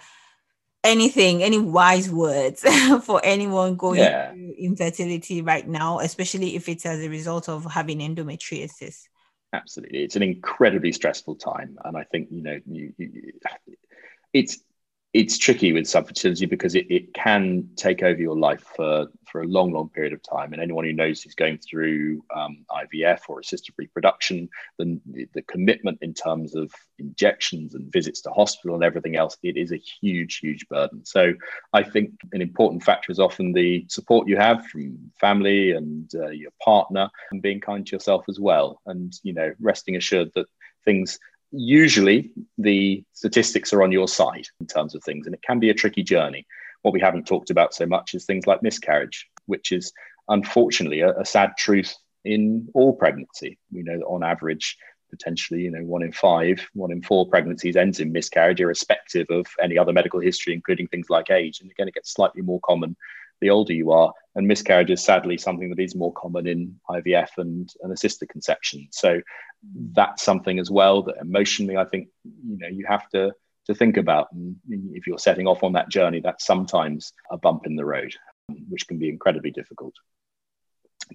anything, 0.85 1.43
any 1.43 1.59
wise 1.59 2.09
words 2.09 2.61
for 3.03 3.19
anyone 3.23 3.75
going 3.75 3.99
yeah. 3.99 4.31
through 4.31 4.53
infertility 4.57 5.41
right 5.41 5.67
now, 5.67 5.99
especially 5.99 6.55
if 6.55 6.69
it's 6.69 6.85
as 6.85 7.01
a 7.01 7.09
result 7.09 7.49
of 7.49 7.65
having 7.65 7.99
endometriosis? 7.99 9.03
Absolutely, 9.51 10.03
it's 10.03 10.15
an 10.15 10.23
incredibly 10.23 10.91
stressful 10.91 11.35
time, 11.35 11.77
and 11.83 11.97
I 11.97 12.03
think 12.03 12.27
you 12.29 12.43
know 12.43 12.59
you, 12.65 12.93
you, 12.97 13.31
it's 14.33 14.59
it's 15.15 15.37
tricky 15.37 15.71
with 15.71 15.85
subfertility 15.85 16.47
because 16.47 16.75
it, 16.75 16.85
it 16.89 17.13
can 17.13 17.69
take 17.77 18.03
over 18.03 18.19
your 18.19 18.37
life 18.37 18.65
for, 18.75 19.07
for 19.31 19.43
a 19.43 19.47
long, 19.47 19.71
long 19.71 19.87
period 19.87 20.11
of 20.11 20.21
time. 20.21 20.51
And 20.51 20.61
anyone 20.61 20.83
who 20.83 20.91
knows 20.91 21.21
who's 21.21 21.35
going 21.35 21.57
through 21.59 22.21
um, 22.35 22.65
IVF 22.69 23.21
or 23.29 23.39
assisted 23.39 23.73
reproduction, 23.77 24.49
then 24.77 24.99
the, 25.09 25.25
the, 25.33 25.41
commitment 25.43 25.99
in 26.01 26.13
terms 26.13 26.53
of 26.53 26.69
injections 26.99 27.75
and 27.75 27.89
visits 27.93 28.19
to 28.23 28.29
hospital 28.31 28.75
and 28.75 28.83
everything 28.83 29.15
else, 29.15 29.37
it 29.41 29.55
is 29.55 29.71
a 29.71 29.77
huge, 29.77 30.39
huge 30.39 30.67
burden. 30.67 31.05
So 31.05 31.33
I 31.71 31.81
think 31.81 32.11
an 32.33 32.41
important 32.41 32.83
factor 32.83 33.09
is 33.09 33.19
often 33.19 33.53
the 33.53 33.85
support 33.87 34.27
you 34.27 34.35
have 34.35 34.65
from 34.65 34.97
family 35.21 35.71
and 35.71 36.13
uh, 36.13 36.27
your 36.27 36.51
partner 36.61 37.09
and 37.31 37.41
being 37.41 37.61
kind 37.61 37.87
to 37.87 37.95
yourself 37.95 38.25
as 38.27 38.37
well. 38.37 38.81
And, 38.85 39.17
you 39.23 39.31
know, 39.31 39.53
resting 39.61 39.95
assured 39.95 40.31
that 40.35 40.47
things 40.83 41.19
usually 41.51 42.31
the 42.57 43.03
statistics 43.13 43.73
are 43.73 43.83
on 43.83 43.91
your 43.91 44.07
side 44.07 44.47
in 44.59 44.67
terms 44.67 44.95
of 44.95 45.03
things, 45.03 45.25
and 45.25 45.35
it 45.35 45.41
can 45.41 45.59
be 45.59 45.69
a 45.69 45.73
tricky 45.73 46.03
journey. 46.03 46.45
What 46.81 46.93
we 46.93 47.01
haven't 47.01 47.27
talked 47.27 47.49
about 47.49 47.73
so 47.73 47.85
much 47.85 48.13
is 48.13 48.25
things 48.25 48.47
like 48.47 48.61
miscarriage, 48.61 49.27
which 49.45 49.71
is 49.71 49.91
unfortunately 50.27 51.01
a, 51.01 51.17
a 51.17 51.25
sad 51.25 51.51
truth 51.57 51.95
in 52.23 52.67
all 52.73 52.93
pregnancy. 52.93 53.57
We 53.71 53.83
know 53.83 53.97
that 53.97 54.05
on 54.05 54.23
average, 54.23 54.77
potentially, 55.09 55.61
you 55.61 55.71
know, 55.71 55.83
one 55.83 56.03
in 56.03 56.11
five, 56.11 56.67
one 56.73 56.91
in 56.91 57.01
four 57.01 57.27
pregnancies 57.27 57.75
ends 57.75 57.99
in 57.99 58.11
miscarriage, 58.11 58.59
irrespective 58.59 59.27
of 59.29 59.45
any 59.61 59.77
other 59.77 59.93
medical 59.93 60.19
history, 60.19 60.53
including 60.53 60.87
things 60.87 61.09
like 61.09 61.29
age. 61.29 61.61
And 61.61 61.71
again, 61.71 61.87
it 61.87 61.93
gets 61.93 62.13
slightly 62.13 62.41
more 62.41 62.59
common 62.61 62.95
the 63.41 63.49
older 63.49 63.73
you 63.73 63.91
are. 63.91 64.13
And 64.35 64.47
miscarriage 64.47 64.91
is 64.91 65.03
sadly 65.03 65.37
something 65.37 65.69
that 65.69 65.79
is 65.79 65.95
more 65.95 66.13
common 66.13 66.47
in 66.47 66.79
IVF 66.89 67.29
and, 67.37 67.71
and 67.81 67.93
assisted 67.93 68.29
conception. 68.29 68.87
So 68.91 69.21
that's 69.93 70.23
something 70.23 70.59
as 70.59 70.69
well 70.69 71.03
that 71.03 71.15
emotionally, 71.21 71.77
I 71.77 71.85
think, 71.85 72.09
you 72.23 72.57
know, 72.57 72.67
you 72.67 72.85
have 72.87 73.07
to 73.09 73.33
to 73.65 73.75
think 73.75 73.97
about. 73.97 74.31
And 74.31 74.57
if 74.93 75.07
you're 75.07 75.17
setting 75.17 75.47
off 75.47 75.63
on 75.63 75.73
that 75.73 75.89
journey, 75.89 76.19
that's 76.19 76.45
sometimes 76.45 77.13
a 77.31 77.37
bump 77.37 77.65
in 77.65 77.75
the 77.75 77.85
road, 77.85 78.13
which 78.69 78.87
can 78.87 78.99
be 78.99 79.09
incredibly 79.09 79.51
difficult. 79.51 79.95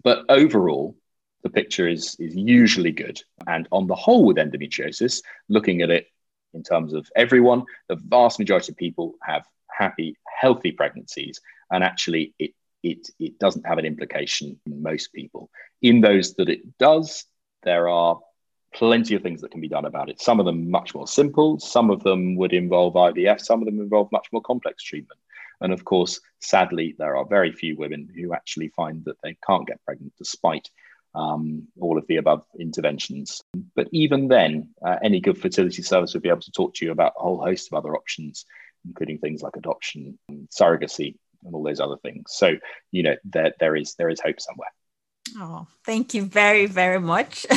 But 0.03 0.25
overall, 0.29 0.97
the 1.43 1.51
picture 1.51 1.89
is, 1.89 2.17
is 2.19 2.35
usually 2.37 2.93
good. 2.93 3.21
And 3.47 3.67
on 3.73 3.87
the 3.87 3.95
whole, 3.95 4.25
with 4.25 4.37
endometriosis, 4.37 5.23
looking 5.49 5.83
at 5.83 5.91
it 5.91 6.07
in 6.55 6.63
terms 6.63 6.93
of 6.93 7.09
everyone, 7.17 7.65
the 7.89 7.97
vast 7.97 8.39
majority 8.39 8.73
of 8.73 8.77
people 8.77 9.15
have 9.23 9.47
happy, 9.77 10.17
healthy 10.41 10.73
pregnancies 10.73 11.41
and 11.71 11.85
actually 11.85 12.35
it 12.39 12.53
it 12.83 13.09
it 13.19 13.39
doesn't 13.39 13.67
have 13.67 13.79
an 13.79 13.85
implication 13.85 14.59
in 14.67 14.83
most 14.83 15.13
people. 15.13 15.51
In 15.83 16.01
those 16.01 16.35
that 16.35 16.49
it 16.49 16.79
does, 16.79 17.25
there 17.63 17.89
are 17.89 18.19
plenty 18.75 19.15
of 19.15 19.23
things 19.23 19.41
that 19.41 19.51
can 19.51 19.61
be 19.61 19.69
done 19.69 19.85
about 19.85 20.09
it. 20.09 20.21
Some 20.21 20.41
of 20.41 20.47
them 20.47 20.71
much 20.71 20.95
more 20.95 21.07
simple, 21.07 21.59
some 21.59 21.91
of 21.91 22.03
them 22.03 22.37
would 22.37 22.53
involve 22.53 22.95
IVF, 22.95 23.41
some 23.41 23.61
of 23.61 23.67
them 23.67 23.81
involve 23.81 24.11
much 24.13 24.29
more 24.33 24.43
complex 24.43 24.83
treatment. 24.83 25.21
And 25.61 25.73
of 25.73 25.85
course, 25.85 26.21
sadly, 26.41 26.95
there 26.99 27.17
are 27.17 27.27
very 27.27 27.53
few 27.53 27.77
women 27.77 28.09
who 28.15 28.33
actually 28.33 28.69
find 28.69 29.05
that 29.05 29.21
they 29.23 29.37
can't 29.47 29.67
get 29.67 29.85
pregnant 29.85 30.15
despite 30.17 30.71
um, 31.15 31.67
all 31.81 31.99
of 31.99 32.07
the 32.07 32.17
above 32.17 32.47
interventions. 32.59 33.43
But 33.75 33.89
even 33.93 34.29
then, 34.29 34.71
uh, 34.85 34.97
any 35.03 35.21
good 35.21 35.37
fertility 35.37 35.83
service 35.83 36.15
would 36.15 36.23
be 36.23 36.29
able 36.29 36.41
to 36.41 36.53
talk 36.53 36.75
to 36.75 36.85
you 36.85 36.93
about 36.93 37.15
a 37.19 37.23
whole 37.23 37.45
host 37.45 37.69
of 37.71 37.77
other 37.77 37.95
options, 37.95 38.47
including 38.87 39.19
things 39.19 39.43
like 39.43 39.57
adoption, 39.57 40.19
surrogacy, 40.51 41.17
and 41.45 41.55
all 41.55 41.63
those 41.63 41.81
other 41.81 41.97
things. 41.99 42.25
So, 42.29 42.57
you 42.91 43.03
know, 43.03 43.17
there 43.25 43.53
there 43.61 43.77
is 43.77 43.95
there 43.95 44.09
is 44.09 44.21
hope 44.21 44.41
somewhere. 44.41 44.71
Oh, 45.37 45.67
thank 45.85 46.15
you 46.15 46.25
very, 46.25 46.67
very 46.67 47.01
much. 47.01 47.47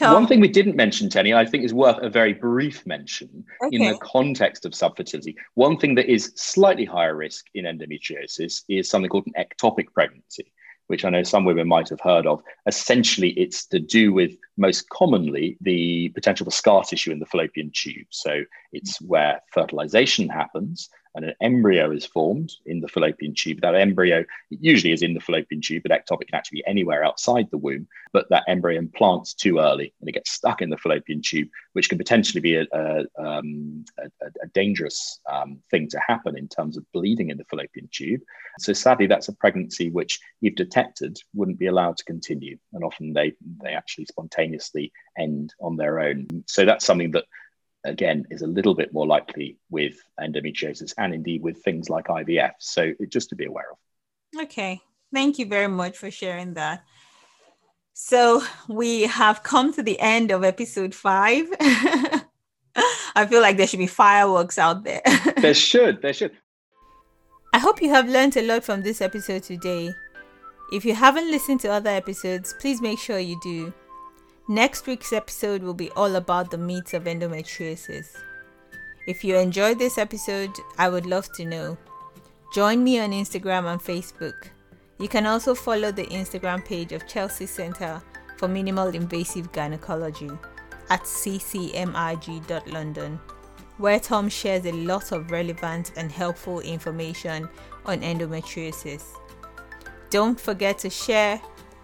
One 0.00 0.28
thing 0.28 0.38
we 0.38 0.48
didn't 0.48 0.76
mention, 0.76 1.10
Tenny, 1.10 1.34
I 1.34 1.44
think 1.44 1.64
is 1.64 1.74
worth 1.74 1.98
a 2.00 2.08
very 2.08 2.32
brief 2.32 2.86
mention 2.86 3.44
okay. 3.60 3.76
in 3.76 3.90
the 3.90 3.98
context 3.98 4.64
of 4.64 4.70
subfertility. 4.70 5.34
One 5.54 5.76
thing 5.76 5.96
that 5.96 6.06
is 6.06 6.32
slightly 6.36 6.84
higher 6.84 7.16
risk 7.16 7.46
in 7.54 7.64
endometriosis 7.64 8.62
is 8.68 8.88
something 8.88 9.08
called 9.08 9.26
an 9.26 9.44
ectopic 9.44 9.92
pregnancy 9.92 10.52
which 10.88 11.04
I 11.04 11.10
know 11.10 11.22
some 11.22 11.44
women 11.44 11.68
might 11.68 11.88
have 11.90 12.00
heard 12.00 12.26
of. 12.26 12.42
Essentially, 12.66 13.30
it's 13.30 13.66
to 13.66 13.78
do 13.78 14.12
with 14.12 14.36
most 14.58 14.88
commonly 14.90 15.56
the 15.60 16.10
potential 16.10 16.44
for 16.44 16.50
scar 16.50 16.84
tissue 16.84 17.12
in 17.12 17.20
the 17.20 17.26
fallopian 17.26 17.70
tube. 17.72 18.06
So 18.10 18.42
it's 18.72 19.00
where 19.00 19.40
fertilization 19.52 20.28
happens 20.28 20.90
and 21.14 21.24
an 21.24 21.34
embryo 21.40 21.90
is 21.90 22.06
formed 22.06 22.52
in 22.66 22.80
the 22.80 22.86
fallopian 22.88 23.34
tube. 23.34 23.60
That 23.60 23.74
embryo 23.74 24.24
usually 24.50 24.92
is 24.92 25.02
in 25.02 25.14
the 25.14 25.20
fallopian 25.20 25.60
tube, 25.60 25.82
but 25.82 25.90
ectopic 25.90 26.28
can 26.28 26.34
actually 26.34 26.58
be 26.58 26.66
anywhere 26.66 27.02
outside 27.04 27.48
the 27.50 27.58
womb. 27.58 27.88
But 28.12 28.28
that 28.30 28.44
embryo 28.46 28.78
implants 28.78 29.34
too 29.34 29.58
early 29.58 29.92
and 30.00 30.08
it 30.08 30.12
gets 30.12 30.30
stuck 30.30 30.62
in 30.62 30.70
the 30.70 30.76
fallopian 30.76 31.20
tube, 31.22 31.48
which 31.72 31.88
can 31.88 31.98
potentially 31.98 32.40
be 32.40 32.56
a, 32.56 32.66
a, 32.72 33.04
um, 33.18 33.84
a, 33.98 34.26
a 34.42 34.46
dangerous 34.54 35.18
um, 35.30 35.58
thing 35.70 35.88
to 35.88 36.00
happen 36.06 36.36
in 36.36 36.46
terms 36.46 36.76
of 36.76 36.84
bleeding 36.92 37.30
in 37.30 37.36
the 37.36 37.44
fallopian 37.44 37.88
tube. 37.90 38.20
So 38.60 38.72
sadly, 38.72 39.06
that's 39.06 39.28
a 39.28 39.34
pregnancy 39.34 39.90
which, 39.90 40.18
if 40.42 40.54
detected, 40.54 41.18
wouldn't 41.34 41.58
be 41.58 41.66
allowed 41.66 41.96
to 41.98 42.04
continue, 42.04 42.58
and 42.72 42.82
often 42.82 43.12
they 43.12 43.34
they 43.62 43.70
actually 43.70 44.06
spontaneously 44.48 44.92
end 45.18 45.54
on 45.60 45.76
their 45.76 46.00
own. 46.00 46.26
So 46.46 46.64
that's 46.64 46.84
something 46.84 47.12
that 47.12 47.24
again, 47.84 48.26
is 48.30 48.42
a 48.42 48.46
little 48.46 48.74
bit 48.74 48.92
more 48.92 49.06
likely 49.06 49.56
with 49.70 49.96
endometriosis 50.20 50.92
and 50.98 51.14
indeed 51.14 51.42
with 51.42 51.62
things 51.62 51.88
like 51.88 52.06
IVF. 52.06 52.52
So 52.58 52.92
just 53.08 53.30
to 53.30 53.36
be 53.36 53.46
aware 53.46 53.66
of. 53.70 54.42
Okay. 54.42 54.80
Thank 55.14 55.38
you 55.38 55.46
very 55.46 55.68
much 55.68 55.96
for 55.96 56.10
sharing 56.10 56.54
that. 56.54 56.84
So 57.94 58.42
we 58.68 59.02
have 59.02 59.42
come 59.42 59.72
to 59.74 59.82
the 59.82 59.98
end 60.00 60.30
of 60.30 60.44
episode 60.44 60.94
five. 60.94 61.46
I 63.14 63.26
feel 63.26 63.40
like 63.40 63.56
there 63.56 63.66
should 63.66 63.78
be 63.78 63.86
fireworks 63.86 64.58
out 64.58 64.84
there. 64.84 65.02
there 65.40 65.54
should. 65.54 66.02
There 66.02 66.12
should. 66.12 66.32
I 67.54 67.58
hope 67.58 67.80
you 67.80 67.88
have 67.88 68.08
learned 68.08 68.36
a 68.36 68.42
lot 68.42 68.64
from 68.64 68.82
this 68.82 69.00
episode 69.00 69.42
today. 69.44 69.90
If 70.72 70.84
you 70.84 70.94
haven't 70.94 71.30
listened 71.30 71.60
to 71.60 71.72
other 71.72 71.90
episodes, 71.90 72.54
please 72.60 72.82
make 72.82 72.98
sure 72.98 73.18
you 73.18 73.40
do. 73.42 73.72
Next 74.50 74.86
week's 74.86 75.12
episode 75.12 75.62
will 75.62 75.74
be 75.74 75.90
all 75.90 76.16
about 76.16 76.50
the 76.50 76.56
myths 76.56 76.94
of 76.94 77.04
endometriosis. 77.04 78.16
If 79.06 79.22
you 79.22 79.36
enjoyed 79.36 79.78
this 79.78 79.98
episode, 79.98 80.48
I 80.78 80.88
would 80.88 81.04
love 81.04 81.30
to 81.34 81.44
know. 81.44 81.76
Join 82.54 82.82
me 82.82 82.98
on 82.98 83.10
Instagram 83.10 83.70
and 83.70 83.78
Facebook. 83.78 84.48
You 84.98 85.06
can 85.06 85.26
also 85.26 85.54
follow 85.54 85.92
the 85.92 86.06
Instagram 86.06 86.64
page 86.64 86.92
of 86.92 87.06
Chelsea 87.06 87.44
Center 87.44 88.00
for 88.38 88.48
Minimal 88.48 88.94
Invasive 88.94 89.52
Gynecology 89.52 90.30
at 90.88 91.02
ccmig.london, 91.02 93.20
where 93.76 94.00
Tom 94.00 94.30
shares 94.30 94.64
a 94.64 94.72
lot 94.72 95.12
of 95.12 95.30
relevant 95.30 95.92
and 95.94 96.10
helpful 96.10 96.60
information 96.60 97.50
on 97.84 98.00
endometriosis. 98.00 99.04
Don't 100.08 100.40
forget 100.40 100.78
to 100.78 100.88
share, 100.88 101.38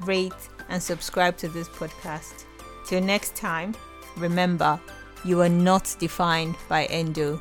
rate, 0.06 0.32
and 0.70 0.82
subscribe 0.82 1.36
to 1.36 1.48
this 1.48 1.68
podcast. 1.68 2.43
Till 2.86 3.00
next 3.00 3.34
time, 3.34 3.74
remember, 4.16 4.80
you 5.24 5.40
are 5.40 5.48
not 5.48 5.96
defined 5.98 6.56
by 6.68 6.84
endo. 6.86 7.40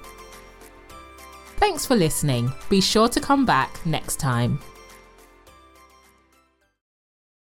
Thanks 1.57 1.85
for 1.85 1.95
listening. 1.95 2.51
Be 2.69 2.81
sure 2.81 3.09
to 3.09 3.19
come 3.19 3.45
back 3.45 3.85
next 3.85 4.19
time. 4.19 4.59